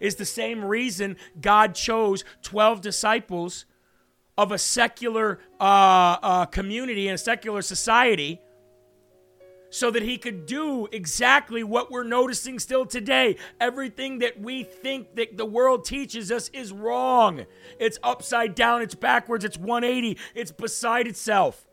is 0.00 0.14
the 0.14 0.24
same 0.24 0.64
reason 0.64 1.18
God 1.38 1.74
chose 1.74 2.24
12 2.44 2.80
disciples 2.80 3.66
of 4.38 4.50
a 4.50 4.56
secular 4.56 5.38
uh, 5.60 6.16
uh, 6.22 6.46
community 6.46 7.08
and 7.08 7.16
a 7.16 7.18
secular 7.18 7.60
society 7.60 8.40
so 9.70 9.90
that 9.90 10.02
he 10.02 10.18
could 10.18 10.46
do 10.46 10.88
exactly 10.92 11.62
what 11.62 11.90
we're 11.90 12.04
noticing 12.04 12.58
still 12.58 12.84
today. 12.84 13.36
Everything 13.60 14.18
that 14.18 14.40
we 14.40 14.64
think 14.64 15.14
that 15.14 15.36
the 15.36 15.46
world 15.46 15.84
teaches 15.84 16.30
us 16.30 16.48
is 16.50 16.72
wrong. 16.72 17.46
It's 17.78 17.98
upside 18.02 18.54
down, 18.54 18.82
it's 18.82 18.94
backwards, 18.94 19.44
it's 19.44 19.56
180, 19.56 20.18
it's 20.34 20.52
beside 20.52 21.06
itself. 21.06 21.66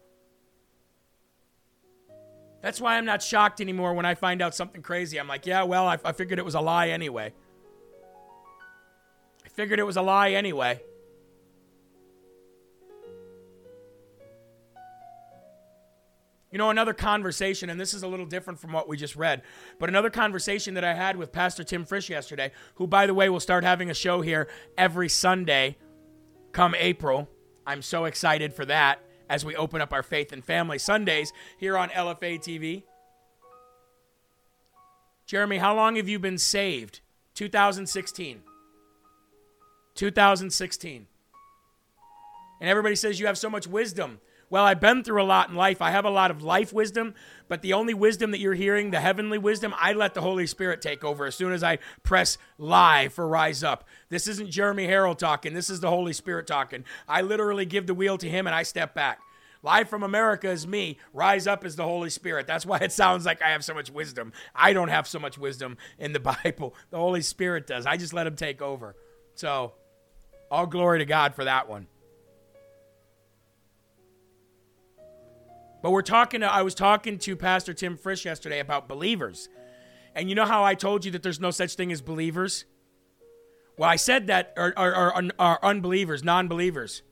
That's 2.62 2.82
why 2.82 2.98
I'm 2.98 3.06
not 3.06 3.22
shocked 3.22 3.62
anymore 3.62 3.94
when 3.94 4.06
I 4.06 4.16
find 4.16 4.42
out 4.42 4.56
something 4.56 4.82
crazy. 4.82 5.20
I'm 5.20 5.28
like, 5.28 5.46
yeah, 5.46 5.64
well, 5.64 5.88
I, 5.88 5.98
I 6.04 6.12
figured 6.12 6.40
it 6.40 6.46
was 6.46 6.56
a 6.56 6.62
lie 6.62 6.90
anyway. 6.90 7.34
I 9.46 9.50
figured 9.50 9.80
it 9.80 9.86
was 9.86 9.98
a 9.98 10.02
lie 10.02 10.32
anyway. 10.32 10.82
You 16.52 16.58
know, 16.58 16.70
another 16.70 16.94
conversation, 16.94 17.70
and 17.70 17.80
this 17.80 17.94
is 17.94 18.04
a 18.04 18.08
little 18.08 18.26
different 18.26 18.60
from 18.60 18.72
what 18.72 18.88
we 18.88 18.96
just 18.96 19.18
read, 19.18 19.42
but 19.80 19.90
another 19.90 20.10
conversation 20.10 20.76
that 20.76 20.84
I 20.84 20.94
had 20.94 21.18
with 21.18 21.34
Pastor 21.34 21.64
Tim 21.64 21.84
Frisch 21.84 22.10
yesterday, 22.10 22.52
who, 22.76 22.88
by 22.88 23.06
the 23.06 23.14
way, 23.14 23.28
will 23.28 23.42
start 23.42 23.66
having 23.66 23.90
a 23.90 23.94
show 23.94 24.22
here 24.22 24.48
every 24.78 25.10
Sunday 25.10 25.76
come 26.54 26.74
April. 26.76 27.30
I'm 27.66 27.82
so 27.82 28.06
excited 28.06 28.54
for 28.54 28.66
that 28.66 29.02
as 29.30 29.44
we 29.44 29.56
open 29.56 29.82
up 29.82 29.92
our 29.92 30.04
Faith 30.04 30.32
and 30.32 30.44
Family 30.44 30.80
Sundays 30.80 31.34
here 31.58 31.78
on 31.78 31.90
LFA 31.90 32.40
TV. 32.40 32.84
Jeremy, 35.26 35.58
how 35.58 35.76
long 35.76 35.98
have 35.98 36.08
you 36.08 36.18
been 36.18 36.38
saved? 36.38 37.02
2016. 37.34 38.42
2016. 39.96 41.08
And 42.62 42.70
everybody 42.70 42.96
says 42.96 43.20
you 43.20 43.28
have 43.28 43.38
so 43.38 43.50
much 43.50 43.68
wisdom. 43.68 44.20
Well, 44.50 44.64
I've 44.64 44.80
been 44.80 45.04
through 45.04 45.22
a 45.22 45.26
lot 45.26 45.50
in 45.50 45.56
life. 45.56 45.82
I 45.82 45.92
have 45.92 46.06
a 46.06 46.10
lot 46.10 46.32
of 46.32 46.42
life 46.42 46.72
wisdom, 46.72 47.16
but 47.50 47.62
the 47.62 47.74
only 47.74 47.94
wisdom 47.94 48.32
that 48.32 48.40
you're 48.40 48.54
hearing, 48.54 48.92
the 48.92 49.02
heavenly 49.02 49.38
wisdom, 49.38 49.74
I 49.78 49.92
let 49.92 50.14
the 50.14 50.22
Holy 50.22 50.48
Spirit 50.48 50.82
take 50.82 51.04
over 51.04 51.26
as 51.26 51.36
soon 51.36 51.52
as 51.52 51.64
I 51.64 51.80
press 52.04 52.38
live 52.58 53.14
for 53.14 53.28
Rise 53.28 53.62
Up. 53.62 53.86
This 54.10 54.28
isn't 54.28 54.50
Jeremy 54.50 54.88
Herrell 54.88 55.16
talking. 55.16 55.54
This 55.54 55.70
is 55.70 55.82
the 55.82 55.90
Holy 55.90 56.14
Spirit 56.14 56.48
talking. 56.48 56.86
I 57.10 57.22
literally 57.22 57.66
give 57.66 57.88
the 57.88 57.94
wheel 57.94 58.18
to 58.20 58.30
him 58.30 58.48
and 58.48 58.56
I 58.56 58.64
step 58.64 58.96
back. 58.96 59.20
Live 59.64 59.90
from 59.90 60.04
America 60.04 60.50
is 60.50 60.66
me. 60.66 60.98
Rise 61.14 61.46
Up 61.46 61.66
is 61.66 61.76
the 61.76 61.84
Holy 61.84 62.10
Spirit. 62.10 62.48
That's 62.48 62.66
why 62.66 62.78
it 62.78 62.94
sounds 62.94 63.26
like 63.26 63.42
I 63.42 63.50
have 63.50 63.66
so 63.66 63.74
much 63.74 63.92
wisdom. 63.92 64.32
I 64.56 64.72
don't 64.72 64.88
have 64.88 65.08
so 65.08 65.20
much 65.20 65.38
wisdom 65.38 65.78
in 66.00 66.14
the 66.14 66.20
Bible. 66.44 66.74
The 66.90 66.98
Holy 66.98 67.22
Spirit 67.22 67.68
does. 67.68 67.86
I 67.86 67.98
just 67.98 68.14
let 68.14 68.28
him 68.28 68.38
take 68.38 68.62
over. 68.62 68.96
So, 69.36 69.74
all 70.50 70.68
glory 70.68 71.00
to 71.00 71.06
God 71.06 71.36
for 71.36 71.44
that 71.44 71.68
one. 71.68 71.88
But 75.88 75.92
we're 75.92 76.02
talking 76.02 76.42
to, 76.42 76.54
I 76.54 76.64
was 76.64 76.76
talking 76.76 77.18
to 77.20 77.38
Pastor 77.38 77.74
Tim 77.74 77.96
Frisch 77.96 78.26
yesterday 78.26 78.60
about 78.60 78.90
believers. 78.90 79.48
And 80.14 80.28
you 80.28 80.36
know 80.36 80.44
how 80.44 80.66
I 80.66 80.76
told 80.76 81.06
you 81.06 81.12
that 81.12 81.24
there's 81.24 81.40
no 81.40 81.50
such 81.50 81.76
thing 81.76 81.94
as 81.94 82.02
believers? 82.02 82.66
Well, 83.78 83.90
I 83.90 83.96
said 83.96 84.28
that 84.28 84.54
are, 84.58 84.74
are, 84.76 84.94
are, 84.94 85.24
are 85.40 85.60
unbelievers, 85.64 86.26
non 86.26 86.50
believers. 86.50 87.04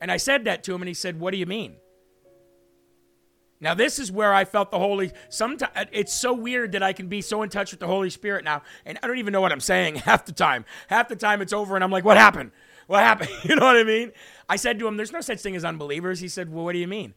And 0.00 0.10
I 0.10 0.16
said 0.16 0.46
that 0.46 0.64
to 0.64 0.74
him, 0.74 0.80
and 0.80 0.88
he 0.88 0.94
said, 0.94 1.20
What 1.20 1.32
do 1.32 1.36
you 1.36 1.44
mean? 1.44 1.76
Now, 3.60 3.74
this 3.74 3.98
is 3.98 4.10
where 4.10 4.32
I 4.32 4.46
felt 4.46 4.70
the 4.70 4.78
Holy. 4.78 5.12
Sometimes 5.28 5.88
it's 5.92 6.14
so 6.14 6.32
weird 6.32 6.72
that 6.72 6.82
I 6.82 6.94
can 6.94 7.08
be 7.08 7.20
so 7.20 7.42
in 7.42 7.50
touch 7.50 7.72
with 7.72 7.80
the 7.80 7.86
Holy 7.88 8.08
Spirit 8.08 8.42
now, 8.42 8.62
and 8.86 8.98
I 9.02 9.06
don't 9.06 9.18
even 9.18 9.34
know 9.34 9.42
what 9.42 9.52
I'm 9.52 9.60
saying 9.60 9.96
half 10.06 10.24
the 10.24 10.32
time. 10.32 10.64
Half 10.86 11.08
the 11.08 11.16
time 11.16 11.42
it's 11.42 11.52
over, 11.52 11.74
and 11.74 11.84
I'm 11.84 11.90
like, 11.90 12.06
"What 12.06 12.16
happened? 12.16 12.52
What 12.88 13.04
happened?" 13.04 13.30
You 13.44 13.54
know 13.54 13.64
what 13.64 13.76
I 13.76 13.84
mean? 13.84 14.10
I 14.48 14.56
said 14.56 14.80
to 14.80 14.88
him, 14.88 14.96
"There's 14.96 15.12
no 15.12 15.20
such 15.20 15.40
thing 15.40 15.54
as 15.54 15.64
unbelievers." 15.64 16.18
He 16.18 16.28
said, 16.28 16.52
"Well, 16.52 16.64
what 16.64 16.72
do 16.72 16.78
you 16.78 16.88
mean?" 16.88 17.14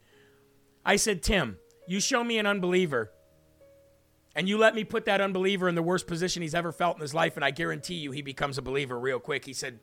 I 0.85 0.97
said, 0.97 1.23
"Tim, 1.23 1.57
you 1.87 1.99
show 1.99 2.23
me 2.23 2.37
an 2.37 2.45
unbeliever, 2.45 3.11
and 4.35 4.47
you 4.47 4.57
let 4.57 4.75
me 4.75 4.83
put 4.83 5.05
that 5.05 5.21
unbeliever 5.21 5.67
in 5.67 5.75
the 5.75 5.81
worst 5.81 6.05
position 6.05 6.41
he's 6.43 6.53
ever 6.53 6.71
felt 6.71 6.97
in 6.97 7.01
his 7.01 7.13
life, 7.13 7.35
and 7.35 7.43
I 7.43 7.51
guarantee 7.51 7.95
you, 7.95 8.11
he 8.11 8.21
becomes 8.21 8.59
a 8.59 8.61
believer 8.61 8.99
real 8.99 9.19
quick." 9.19 9.45
He 9.45 9.53
said, 9.53 9.79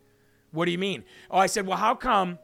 "What 0.52 0.66
do 0.66 0.70
you 0.70 0.78
mean?" 0.78 1.04
Oh, 1.30 1.38
I 1.38 1.46
said, 1.46 1.66
"Well, 1.66 1.78
how 1.78 1.94
come?" 1.96 2.38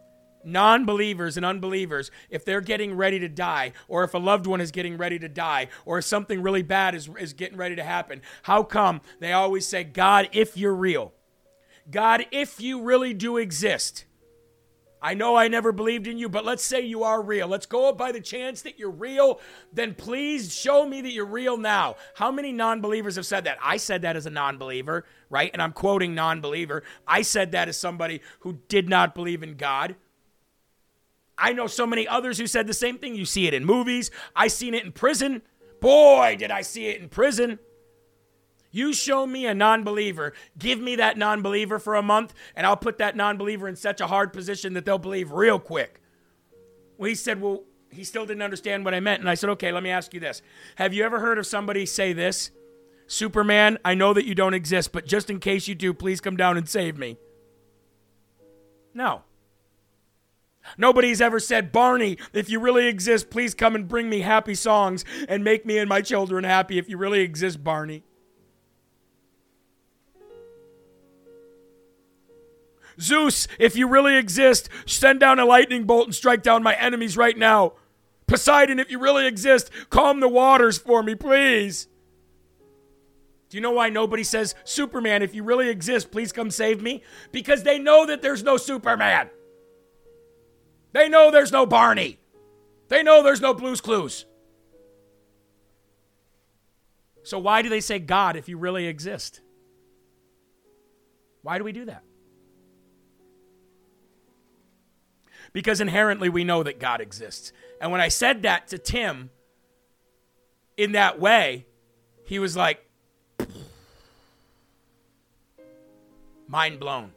non 0.47 0.85
believers 0.85 1.37
and 1.37 1.47
unbelievers, 1.47 2.11
if 2.29 2.45
they're 2.45 2.61
getting 2.61 2.95
ready 2.95 3.19
to 3.19 3.29
die, 3.29 3.73
or 3.89 4.05
if 4.05 4.13
a 4.13 4.19
loved 4.19 4.47
one 4.47 4.61
is 4.61 4.71
getting 4.71 4.97
ready 4.97 5.19
to 5.19 5.29
die, 5.29 5.69
or 5.85 5.99
if 5.99 6.05
something 6.05 6.43
really 6.43 6.63
bad 6.63 6.95
is, 6.95 7.09
is 7.19 7.33
getting 7.33 7.57
ready 7.57 7.77
to 7.77 7.83
happen, 7.83 8.21
how 8.43 8.63
come 8.63 9.01
they 9.21 9.33
always 9.33 9.67
say, 9.67 9.85
God, 9.85 10.29
if 10.33 10.57
you're 10.57 10.75
real? 10.75 11.15
God, 11.91 12.27
if 12.31 12.61
you 12.61 12.83
really 12.83 13.15
do 13.15 13.37
exist. 13.37 14.05
I 15.05 15.13
know 15.13 15.37
I 15.37 15.49
never 15.49 15.71
believed 15.71 16.07
in 16.07 16.17
you, 16.17 16.31
but 16.31 16.47
let's 16.47 16.65
say 16.65 16.81
you 16.81 17.05
are 17.05 17.21
real. 17.21 17.47
Let's 17.47 17.67
go 17.67 17.93
by 17.93 18.11
the 18.11 18.23
chance 18.23 18.63
that 18.63 18.79
you're 18.79 18.91
real. 18.91 19.39
Then 19.71 19.95
please 19.95 20.55
show 20.55 20.87
me 20.87 21.03
that 21.03 21.13
you're 21.13 21.27
real 21.27 21.59
now. 21.59 21.97
How 22.15 22.33
many 22.33 22.53
non 22.53 22.81
believers 22.81 23.17
have 23.17 23.27
said 23.27 23.45
that? 23.45 23.59
I 23.63 23.77
said 23.77 24.01
that 24.01 24.17
as 24.17 24.25
a 24.25 24.31
non 24.31 24.57
believer, 24.57 25.05
right? 25.29 25.51
And 25.53 25.61
I'm 25.61 25.73
quoting 25.73 26.15
non 26.15 26.41
believer. 26.41 26.85
I 27.07 27.21
said 27.21 27.53
that 27.53 27.69
as 27.69 27.77
somebody 27.77 28.23
who 28.41 28.61
did 28.69 28.89
not 28.89 29.15
believe 29.15 29.43
in 29.43 29.57
God. 29.59 29.95
I 31.37 31.53
know 31.53 31.67
so 31.67 31.87
many 31.87 32.09
others 32.09 32.39
who 32.39 32.47
said 32.47 32.67
the 32.67 32.73
same 32.73 32.97
thing. 32.97 33.15
You 33.15 33.27
see 33.27 33.47
it 33.47 33.53
in 33.53 33.67
movies. 33.67 34.11
I 34.35 34.49
seen 34.49 34.73
it 34.73 34.87
in 34.87 34.93
prison. 34.93 35.43
Boy, 35.83 36.37
did 36.39 36.51
I 36.51 36.63
see 36.63 36.87
it 36.87 37.03
in 37.03 37.11
prison. 37.11 37.59
You 38.75 38.93
show 38.93 39.25
me 39.25 39.47
a 39.47 39.55
non 39.55 39.85
believer, 39.85 40.33
give 40.59 40.81
me 40.81 40.97
that 40.97 41.17
non 41.17 41.43
believer 41.43 41.79
for 41.79 41.95
a 41.95 42.03
month, 42.03 42.35
and 42.57 42.67
I'll 42.67 42.77
put 42.77 42.99
that 42.99 43.15
non 43.15 43.37
believer 43.37 43.69
in 43.69 43.77
such 43.77 44.01
a 44.01 44.09
hard 44.09 44.33
position 44.33 44.73
that 44.73 44.85
they'll 44.85 44.99
believe 44.99 45.31
real 45.31 45.61
quick. 45.61 46.01
Well, 46.99 47.09
he 47.09 47.15
said, 47.15 47.41
Well, 47.41 47.63
he 47.93 48.03
still 48.03 48.27
didn't 48.27 48.43
understand 48.43 48.85
what 48.85 48.93
I 48.93 48.99
meant. 48.99 49.21
And 49.21 49.31
I 49.31 49.35
said, 49.35 49.49
Okay, 49.51 49.71
let 49.71 49.85
me 49.85 49.91
ask 49.91 50.13
you 50.13 50.19
this. 50.19 50.43
Have 50.75 50.93
you 50.93 51.05
ever 51.05 51.21
heard 51.21 51.39
of 51.39 51.47
somebody 51.47 51.87
say 51.87 52.13
this? 52.13 52.51
Superman, 53.07 53.79
I 53.85 53.95
know 53.95 54.13
that 54.13 54.25
you 54.25 54.35
don't 54.35 54.55
exist, 54.55 54.91
but 54.91 55.07
just 55.07 55.31
in 55.31 55.39
case 55.39 55.69
you 55.69 55.77
do, 55.77 55.95
please 55.95 56.21
come 56.21 56.37
down 56.37 56.57
and 56.57 56.69
save 56.69 56.99
me. 56.99 57.17
No. 58.93 59.23
Nobody's 60.77 61.21
ever 61.21 61.39
said, 61.39 61.71
Barney, 61.71 62.19
if 62.33 62.51
you 62.51 62.59
really 62.59 62.89
exist, 62.89 63.31
please 63.31 63.55
come 63.55 63.77
and 63.77 63.87
bring 63.87 64.11
me 64.11 64.23
happy 64.23 64.57
songs 64.57 65.05
and 65.29 65.45
make 65.45 65.65
me 65.65 65.79
and 65.79 65.89
my 65.89 66.01
children 66.01 66.43
happy 66.43 66.77
if 66.77 66.89
you 66.89 66.99
really 66.99 67.21
exist, 67.21 67.63
Barney. 67.63 68.03
Zeus, 73.01 73.49
if 73.59 73.77
you 73.77 73.89
really 73.89 74.17
exist, 74.17 74.69
send 74.87 75.21
down 75.21 75.39
a 75.39 75.45
lightning 75.45 75.85
bolt 75.85 76.07
and 76.07 76.15
strike 76.15 76.43
down 76.43 76.63
my 76.63 76.75
enemies 76.75 77.17
right 77.17 77.37
now. 77.37 77.75
Poseidon, 78.27 78.79
if 78.79 78.91
you 78.91 78.99
really 78.99 79.27
exist, 79.27 79.71
calm 79.91 80.21
the 80.21 80.29
waters 80.29 80.79
for 80.79 81.03
me, 81.03 81.15
please. 81.15 81.89
Do 83.51 83.57
you 83.57 83.61
know 83.61 83.73
why 83.73 83.89
nobody 83.89 84.25
says, 84.25 84.55
Superman, 84.65 85.23
if 85.23 85.35
you 85.35 85.45
really 85.45 85.69
exist, 85.69 86.11
please 86.11 86.33
come 86.33 86.51
save 86.51 86.83
me? 86.83 87.03
Because 87.31 87.63
they 87.63 87.79
know 87.79 88.07
that 88.07 88.23
there's 88.23 88.43
no 88.43 88.57
Superman. 88.57 89.31
They 90.93 91.09
know 91.09 91.31
there's 91.31 91.53
no 91.53 91.67
Barney. 91.67 92.19
They 92.89 93.03
know 93.03 93.23
there's 93.23 93.41
no 93.41 93.55
Blues 93.55 93.81
Clues. 93.81 94.27
So 97.23 97.39
why 97.39 97.63
do 97.63 97.69
they 97.69 97.81
say 97.81 97.99
God 97.99 98.37
if 98.37 98.49
you 98.49 98.59
really 98.59 98.87
exist? 98.87 99.41
Why 101.43 101.59
do 101.59 101.65
we 101.65 101.73
do 101.73 101.87
that? 101.87 102.03
Because 105.55 105.81
inherently 105.81 106.29
we 106.29 106.45
know 106.45 106.63
that 106.63 106.79
God 106.79 107.01
exists. 107.01 107.53
And 107.81 107.91
when 107.91 108.03
I 108.03 108.09
said 108.09 108.43
that 108.43 108.69
to 108.69 108.77
Tim 108.77 109.31
in 110.77 110.93
that 110.93 111.19
way, 111.19 111.65
he 112.25 112.39
was 112.39 112.57
like, 112.57 112.87
mind 116.49 116.81
blown. 116.81 117.13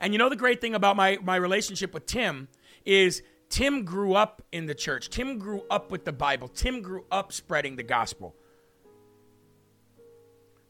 And 0.00 0.14
you 0.14 0.18
know 0.18 0.28
the 0.28 0.36
great 0.36 0.60
thing 0.60 0.74
about 0.74 0.96
my, 0.96 1.18
my 1.22 1.36
relationship 1.36 1.92
with 1.92 2.06
Tim 2.06 2.48
is 2.84 3.22
Tim 3.50 3.84
grew 3.84 4.14
up 4.14 4.42
in 4.50 4.64
the 4.64 4.74
church. 4.74 5.10
Tim 5.10 5.38
grew 5.38 5.62
up 5.70 5.90
with 5.90 6.06
the 6.06 6.12
Bible. 6.12 6.48
Tim 6.48 6.80
grew 6.80 7.04
up 7.10 7.32
spreading 7.32 7.76
the 7.76 7.82
gospel. 7.82 8.34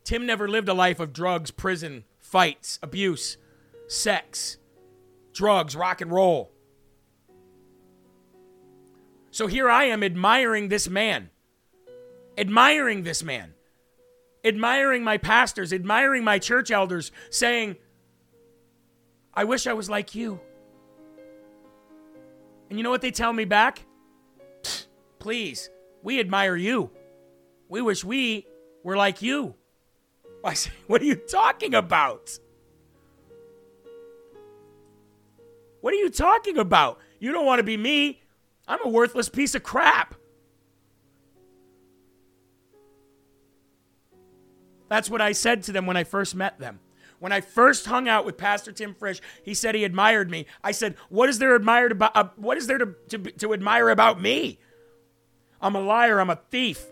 Tim 0.02 0.26
never 0.26 0.48
lived 0.48 0.68
a 0.68 0.74
life 0.74 0.98
of 0.98 1.12
drugs, 1.12 1.52
prison, 1.52 2.04
fights, 2.18 2.80
abuse, 2.82 3.36
sex, 3.87 4.59
drugs, 5.33 5.74
rock 5.76 6.01
and 6.01 6.11
roll. 6.11 6.53
So 9.30 9.47
here 9.47 9.70
I 9.70 9.85
am 9.85 10.03
admiring 10.03 10.68
this 10.68 10.89
man, 10.89 11.30
admiring 12.37 13.03
this 13.03 13.22
man, 13.22 13.55
admiring 14.45 15.05
my 15.05 15.16
pastors, 15.16 15.72
admiring 15.72 16.22
my 16.22 16.39
church 16.39 16.70
elders, 16.70 17.12
saying, 17.30 17.76
I 19.33 19.45
wish 19.45 19.66
I 19.66 19.72
was 19.72 19.89
like 19.89 20.14
you. 20.14 20.39
And 22.68 22.78
you 22.78 22.83
know 22.83 22.91
what 22.91 23.01
they 23.01 23.11
tell 23.11 23.33
me 23.33 23.45
back? 23.47 23.85
Please, 25.18 25.70
we 26.03 26.20
admire 26.20 26.57
you. 26.57 26.91
We 27.68 27.80
wish 27.80 28.05
we 28.05 28.47
were 28.83 28.97
like 28.97 29.22
you. 29.22 29.55
I 30.45 30.55
say, 30.55 30.72
What 30.87 31.01
are 31.01 31.07
you 31.07 31.14
talking 31.16 31.74
about? 31.74 32.39
What 35.83 35.93
are 35.93 35.99
you 35.99 36.09
talking 36.11 36.57
about? 36.57 36.99
You 37.18 37.33
don't 37.33 37.45
want 37.45 37.59
to 37.59 37.64
be 37.64 37.76
me. 37.76 38.22
I'm 38.66 38.78
a 38.85 38.89
worthless 38.89 39.28
piece 39.28 39.55
of 39.55 39.62
crap. 39.62 40.14
That's 44.89 45.11
what 45.11 45.20
I 45.20 45.33
said 45.33 45.64
to 45.64 45.72
them 45.72 45.85
when 45.87 45.97
I 45.97 46.05
first 46.05 46.35
met 46.35 46.59
them. 46.59 46.80
When 47.18 47.33
I 47.33 47.41
first 47.41 47.87
hung 47.87 48.09
out 48.09 48.24
with 48.24 48.37
Pastor 48.37 48.72
Tim 48.72 48.95
Frisch, 48.95 49.20
he 49.43 49.55
said 49.55 49.74
he 49.74 49.85
admired 49.85 50.30
me. 50.30 50.47
I 50.62 50.72
said, 50.72 50.97
"What 51.09 51.28
is 51.28 51.39
there 51.39 51.55
admired 51.55 51.93
about? 51.93 52.16
Uh, 52.16 52.28
what 52.37 52.57
is 52.59 52.66
there 52.66 52.78
to, 52.78 52.95
to, 53.09 53.18
to 53.18 53.53
admire 53.53 53.89
about 53.91 54.20
me? 54.20 54.59
I'm 55.61 55.74
a 55.74 55.80
liar. 55.80 56.20
I'm 56.20 56.30
a 56.30 56.41
thief. 56.51 56.85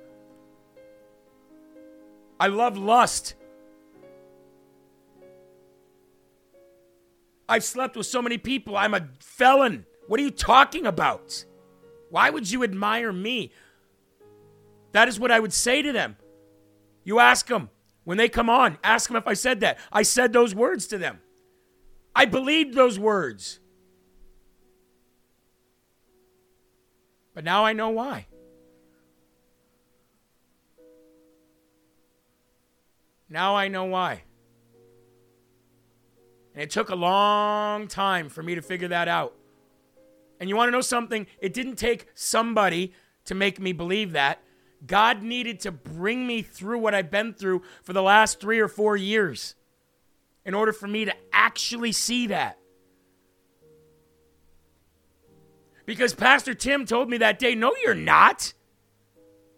I 2.38 2.47
love 2.47 2.76
lust. 2.76 3.34
I've 7.51 7.64
slept 7.64 7.96
with 7.96 8.07
so 8.07 8.22
many 8.22 8.38
people. 8.38 8.76
I'm 8.76 8.94
a 8.94 9.09
felon. 9.18 9.84
What 10.07 10.20
are 10.20 10.22
you 10.22 10.30
talking 10.30 10.86
about? 10.86 11.44
Why 12.09 12.30
would 12.30 12.48
you 12.48 12.62
admire 12.62 13.12
me? 13.12 13.51
That 14.92 15.09
is 15.09 15.18
what 15.18 15.32
I 15.32 15.40
would 15.40 15.53
say 15.53 15.82
to 15.82 15.90
them. 15.90 16.16
You 17.03 17.18
ask 17.18 17.48
them 17.48 17.68
when 18.05 18.18
they 18.18 18.28
come 18.28 18.48
on, 18.48 18.78
ask 18.84 19.09
them 19.09 19.16
if 19.16 19.26
I 19.26 19.34
said 19.34 19.61
that. 19.61 19.78
I 19.92 20.03
said 20.03 20.32
those 20.32 20.55
words 20.55 20.86
to 20.88 20.98
them. 20.98 21.18
I 22.14 22.24
believed 22.24 22.74
those 22.74 23.01
words. 23.01 23.59
But 27.34 27.42
now 27.42 27.64
I 27.64 27.72
know 27.72 27.88
why. 27.88 28.26
Now 33.28 33.57
I 33.57 33.66
know 33.66 33.84
why. 33.84 34.22
And 36.55 36.62
it 36.62 36.70
took 36.70 36.90
a 36.90 36.96
long 36.96 37.86
time 37.86 38.28
for 38.28 38.42
me 38.42 38.55
to 38.55 38.62
figure 38.62 38.88
that 38.88 39.09
out. 39.09 39.34
And 40.40 40.48
you 40.48 40.57
want 40.57 40.68
to 40.68 40.72
know 40.72 40.80
something? 40.80 41.26
It 41.40 41.53
didn't 41.53 41.76
take 41.76 42.07
somebody 42.14 42.92
to 43.26 43.34
make 43.34 43.61
me 43.61 43.72
believe 43.72 44.12
that. 44.12 44.42
God 44.86 45.22
needed 45.22 45.61
to 45.61 45.72
bring 45.72 46.26
me 46.26 46.42
through 46.42 46.78
what 46.78 46.94
I've 46.94 47.11
been 47.11 47.34
through 47.34 47.62
for 47.82 47.92
the 47.92 48.03
last 48.03 48.40
three 48.40 48.59
or 48.59 48.68
four 48.68 48.96
years 48.96 49.55
in 50.44 50.55
order 50.55 50.72
for 50.72 50.86
me 50.86 51.05
to 51.05 51.14
actually 51.32 51.92
see 51.92 52.28
that. 52.28 52.59
Because 55.84 56.14
Pastor 56.14 56.55
Tim 56.55 56.86
told 56.86 57.11
me 57.11 57.18
that 57.18 57.38
day, 57.38 57.55
No, 57.55 57.74
you're 57.84 57.94
not. 57.94 58.55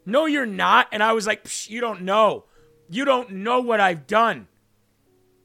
No, 0.05 0.27
you're 0.27 0.47
not. 0.47 0.89
And 0.91 1.03
I 1.03 1.13
was 1.13 1.27
like, 1.27 1.47
You 1.71 1.81
don't 1.81 2.03
know. 2.03 2.47
You 2.89 3.05
don't 3.05 3.31
know 3.31 3.61
what 3.61 3.81
I've 3.81 4.07
done. 4.07 4.49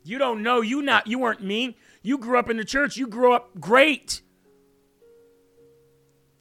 You 0.07 0.17
don't 0.17 0.41
know. 0.41 0.61
You 0.61 0.81
not 0.81 1.07
you 1.07 1.19
weren't 1.19 1.43
mean. 1.43 1.75
You 2.01 2.17
grew 2.17 2.39
up 2.39 2.49
in 2.49 2.57
the 2.57 2.63
church. 2.63 2.95
You 2.95 3.07
grew 3.07 3.33
up 3.33 3.59
great. 3.59 4.21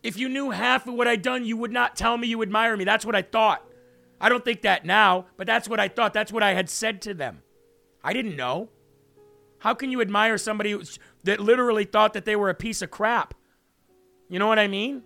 If 0.03 0.17
you 0.17 0.29
knew 0.29 0.51
half 0.51 0.87
of 0.87 0.95
what 0.95 1.09
I'd 1.09 1.23
done, 1.23 1.45
you 1.45 1.57
would 1.57 1.73
not 1.73 1.97
tell 1.97 2.17
me 2.17 2.29
you 2.29 2.43
admire 2.43 2.77
me. 2.77 2.85
That's 2.85 3.05
what 3.05 3.17
I 3.17 3.23
thought. 3.23 3.67
I 4.21 4.29
don't 4.29 4.45
think 4.45 4.62
that 4.62 4.85
now, 4.85 5.27
but 5.37 5.49
that's 5.49 5.69
what 5.69 5.81
I 5.81 5.89
thought. 5.89 6.14
That's 6.14 6.33
what 6.33 6.45
I 6.45 6.55
had 6.55 6.71
said 6.71 7.03
to 7.03 7.14
them. 7.14 7.43
I 8.05 8.12
didn't 8.12 8.37
know. 8.37 8.69
How 9.59 9.75
can 9.75 9.91
you 9.91 10.01
admire 10.01 10.39
somebody 10.39 10.79
that 11.25 11.41
literally 11.41 11.85
thought 11.85 12.12
that 12.12 12.25
they 12.25 12.37
were 12.37 12.51
a 12.51 12.55
piece 12.55 12.83
of 12.83 12.93
crap? 12.93 13.35
You 14.29 14.39
know 14.39 14.47
what 14.47 14.61
I 14.61 14.69
mean? 14.69 15.03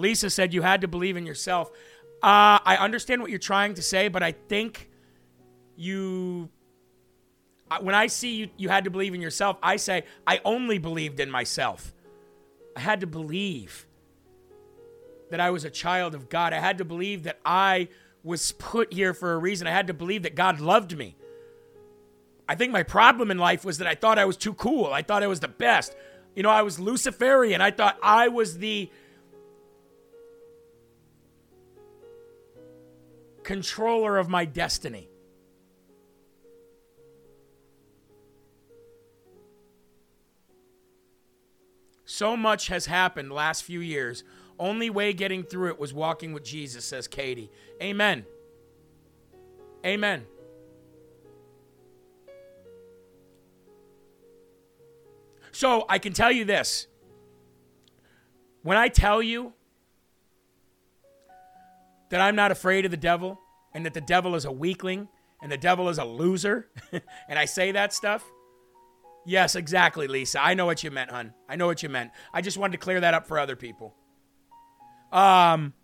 Lisa 0.00 0.30
said 0.30 0.52
you 0.52 0.62
had 0.62 0.80
to 0.80 0.88
believe 0.88 1.16
in 1.16 1.26
yourself. 1.26 1.70
Uh, 2.22 2.58
I 2.64 2.76
understand 2.80 3.22
what 3.22 3.30
you're 3.30 3.38
trying 3.38 3.74
to 3.74 3.82
say, 3.82 4.08
but 4.08 4.22
I 4.22 4.32
think 4.32 4.90
you 5.76 6.50
when 7.78 7.94
I 7.94 8.08
see 8.08 8.34
you, 8.34 8.48
you 8.56 8.68
had 8.68 8.84
to 8.84 8.90
believe 8.90 9.14
in 9.14 9.20
yourself, 9.20 9.56
I 9.62 9.76
say, 9.76 10.04
I 10.26 10.40
only 10.44 10.78
believed 10.78 11.20
in 11.20 11.30
myself. 11.30 11.94
I 12.76 12.80
had 12.80 13.00
to 13.00 13.06
believe 13.06 13.86
that 15.30 15.38
I 15.38 15.50
was 15.50 15.64
a 15.64 15.70
child 15.70 16.14
of 16.14 16.28
God. 16.28 16.52
I 16.52 16.58
had 16.58 16.78
to 16.78 16.84
believe 16.84 17.22
that 17.22 17.38
I 17.44 17.88
was 18.24 18.52
put 18.52 18.92
here 18.92 19.14
for 19.14 19.34
a 19.34 19.38
reason. 19.38 19.68
I 19.68 19.70
had 19.70 19.86
to 19.86 19.94
believe 19.94 20.24
that 20.24 20.34
God 20.34 20.60
loved 20.60 20.98
me. 20.98 21.16
I 22.48 22.56
think 22.56 22.72
my 22.72 22.82
problem 22.82 23.30
in 23.30 23.38
life 23.38 23.64
was 23.64 23.78
that 23.78 23.86
I 23.86 23.94
thought 23.94 24.18
I 24.18 24.24
was 24.24 24.36
too 24.36 24.54
cool. 24.54 24.86
I 24.92 25.02
thought 25.02 25.22
I 25.22 25.28
was 25.28 25.38
the 25.38 25.48
best. 25.48 25.94
You 26.34 26.42
know, 26.42 26.50
I 26.50 26.62
was 26.62 26.80
Luciferian. 26.80 27.60
I 27.60 27.70
thought 27.70 27.96
I 28.02 28.28
was 28.28 28.58
the 28.58 28.90
controller 33.50 34.16
of 34.16 34.28
my 34.28 34.44
destiny. 34.44 35.08
So 42.04 42.36
much 42.36 42.68
has 42.68 42.86
happened 42.86 43.32
last 43.32 43.64
few 43.64 43.80
years. 43.80 44.22
Only 44.56 44.88
way 44.88 45.12
getting 45.12 45.42
through 45.42 45.70
it 45.70 45.80
was 45.80 45.92
walking 45.92 46.32
with 46.32 46.44
Jesus, 46.44 46.84
says 46.84 47.08
Katie. 47.08 47.50
Amen. 47.82 48.24
Amen. 49.84 50.26
So 55.50 55.86
I 55.88 55.98
can 55.98 56.12
tell 56.12 56.30
you 56.30 56.44
this. 56.44 56.86
When 58.62 58.76
I 58.76 58.86
tell 58.86 59.20
you 59.20 59.54
that 62.10 62.20
I'm 62.20 62.36
not 62.36 62.52
afraid 62.52 62.84
of 62.84 62.90
the 62.90 62.96
devil 62.96 63.39
and 63.74 63.86
that 63.86 63.94
the 63.94 64.00
devil 64.00 64.34
is 64.34 64.44
a 64.44 64.52
weakling 64.52 65.08
and 65.42 65.50
the 65.50 65.58
devil 65.58 65.88
is 65.88 65.98
a 65.98 66.04
loser, 66.04 66.68
and 66.92 67.38
I 67.38 67.46
say 67.46 67.72
that 67.72 67.92
stuff, 67.92 68.24
Yes, 69.26 69.54
exactly, 69.54 70.08
Lisa. 70.08 70.42
I 70.42 70.54
know 70.54 70.66
what 70.66 70.82
you 70.82 70.90
meant, 70.90 71.10
hun. 71.10 71.34
I 71.48 71.56
know 71.56 71.66
what 71.66 71.82
you 71.82 71.88
meant. 71.88 72.10
I 72.32 72.40
just 72.40 72.56
wanted 72.56 72.72
to 72.72 72.78
clear 72.78 73.00
that 73.00 73.14
up 73.14 73.26
for 73.26 73.38
other 73.38 73.56
people. 73.56 73.94
Um 75.12 75.74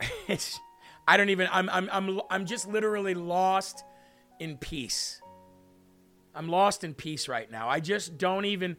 it's 0.28 0.60
I 1.08 1.16
don't 1.16 1.30
even 1.30 1.48
I'm 1.50 1.68
I'm 1.70 1.88
I'm 1.90 2.20
I'm 2.30 2.46
just 2.46 2.68
literally 2.68 3.14
lost 3.14 3.84
in 4.38 4.56
peace. 4.58 5.20
I'm 6.34 6.48
lost 6.48 6.84
in 6.84 6.94
peace 6.94 7.28
right 7.28 7.50
now. 7.50 7.68
I 7.68 7.80
just 7.80 8.18
don't 8.18 8.44
even 8.44 8.76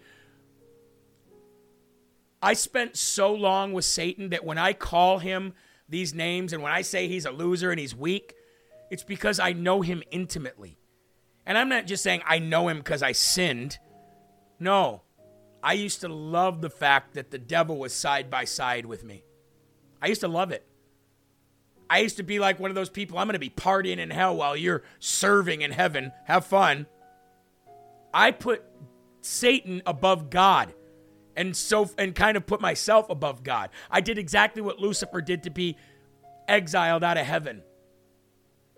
I 2.42 2.54
spent 2.54 2.98
so 2.98 3.34
long 3.34 3.74
with 3.74 3.86
Satan 3.86 4.30
that 4.30 4.46
when 4.46 4.58
I 4.58 4.74
call 4.74 5.20
him 5.20 5.54
these 5.90 6.14
names, 6.14 6.54
and 6.54 6.62
when 6.62 6.72
I 6.72 6.82
say 6.82 7.08
he's 7.08 7.26
a 7.26 7.32
loser 7.32 7.72
and 7.72 7.80
he's 7.80 7.96
weak, 7.96 8.36
it's 8.92 9.04
because 9.04 9.40
I 9.40 9.54
know 9.54 9.82
him 9.82 10.04
intimately. 10.12 10.78
And 11.46 11.58
I'm 11.58 11.70
not 11.70 11.88
just 11.88 12.04
saying 12.04 12.22
I 12.26 12.40
know 12.40 12.68
him 12.68 12.78
because 12.78 13.02
I 13.02 13.14
sinned. 13.14 13.80
No, 14.60 15.02
I 15.64 15.74
used 15.74 16.02
to 16.02 16.10
love 16.10 16.62
the 16.62 16.70
fact 16.70 17.14
that 17.16 17.32
the 17.32 17.38
devil 17.38 17.78
was 17.78 17.94
side 17.94 18.30
by 18.30 18.44
side 18.44 18.86
with 18.86 19.04
me. 19.04 19.24
I 20.02 20.08
used 20.08 20.22
to 20.22 20.28
love 20.28 20.52
it. 20.52 20.68
I 21.90 22.00
used 22.00 22.18
to 22.18 22.24
be 22.24 22.40
like 22.40 22.60
one 22.60 22.70
of 22.70 22.76
those 22.76 22.90
people, 22.90 23.18
I'm 23.18 23.28
going 23.28 23.34
to 23.34 23.40
be 23.40 23.50
partying 23.50 23.98
in 23.98 24.10
hell 24.10 24.36
while 24.36 24.58
you're 24.58 24.84
serving 25.00 25.62
in 25.62 25.72
heaven. 25.72 26.12
Have 26.26 26.46
fun. 26.46 26.86
I 28.14 28.32
put 28.32 28.64
Satan 29.22 29.82
above 29.86 30.30
God 30.30 30.74
and 31.38 31.56
so 31.56 31.90
and 31.98 32.14
kind 32.14 32.36
of 32.36 32.46
put 32.46 32.60
myself 32.60 33.10
above 33.10 33.44
God. 33.44 33.70
I 33.90 34.02
did 34.02 34.18
exactly 34.18 34.62
what 34.62 34.80
Lucifer 34.80 35.22
did 35.22 35.44
to 35.44 35.50
be 35.50 35.78
exiled 36.50 37.04
out 37.04 37.18
of 37.18 37.26
heaven. 37.26 37.62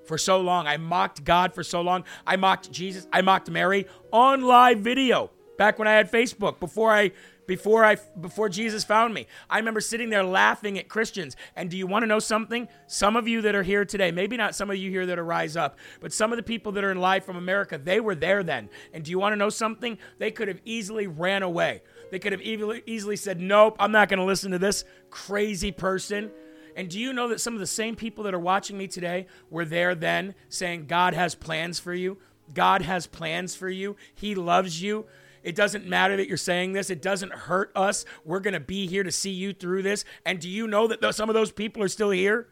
For 0.05 0.18
so 0.18 0.39
long, 0.41 0.68
I 0.68 0.78
mocked 0.78 1.24
God 1.24 1.53
for 1.53 1.64
so 1.64 1.82
long. 1.82 2.03
I 2.28 2.36
mocked 2.36 2.72
Jesus. 2.72 3.07
I 3.12 3.22
mocked 3.22 3.49
Mary 3.49 3.88
on 4.12 4.41
live 4.41 4.80
video. 4.80 5.32
back 5.60 5.78
when 5.78 5.88
I 5.88 5.93
had 5.93 6.10
Facebook, 6.12 6.60
before 6.60 6.91
I 6.91 7.12
before 7.45 7.84
I 7.84 7.97
before 8.20 8.47
Jesus 8.47 8.84
found 8.84 9.14
me. 9.14 9.26
I 9.49 9.57
remember 9.57 9.82
sitting 9.82 10.10
there 10.10 10.24
laughing 10.24 10.80
at 10.80 10.88
Christians. 10.88 11.36
And 11.55 11.70
do 11.70 11.78
you 11.78 11.86
want 11.86 12.03
to 12.03 12.07
know 12.07 12.20
something? 12.20 12.68
Some 12.88 13.16
of 13.16 13.28
you 13.28 13.41
that 13.41 13.55
are 13.55 13.64
here 13.64 13.86
today, 13.86 14.12
maybe 14.12 14.38
not 14.38 14.55
some 14.55 14.70
of 14.70 14.78
you 14.78 14.89
here 14.89 15.05
that 15.07 15.20
are 15.20 15.26
rise 15.26 15.57
up, 15.57 15.78
but 15.99 16.14
some 16.14 16.32
of 16.32 16.38
the 16.38 16.43
people 16.43 16.72
that 16.74 16.84
are 16.84 16.91
in 16.91 16.99
live 16.99 17.26
from 17.26 17.38
America, 17.38 17.78
they 17.78 17.99
were 17.99 18.16
there 18.16 18.43
then. 18.43 18.70
And 18.93 19.03
do 19.03 19.12
you 19.12 19.20
want 19.20 19.34
to 19.34 19.38
know 19.38 19.49
something? 19.49 19.97
They 20.20 20.32
could 20.32 20.47
have 20.47 20.62
easily 20.64 21.07
ran 21.07 21.43
away. 21.43 21.82
They 22.12 22.20
could 22.20 22.32
have 22.32 22.41
easily, 22.41 23.16
said, 23.16 23.39
"Nope, 23.39 23.78
I'm 23.80 23.91
not 23.91 24.10
going 24.10 24.20
to 24.20 24.26
listen 24.26 24.51
to 24.51 24.60
this 24.60 24.84
crazy 25.10 25.72
person." 25.72 26.32
And 26.76 26.89
do 26.89 26.99
you 26.99 27.12
know 27.12 27.28
that 27.28 27.41
some 27.41 27.53
of 27.55 27.60
the 27.60 27.68
same 27.68 27.95
people 27.95 28.24
that 28.24 28.34
are 28.34 28.39
watching 28.39 28.78
me 28.78 28.88
today 28.88 29.28
were 29.49 29.66
there 29.66 29.95
then 29.95 30.36
saying, 30.47 30.86
God 30.86 31.14
has 31.14 31.36
plans 31.36 31.78
for 31.78 31.93
you? 31.93 32.18
God 32.53 32.84
has 32.84 33.05
plans 33.05 33.53
for 33.53 33.70
you. 33.70 33.97
He 34.16 34.34
loves 34.34 34.82
you. 34.82 35.05
It 35.43 35.55
doesn't 35.55 35.86
matter 35.88 36.18
that 36.18 36.28
you're 36.28 36.38
saying 36.38 36.74
this. 36.74 36.89
It 36.89 37.01
doesn't 37.01 37.34
hurt 37.34 37.72
us. 37.76 38.05
We're 38.24 38.39
going 38.39 38.53
to 38.53 38.60
be 38.60 38.88
here 38.88 39.03
to 39.03 39.12
see 39.12 39.32
you 39.32 39.53
through 39.53 39.84
this. 39.84 40.05
And 40.26 40.39
do 40.39 40.49
you 40.49 40.68
know 40.68 40.88
that 40.88 41.01
th- 41.01 41.16
some 41.16 41.30
of 41.30 41.34
those 41.34 41.51
people 41.51 41.84
are 41.84 41.88
still 41.88 42.12
here? 42.12 42.47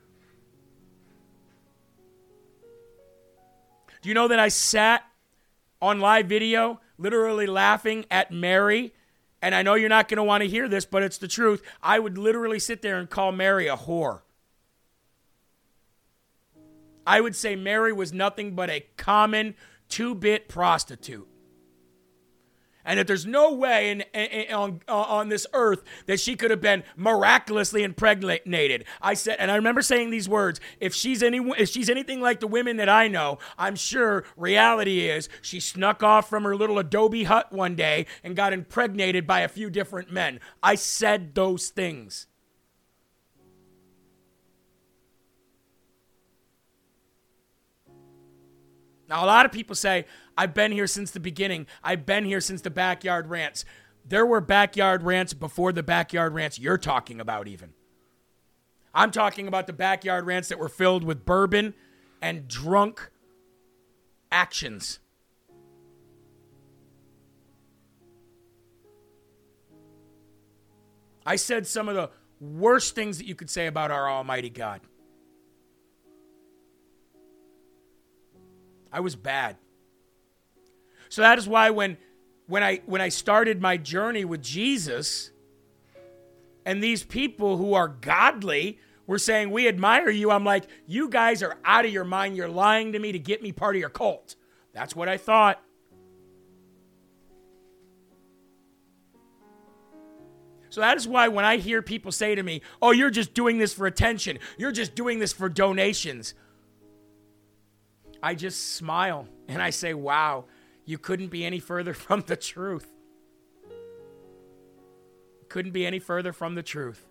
Do 4.02 4.10
you 4.10 4.16
know 4.16 4.28
that 4.28 4.40
I 4.40 4.50
sat 4.50 5.04
on 5.82 6.00
live 6.00 6.28
video 6.28 6.80
literally 6.98 7.48
laughing 7.48 8.06
at 8.12 8.32
Mary? 8.32 8.94
And 9.42 9.54
I 9.54 9.62
know 9.62 9.76
you're 9.76 9.90
not 9.90 10.08
going 10.08 10.18
to 10.18 10.24
want 10.24 10.44
to 10.44 10.50
hear 10.50 10.68
this, 10.68 10.86
but 10.86 11.04
it's 11.04 11.18
the 11.18 11.28
truth. 11.28 11.62
I 11.82 12.00
would 12.00 12.18
literally 12.18 12.60
sit 12.60 12.82
there 12.82 12.98
and 12.98 13.10
call 13.10 13.32
Mary 13.32 13.68
a 13.68 13.78
whore. 13.78 14.22
I 17.06 17.22
would 17.22 17.36
say 17.36 17.56
Mary 17.56 17.94
was 17.94 18.12
nothing 18.12 18.56
but 18.56 18.70
a 18.70 18.86
common 18.98 19.56
two 19.88 20.16
bit 20.16 20.50
prostitute 20.50 21.28
and 22.88 22.98
that 22.98 23.06
there's 23.06 23.26
no 23.26 23.54
way 23.54 23.92
in, 23.92 24.02
in, 24.14 24.52
on, 24.54 24.82
on 24.88 25.30
this 25.30 25.46
earth 25.54 25.84
that 26.08 26.20
she 26.20 26.36
could 26.36 26.50
have 26.50 26.62
been 26.62 26.84
miraculously 26.96 27.84
impregnated. 27.84 28.86
I 29.02 29.14
said, 29.14 29.36
and 29.40 29.52
I 29.52 29.58
remember 29.58 29.84
saying 29.84 30.10
these 30.10 30.28
words: 30.28 30.60
if 30.80 30.96
she's 30.96 31.22
any, 31.22 31.38
if 31.58 31.70
she's 31.70 31.90
anything 31.90 32.22
like 32.22 32.40
the 32.40 32.48
women 32.48 32.78
that 32.78 32.90
I 32.90 33.10
know, 33.10 33.38
I'm 33.58 33.76
sure 33.76 34.24
reality 34.38 35.02
is 35.02 35.30
she 35.42 35.60
snuck 35.60 36.02
off 36.02 36.30
from 36.30 36.46
her 36.46 36.56
little 36.56 36.80
adobe 36.80 37.26
hut 37.26 37.52
one 37.52 37.76
day 37.76 38.08
and 38.24 38.36
got 38.36 38.54
impregnated 38.54 39.28
by 39.28 39.42
a 39.42 39.50
few 39.50 39.70
different 39.70 40.12
men. 40.12 40.40
I 40.64 40.76
said 40.76 41.36
those 41.36 41.68
things. 41.68 42.28
Now, 49.10 49.24
a 49.24 49.28
lot 49.28 49.46
of 49.46 49.52
people 49.54 49.76
say, 49.76 50.06
I've 50.38 50.54
been 50.54 50.72
here 50.72 50.88
since 50.88 51.12
the 51.12 51.20
beginning. 51.20 51.66
I've 51.84 52.06
been 52.06 52.24
here 52.26 52.40
since 52.40 52.62
the 52.62 52.70
backyard 52.70 53.28
rants. 53.28 53.66
There 54.06 54.26
were 54.26 54.40
backyard 54.40 55.04
rants 55.04 55.34
before 55.34 55.74
the 55.74 55.84
backyard 55.84 56.34
rants 56.34 56.60
you're 56.60 56.78
talking 56.78 57.20
about, 57.20 57.48
even. 57.48 57.74
I'm 58.94 59.12
talking 59.12 59.48
about 59.48 59.68
the 59.68 59.74
backyard 59.74 60.26
rants 60.26 60.50
that 60.50 60.60
were 60.60 60.70
filled 60.70 61.04
with 61.04 61.26
bourbon 61.26 61.74
and 62.22 62.48
drunk 62.48 63.12
actions. 64.32 65.00
I 71.26 71.36
said 71.36 71.68
some 71.68 71.90
of 71.90 71.96
the 71.96 72.10
worst 72.40 72.96
things 72.96 73.18
that 73.18 73.26
you 73.26 73.36
could 73.36 73.50
say 73.50 73.68
about 73.68 73.92
our 73.92 74.10
Almighty 74.10 74.50
God. 74.50 74.82
I 78.94 79.02
was 79.02 79.16
bad. 79.16 79.58
So 81.10 81.22
that 81.22 81.38
is 81.38 81.48
why 81.48 81.70
when 81.70 81.98
when 82.48 82.64
I 82.64 82.82
when 82.86 83.02
I 83.02 83.10
started 83.10 83.62
my 83.62 83.78
journey 83.78 84.26
with 84.26 84.42
Jesus 84.42 85.32
and 86.66 86.82
these 86.82 87.04
people 87.04 87.58
who 87.58 87.74
are 87.74 87.88
godly 87.88 88.80
were 89.06 89.20
saying 89.20 89.52
we 89.52 89.68
admire 89.68 90.10
you, 90.10 90.32
I'm 90.32 90.44
like, 90.44 90.66
you 90.86 91.10
guys 91.10 91.42
are 91.42 91.58
out 91.64 91.86
of 91.86 91.92
your 91.92 92.04
mind. 92.04 92.36
You're 92.36 92.50
lying 92.50 92.92
to 92.94 93.00
me 93.00 93.12
to 93.14 93.20
get 93.20 93.42
me 93.42 93.52
part 93.52 93.76
of 93.76 93.80
your 93.80 93.90
cult. 93.90 94.36
That's 94.74 94.96
what 94.96 95.08
I 95.08 95.18
thought. 95.18 95.62
So 100.70 100.82
that 100.82 100.98
is 100.98 101.08
why 101.08 101.28
when 101.30 101.46
I 101.46 101.58
hear 101.58 101.82
people 101.82 102.12
say 102.12 102.36
to 102.36 102.44
me, 102.44 102.62
"Oh, 102.82 102.92
you're 102.92 103.10
just 103.10 103.34
doing 103.34 103.58
this 103.58 103.74
for 103.74 103.88
attention. 103.88 104.38
You're 104.58 104.72
just 104.72 104.94
doing 104.94 105.20
this 105.20 105.34
for 105.34 105.50
donations." 105.50 106.36
I 108.22 108.36
just 108.36 108.76
smile 108.76 109.28
and 109.48 109.62
I 109.62 109.70
say, 109.70 109.94
"Wow, 109.94 110.46
you 110.88 110.98
couldn't 110.98 111.28
be 111.28 111.46
any 111.46 111.60
further 111.60 111.94
from 112.06 112.22
the 112.26 112.36
truth. 112.36 112.88
Couldn't 115.50 115.74
be 115.74 115.86
any 115.86 116.00
further 116.00 116.34
from 116.34 116.56
the 116.56 116.64
truth. 116.64 117.06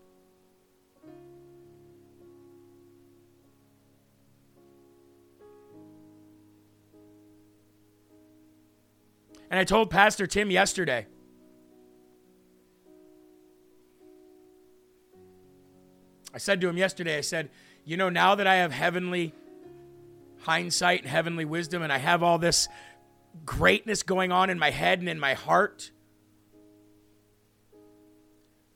And 9.48 9.60
I 9.60 9.64
told 9.64 9.90
Pastor 9.90 10.26
Tim 10.26 10.50
yesterday. 10.50 11.06
I 16.34 16.38
said 16.38 16.60
to 16.60 16.68
him 16.68 16.76
yesterday, 16.76 17.16
I 17.16 17.20
said, 17.20 17.50
you 17.84 17.96
know, 17.96 18.08
now 18.10 18.34
that 18.34 18.46
I 18.46 18.56
have 18.56 18.72
heavenly 18.72 19.32
hindsight 20.40 21.02
and 21.02 21.08
heavenly 21.08 21.44
wisdom 21.44 21.82
and 21.82 21.92
I 21.92 21.98
have 21.98 22.22
all 22.22 22.38
this 22.38 22.68
greatness 23.44 24.02
going 24.02 24.32
on 24.32 24.50
in 24.50 24.58
my 24.58 24.70
head 24.70 25.00
and 25.00 25.08
in 25.08 25.20
my 25.20 25.34
heart. 25.34 25.90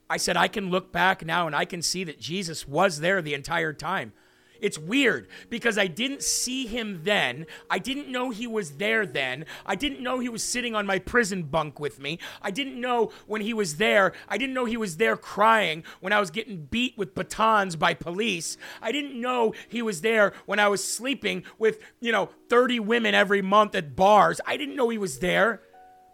I 0.08 0.16
said, 0.16 0.36
I 0.36 0.48
can 0.48 0.70
look 0.70 0.90
back 0.90 1.24
now 1.24 1.46
and 1.46 1.54
I 1.54 1.64
can 1.64 1.82
see 1.82 2.02
that 2.04 2.18
Jesus 2.18 2.66
was 2.66 2.98
there 2.98 3.22
the 3.22 3.34
entire 3.34 3.72
time. 3.72 4.12
It's 4.60 4.78
weird 4.78 5.28
because 5.48 5.78
I 5.78 5.86
didn't 5.86 6.22
see 6.22 6.66
him 6.66 7.00
then. 7.04 7.46
I 7.68 7.78
didn't 7.78 8.08
know 8.08 8.30
he 8.30 8.46
was 8.46 8.72
there 8.72 9.06
then. 9.06 9.46
I 9.66 9.74
didn't 9.74 10.02
know 10.02 10.18
he 10.18 10.28
was 10.28 10.42
sitting 10.42 10.74
on 10.74 10.86
my 10.86 10.98
prison 10.98 11.44
bunk 11.44 11.80
with 11.80 12.00
me. 12.00 12.18
I 12.42 12.50
didn't 12.50 12.80
know 12.80 13.12
when 13.26 13.40
he 13.40 13.54
was 13.54 13.76
there. 13.76 14.12
I 14.28 14.38
didn't 14.38 14.54
know 14.54 14.64
he 14.64 14.76
was 14.76 14.96
there 14.96 15.16
crying 15.16 15.84
when 16.00 16.12
I 16.12 16.20
was 16.20 16.30
getting 16.30 16.66
beat 16.66 16.96
with 16.96 17.14
batons 17.14 17.76
by 17.76 17.94
police. 17.94 18.56
I 18.82 18.92
didn't 18.92 19.20
know 19.20 19.54
he 19.68 19.82
was 19.82 20.00
there 20.00 20.32
when 20.46 20.58
I 20.58 20.68
was 20.68 20.84
sleeping 20.84 21.44
with, 21.58 21.78
you 22.00 22.12
know, 22.12 22.30
30 22.48 22.80
women 22.80 23.14
every 23.14 23.42
month 23.42 23.74
at 23.74 23.96
bars. 23.96 24.40
I 24.46 24.56
didn't 24.56 24.76
know 24.76 24.88
he 24.88 24.98
was 24.98 25.18
there. 25.20 25.62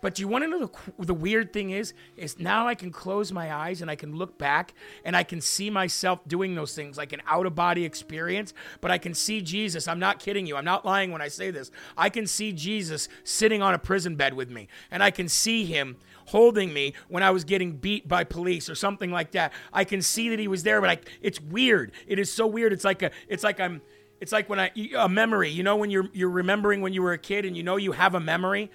But 0.06 0.20
you 0.20 0.28
want 0.28 0.44
to 0.44 0.48
know 0.48 0.60
the, 0.60 1.04
the 1.04 1.14
weird 1.14 1.52
thing 1.52 1.70
is? 1.70 1.92
Is 2.16 2.38
now 2.38 2.68
I 2.68 2.76
can 2.76 2.92
close 2.92 3.32
my 3.32 3.52
eyes 3.52 3.82
and 3.82 3.90
I 3.90 3.96
can 3.96 4.14
look 4.14 4.38
back 4.38 4.72
and 5.04 5.16
I 5.16 5.24
can 5.24 5.40
see 5.40 5.68
myself 5.68 6.20
doing 6.28 6.54
those 6.54 6.76
things 6.76 6.96
like 6.96 7.12
an 7.12 7.22
out 7.26 7.44
of 7.44 7.56
body 7.56 7.84
experience. 7.84 8.54
But 8.80 8.92
I 8.92 8.98
can 8.98 9.14
see 9.14 9.40
Jesus. 9.40 9.88
I'm 9.88 9.98
not 9.98 10.20
kidding 10.20 10.46
you. 10.46 10.54
I'm 10.54 10.64
not 10.64 10.84
lying 10.84 11.10
when 11.10 11.22
I 11.22 11.26
say 11.26 11.50
this. 11.50 11.72
I 11.96 12.08
can 12.08 12.28
see 12.28 12.52
Jesus 12.52 13.08
sitting 13.24 13.62
on 13.62 13.74
a 13.74 13.80
prison 13.80 14.14
bed 14.14 14.34
with 14.34 14.48
me 14.48 14.68
and 14.92 15.02
I 15.02 15.10
can 15.10 15.28
see 15.28 15.64
him 15.64 15.96
holding 16.26 16.72
me 16.72 16.94
when 17.08 17.24
I 17.24 17.32
was 17.32 17.42
getting 17.42 17.72
beat 17.72 18.06
by 18.06 18.22
police 18.22 18.70
or 18.70 18.76
something 18.76 19.10
like 19.10 19.32
that. 19.32 19.52
I 19.72 19.82
can 19.82 20.02
see 20.02 20.28
that 20.28 20.38
he 20.38 20.46
was 20.46 20.62
there, 20.62 20.80
but 20.80 20.88
I, 20.88 20.98
it's 21.20 21.40
weird. 21.40 21.90
It 22.06 22.20
is 22.20 22.32
so 22.32 22.46
weird. 22.46 22.72
It's 22.72 22.84
like 22.84 23.02
a, 23.02 23.10
it's 23.26 23.42
like 23.42 23.58
I'm, 23.58 23.82
it's 24.20 24.30
like 24.30 24.48
when 24.48 24.60
I 24.60 24.70
a 24.96 25.08
memory. 25.08 25.50
You 25.50 25.64
know 25.64 25.74
when 25.74 25.90
you're 25.90 26.08
you're 26.12 26.30
remembering 26.30 26.80
when 26.80 26.92
you 26.92 27.02
were 27.02 27.12
a 27.12 27.18
kid 27.18 27.44
and 27.44 27.56
you 27.56 27.64
know 27.64 27.76
you 27.76 27.90
have 27.90 28.14
a 28.14 28.20
memory. 28.20 28.70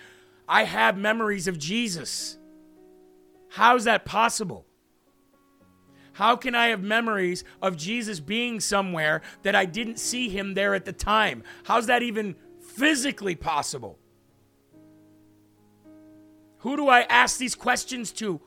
I 0.51 0.65
have 0.65 0.97
memories 0.97 1.47
of 1.47 1.57
Jesus. 1.57 2.37
How 3.47 3.77
is 3.77 3.85
that 3.85 4.03
possible? 4.03 4.65
How 6.11 6.35
can 6.35 6.55
I 6.55 6.67
have 6.67 6.83
memories 6.83 7.45
of 7.61 7.77
Jesus 7.77 8.19
being 8.19 8.59
somewhere 8.59 9.21
that 9.43 9.55
I 9.55 9.63
didn't 9.63 9.97
see 9.97 10.27
him 10.27 10.53
there 10.53 10.75
at 10.75 10.83
the 10.83 10.91
time? 10.91 11.43
How's 11.63 11.87
that 11.87 12.03
even 12.03 12.35
physically 12.59 13.33
possible? 13.33 13.97
Who 16.57 16.75
do 16.75 16.89
I 16.89 17.03
ask 17.03 17.37
these 17.37 17.55
questions 17.55 18.11
to 18.13 18.41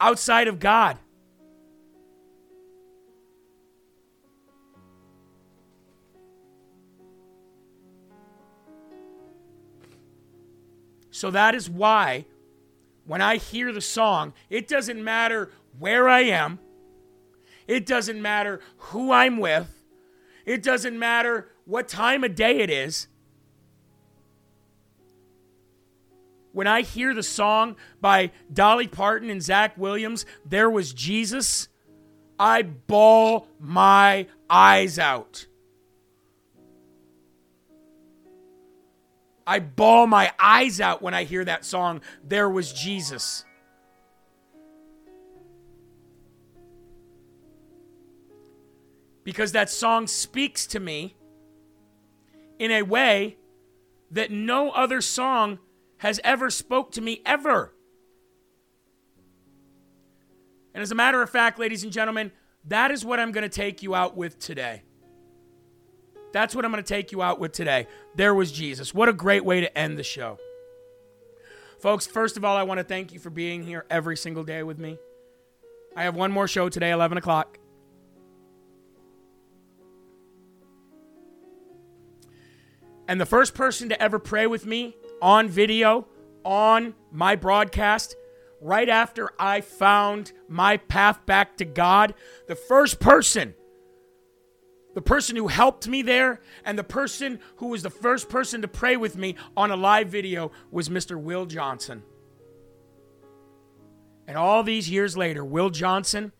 outside 0.00 0.46
of 0.46 0.60
God? 0.60 1.00
So 11.20 11.30
that 11.32 11.54
is 11.54 11.68
why 11.68 12.24
when 13.04 13.20
I 13.20 13.36
hear 13.36 13.74
the 13.74 13.82
song, 13.82 14.32
it 14.48 14.66
doesn't 14.66 15.04
matter 15.04 15.50
where 15.78 16.08
I 16.08 16.20
am, 16.20 16.58
it 17.66 17.84
doesn't 17.84 18.22
matter 18.22 18.60
who 18.78 19.12
I'm 19.12 19.36
with, 19.36 19.84
it 20.46 20.62
doesn't 20.62 20.98
matter 20.98 21.48
what 21.66 21.88
time 21.88 22.24
of 22.24 22.34
day 22.34 22.60
it 22.60 22.70
is. 22.70 23.06
When 26.52 26.66
I 26.66 26.80
hear 26.80 27.12
the 27.12 27.22
song 27.22 27.76
by 28.00 28.30
Dolly 28.50 28.88
Parton 28.88 29.28
and 29.28 29.42
Zach 29.42 29.76
Williams, 29.76 30.24
There 30.46 30.70
Was 30.70 30.94
Jesus, 30.94 31.68
I 32.38 32.62
bawl 32.62 33.46
my 33.58 34.26
eyes 34.48 34.98
out. 34.98 35.44
I 39.50 39.58
bawl 39.58 40.06
my 40.06 40.30
eyes 40.38 40.80
out 40.80 41.02
when 41.02 41.12
I 41.12 41.24
hear 41.24 41.44
that 41.44 41.64
song, 41.64 42.02
There 42.22 42.48
Was 42.48 42.72
Jesus. 42.72 43.44
Because 49.24 49.50
that 49.50 49.68
song 49.68 50.06
speaks 50.06 50.68
to 50.68 50.78
me 50.78 51.16
in 52.60 52.70
a 52.70 52.82
way 52.82 53.38
that 54.12 54.30
no 54.30 54.70
other 54.70 55.00
song 55.00 55.58
has 55.96 56.20
ever 56.22 56.48
spoke 56.48 56.92
to 56.92 57.00
me 57.00 57.20
ever. 57.26 57.74
And 60.72 60.80
as 60.80 60.92
a 60.92 60.94
matter 60.94 61.22
of 61.22 61.28
fact, 61.28 61.58
ladies 61.58 61.82
and 61.82 61.92
gentlemen, 61.92 62.30
that 62.66 62.92
is 62.92 63.04
what 63.04 63.18
I'm 63.18 63.32
going 63.32 63.42
to 63.42 63.48
take 63.48 63.82
you 63.82 63.96
out 63.96 64.16
with 64.16 64.38
today. 64.38 64.84
That's 66.32 66.54
what 66.54 66.64
I'm 66.64 66.70
going 66.70 66.82
to 66.82 66.88
take 66.88 67.12
you 67.12 67.22
out 67.22 67.40
with 67.40 67.52
today. 67.52 67.86
There 68.14 68.34
was 68.34 68.52
Jesus. 68.52 68.94
What 68.94 69.08
a 69.08 69.12
great 69.12 69.44
way 69.44 69.60
to 69.60 69.78
end 69.78 69.98
the 69.98 70.02
show. 70.02 70.38
Folks, 71.80 72.06
first 72.06 72.36
of 72.36 72.44
all, 72.44 72.56
I 72.56 72.62
want 72.62 72.78
to 72.78 72.84
thank 72.84 73.12
you 73.12 73.18
for 73.18 73.30
being 73.30 73.62
here 73.62 73.86
every 73.90 74.16
single 74.16 74.44
day 74.44 74.62
with 74.62 74.78
me. 74.78 74.98
I 75.96 76.04
have 76.04 76.14
one 76.14 76.30
more 76.30 76.46
show 76.46 76.68
today, 76.68 76.90
11 76.90 77.18
o'clock. 77.18 77.58
And 83.08 83.20
the 83.20 83.26
first 83.26 83.54
person 83.54 83.88
to 83.88 84.00
ever 84.00 84.20
pray 84.20 84.46
with 84.46 84.66
me 84.66 84.94
on 85.20 85.48
video, 85.48 86.06
on 86.44 86.94
my 87.10 87.34
broadcast, 87.34 88.14
right 88.60 88.88
after 88.88 89.30
I 89.38 89.62
found 89.62 90.32
my 90.48 90.76
path 90.76 91.26
back 91.26 91.56
to 91.56 91.64
God, 91.64 92.14
the 92.46 92.54
first 92.54 93.00
person, 93.00 93.54
the 94.94 95.02
person 95.02 95.36
who 95.36 95.48
helped 95.48 95.86
me 95.86 96.02
there, 96.02 96.40
and 96.64 96.78
the 96.78 96.84
person 96.84 97.38
who 97.56 97.68
was 97.68 97.82
the 97.82 97.90
first 97.90 98.28
person 98.28 98.62
to 98.62 98.68
pray 98.68 98.96
with 98.96 99.16
me 99.16 99.36
on 99.56 99.70
a 99.70 99.76
live 99.76 100.08
video 100.08 100.50
was 100.70 100.88
Mr. 100.88 101.20
Will 101.20 101.46
Johnson. 101.46 102.02
And 104.26 104.36
all 104.36 104.62
these 104.62 104.90
years 104.90 105.16
later, 105.16 105.44
Will 105.44 105.70
Johnson 105.70 106.32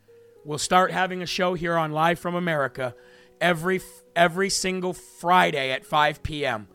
will 0.45 0.59
start 0.59 0.91
having 0.91 1.23
a 1.23 1.27
show 1.27 1.55
here 1.55 1.77
on 1.77 1.93
Live 1.93 2.19
from 2.19 2.35
America 2.35 2.95
every 3.41 3.81
every 4.15 4.51
single 4.51 4.93
Friday 4.93 5.71
at 5.71 5.85
5 5.85 6.23
p.m. 6.23 6.69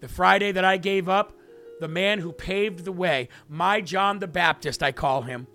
The 0.00 0.08
Friday 0.08 0.52
that 0.52 0.64
I 0.64 0.76
gave 0.76 1.08
up, 1.08 1.32
the 1.80 1.88
man 1.88 2.18
who 2.18 2.32
paved 2.32 2.84
the 2.84 2.92
way, 2.92 3.28
my 3.48 3.80
John 3.80 4.18
the 4.18 4.26
Baptist, 4.26 4.82
I 4.82 4.92
call 4.92 5.22
him, 5.22 5.46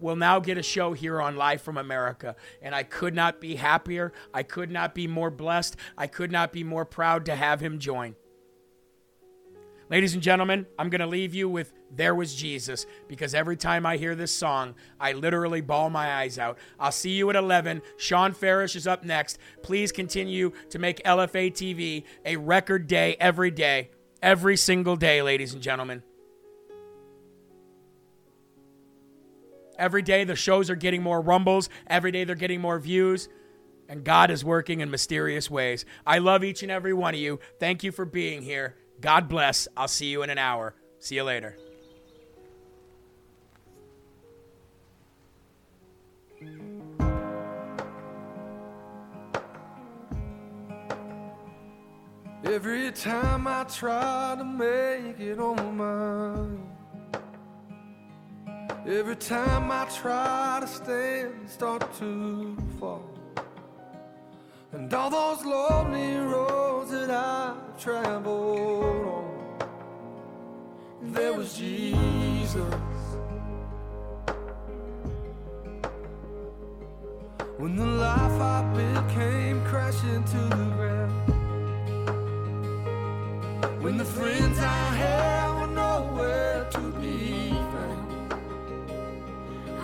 will 0.00 0.16
now 0.16 0.40
get 0.40 0.58
a 0.58 0.62
show 0.62 0.92
here 0.92 1.20
on 1.20 1.36
Live 1.36 1.62
from 1.62 1.78
America. 1.78 2.36
And 2.62 2.74
I 2.74 2.82
could 2.82 3.14
not 3.14 3.40
be 3.40 3.56
happier. 3.56 4.12
I 4.32 4.42
could 4.42 4.70
not 4.70 4.94
be 4.94 5.06
more 5.06 5.30
blessed. 5.30 5.76
I 5.96 6.06
could 6.06 6.32
not 6.32 6.52
be 6.52 6.64
more 6.64 6.84
proud 6.84 7.26
to 7.26 7.36
have 7.36 7.60
him 7.60 7.78
join. 7.78 8.14
Ladies 9.90 10.12
and 10.12 10.22
gentlemen, 10.22 10.66
I'm 10.78 10.90
going 10.90 11.00
to 11.00 11.06
leave 11.06 11.34
you 11.34 11.48
with 11.48 11.72
There 11.90 12.14
Was 12.14 12.34
Jesus 12.34 12.84
because 13.08 13.34
every 13.34 13.56
time 13.56 13.86
I 13.86 13.96
hear 13.96 14.14
this 14.14 14.30
song, 14.30 14.74
I 15.00 15.12
literally 15.14 15.62
bawl 15.62 15.88
my 15.88 16.20
eyes 16.20 16.38
out. 16.38 16.58
I'll 16.78 16.92
see 16.92 17.12
you 17.12 17.30
at 17.30 17.36
11. 17.36 17.80
Shawn 17.96 18.34
Farash 18.34 18.76
is 18.76 18.86
up 18.86 19.02
next. 19.02 19.38
Please 19.62 19.90
continue 19.90 20.52
to 20.68 20.78
make 20.78 21.02
LFA 21.04 21.50
TV 21.52 22.04
a 22.26 22.36
record 22.36 22.86
day 22.86 23.16
every 23.18 23.50
day, 23.50 23.88
every 24.20 24.58
single 24.58 24.96
day, 24.96 25.22
ladies 25.22 25.54
and 25.54 25.62
gentlemen. 25.62 26.02
Every 29.78 30.02
day 30.02 30.24
the 30.24 30.36
shows 30.36 30.68
are 30.68 30.76
getting 30.76 31.02
more 31.02 31.20
rumbles, 31.20 31.70
every 31.86 32.10
day 32.10 32.24
they're 32.24 32.34
getting 32.34 32.60
more 32.60 32.78
views. 32.78 33.28
And 33.88 34.04
God 34.04 34.30
is 34.30 34.44
working 34.44 34.80
in 34.80 34.90
mysterious 34.90 35.50
ways. 35.50 35.86
I 36.06 36.18
love 36.18 36.44
each 36.44 36.62
and 36.62 36.70
every 36.70 36.92
one 36.92 37.14
of 37.14 37.20
you. 37.20 37.40
Thank 37.58 37.82
you 37.82 37.90
for 37.90 38.04
being 38.04 38.42
here. 38.42 38.76
God 39.00 39.28
bless. 39.28 39.66
I'll 39.76 39.88
see 39.88 40.06
you 40.06 40.22
in 40.22 40.28
an 40.28 40.36
hour. 40.36 40.74
See 40.98 41.14
you 41.14 41.22
later. 41.22 41.56
Every 52.44 52.92
time 52.92 53.46
I 53.46 53.64
try 53.64 54.34
to 54.38 54.44
make 54.44 55.18
it 55.20 55.38
on 55.38 55.76
mine. 55.76 56.67
Every 58.88 59.16
time 59.16 59.70
I 59.70 59.84
try 59.84 60.60
to 60.62 60.66
stand, 60.66 61.50
start 61.50 61.92
to 61.98 62.56
fall. 62.80 63.04
And 64.72 64.94
all 64.94 65.10
those 65.10 65.44
lonely 65.44 66.16
roads 66.16 66.90
that 66.92 67.10
I've 67.10 67.78
traveled 67.78 69.06
on, 69.06 69.68
there 71.02 71.34
was 71.34 71.52
Jesus. 71.58 72.74
When 77.58 77.76
the 77.76 77.84
life 77.84 78.40
I 78.40 78.62
built 78.74 79.08
came 79.10 79.62
crashing 79.66 80.24
to 80.24 80.38
the 80.56 80.64
ground. 80.78 81.12
When 83.82 83.98
the 83.98 84.06
friends 84.06 84.58
I 84.58 84.94
had 85.02 85.60
were 85.60 85.66
nowhere 85.66 86.70
to. 86.70 86.97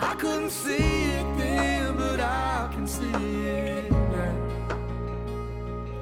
I 0.00 0.14
couldn't 0.16 0.50
see 0.50 0.76
it 0.76 1.38
then, 1.38 1.96
but 1.96 2.20
I 2.20 2.68
can 2.72 2.86
see 2.86 3.06
it 3.46 3.90
now. 3.90 4.34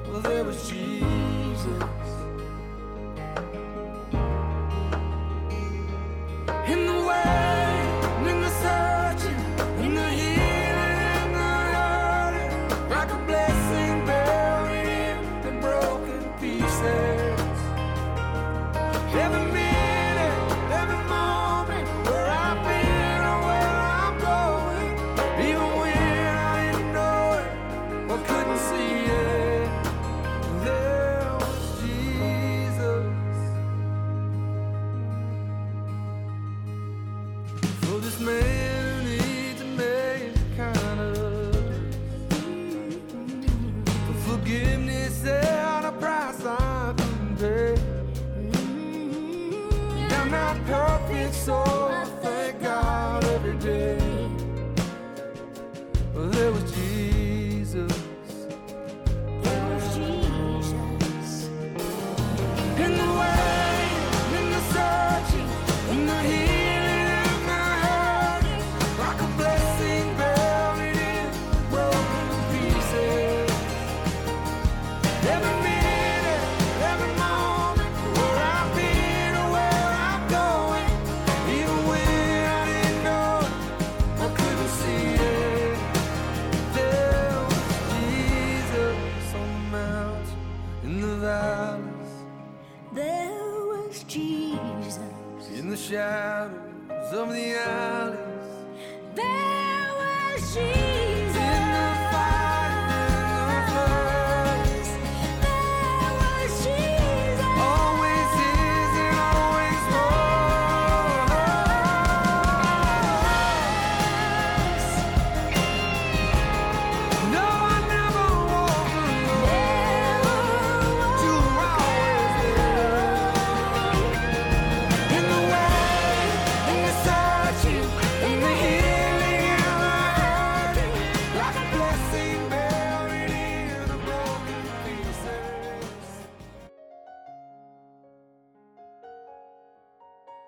Well, 0.09 0.21
there 0.21 0.43
was 0.43 0.69
Jesus. 0.69 2.02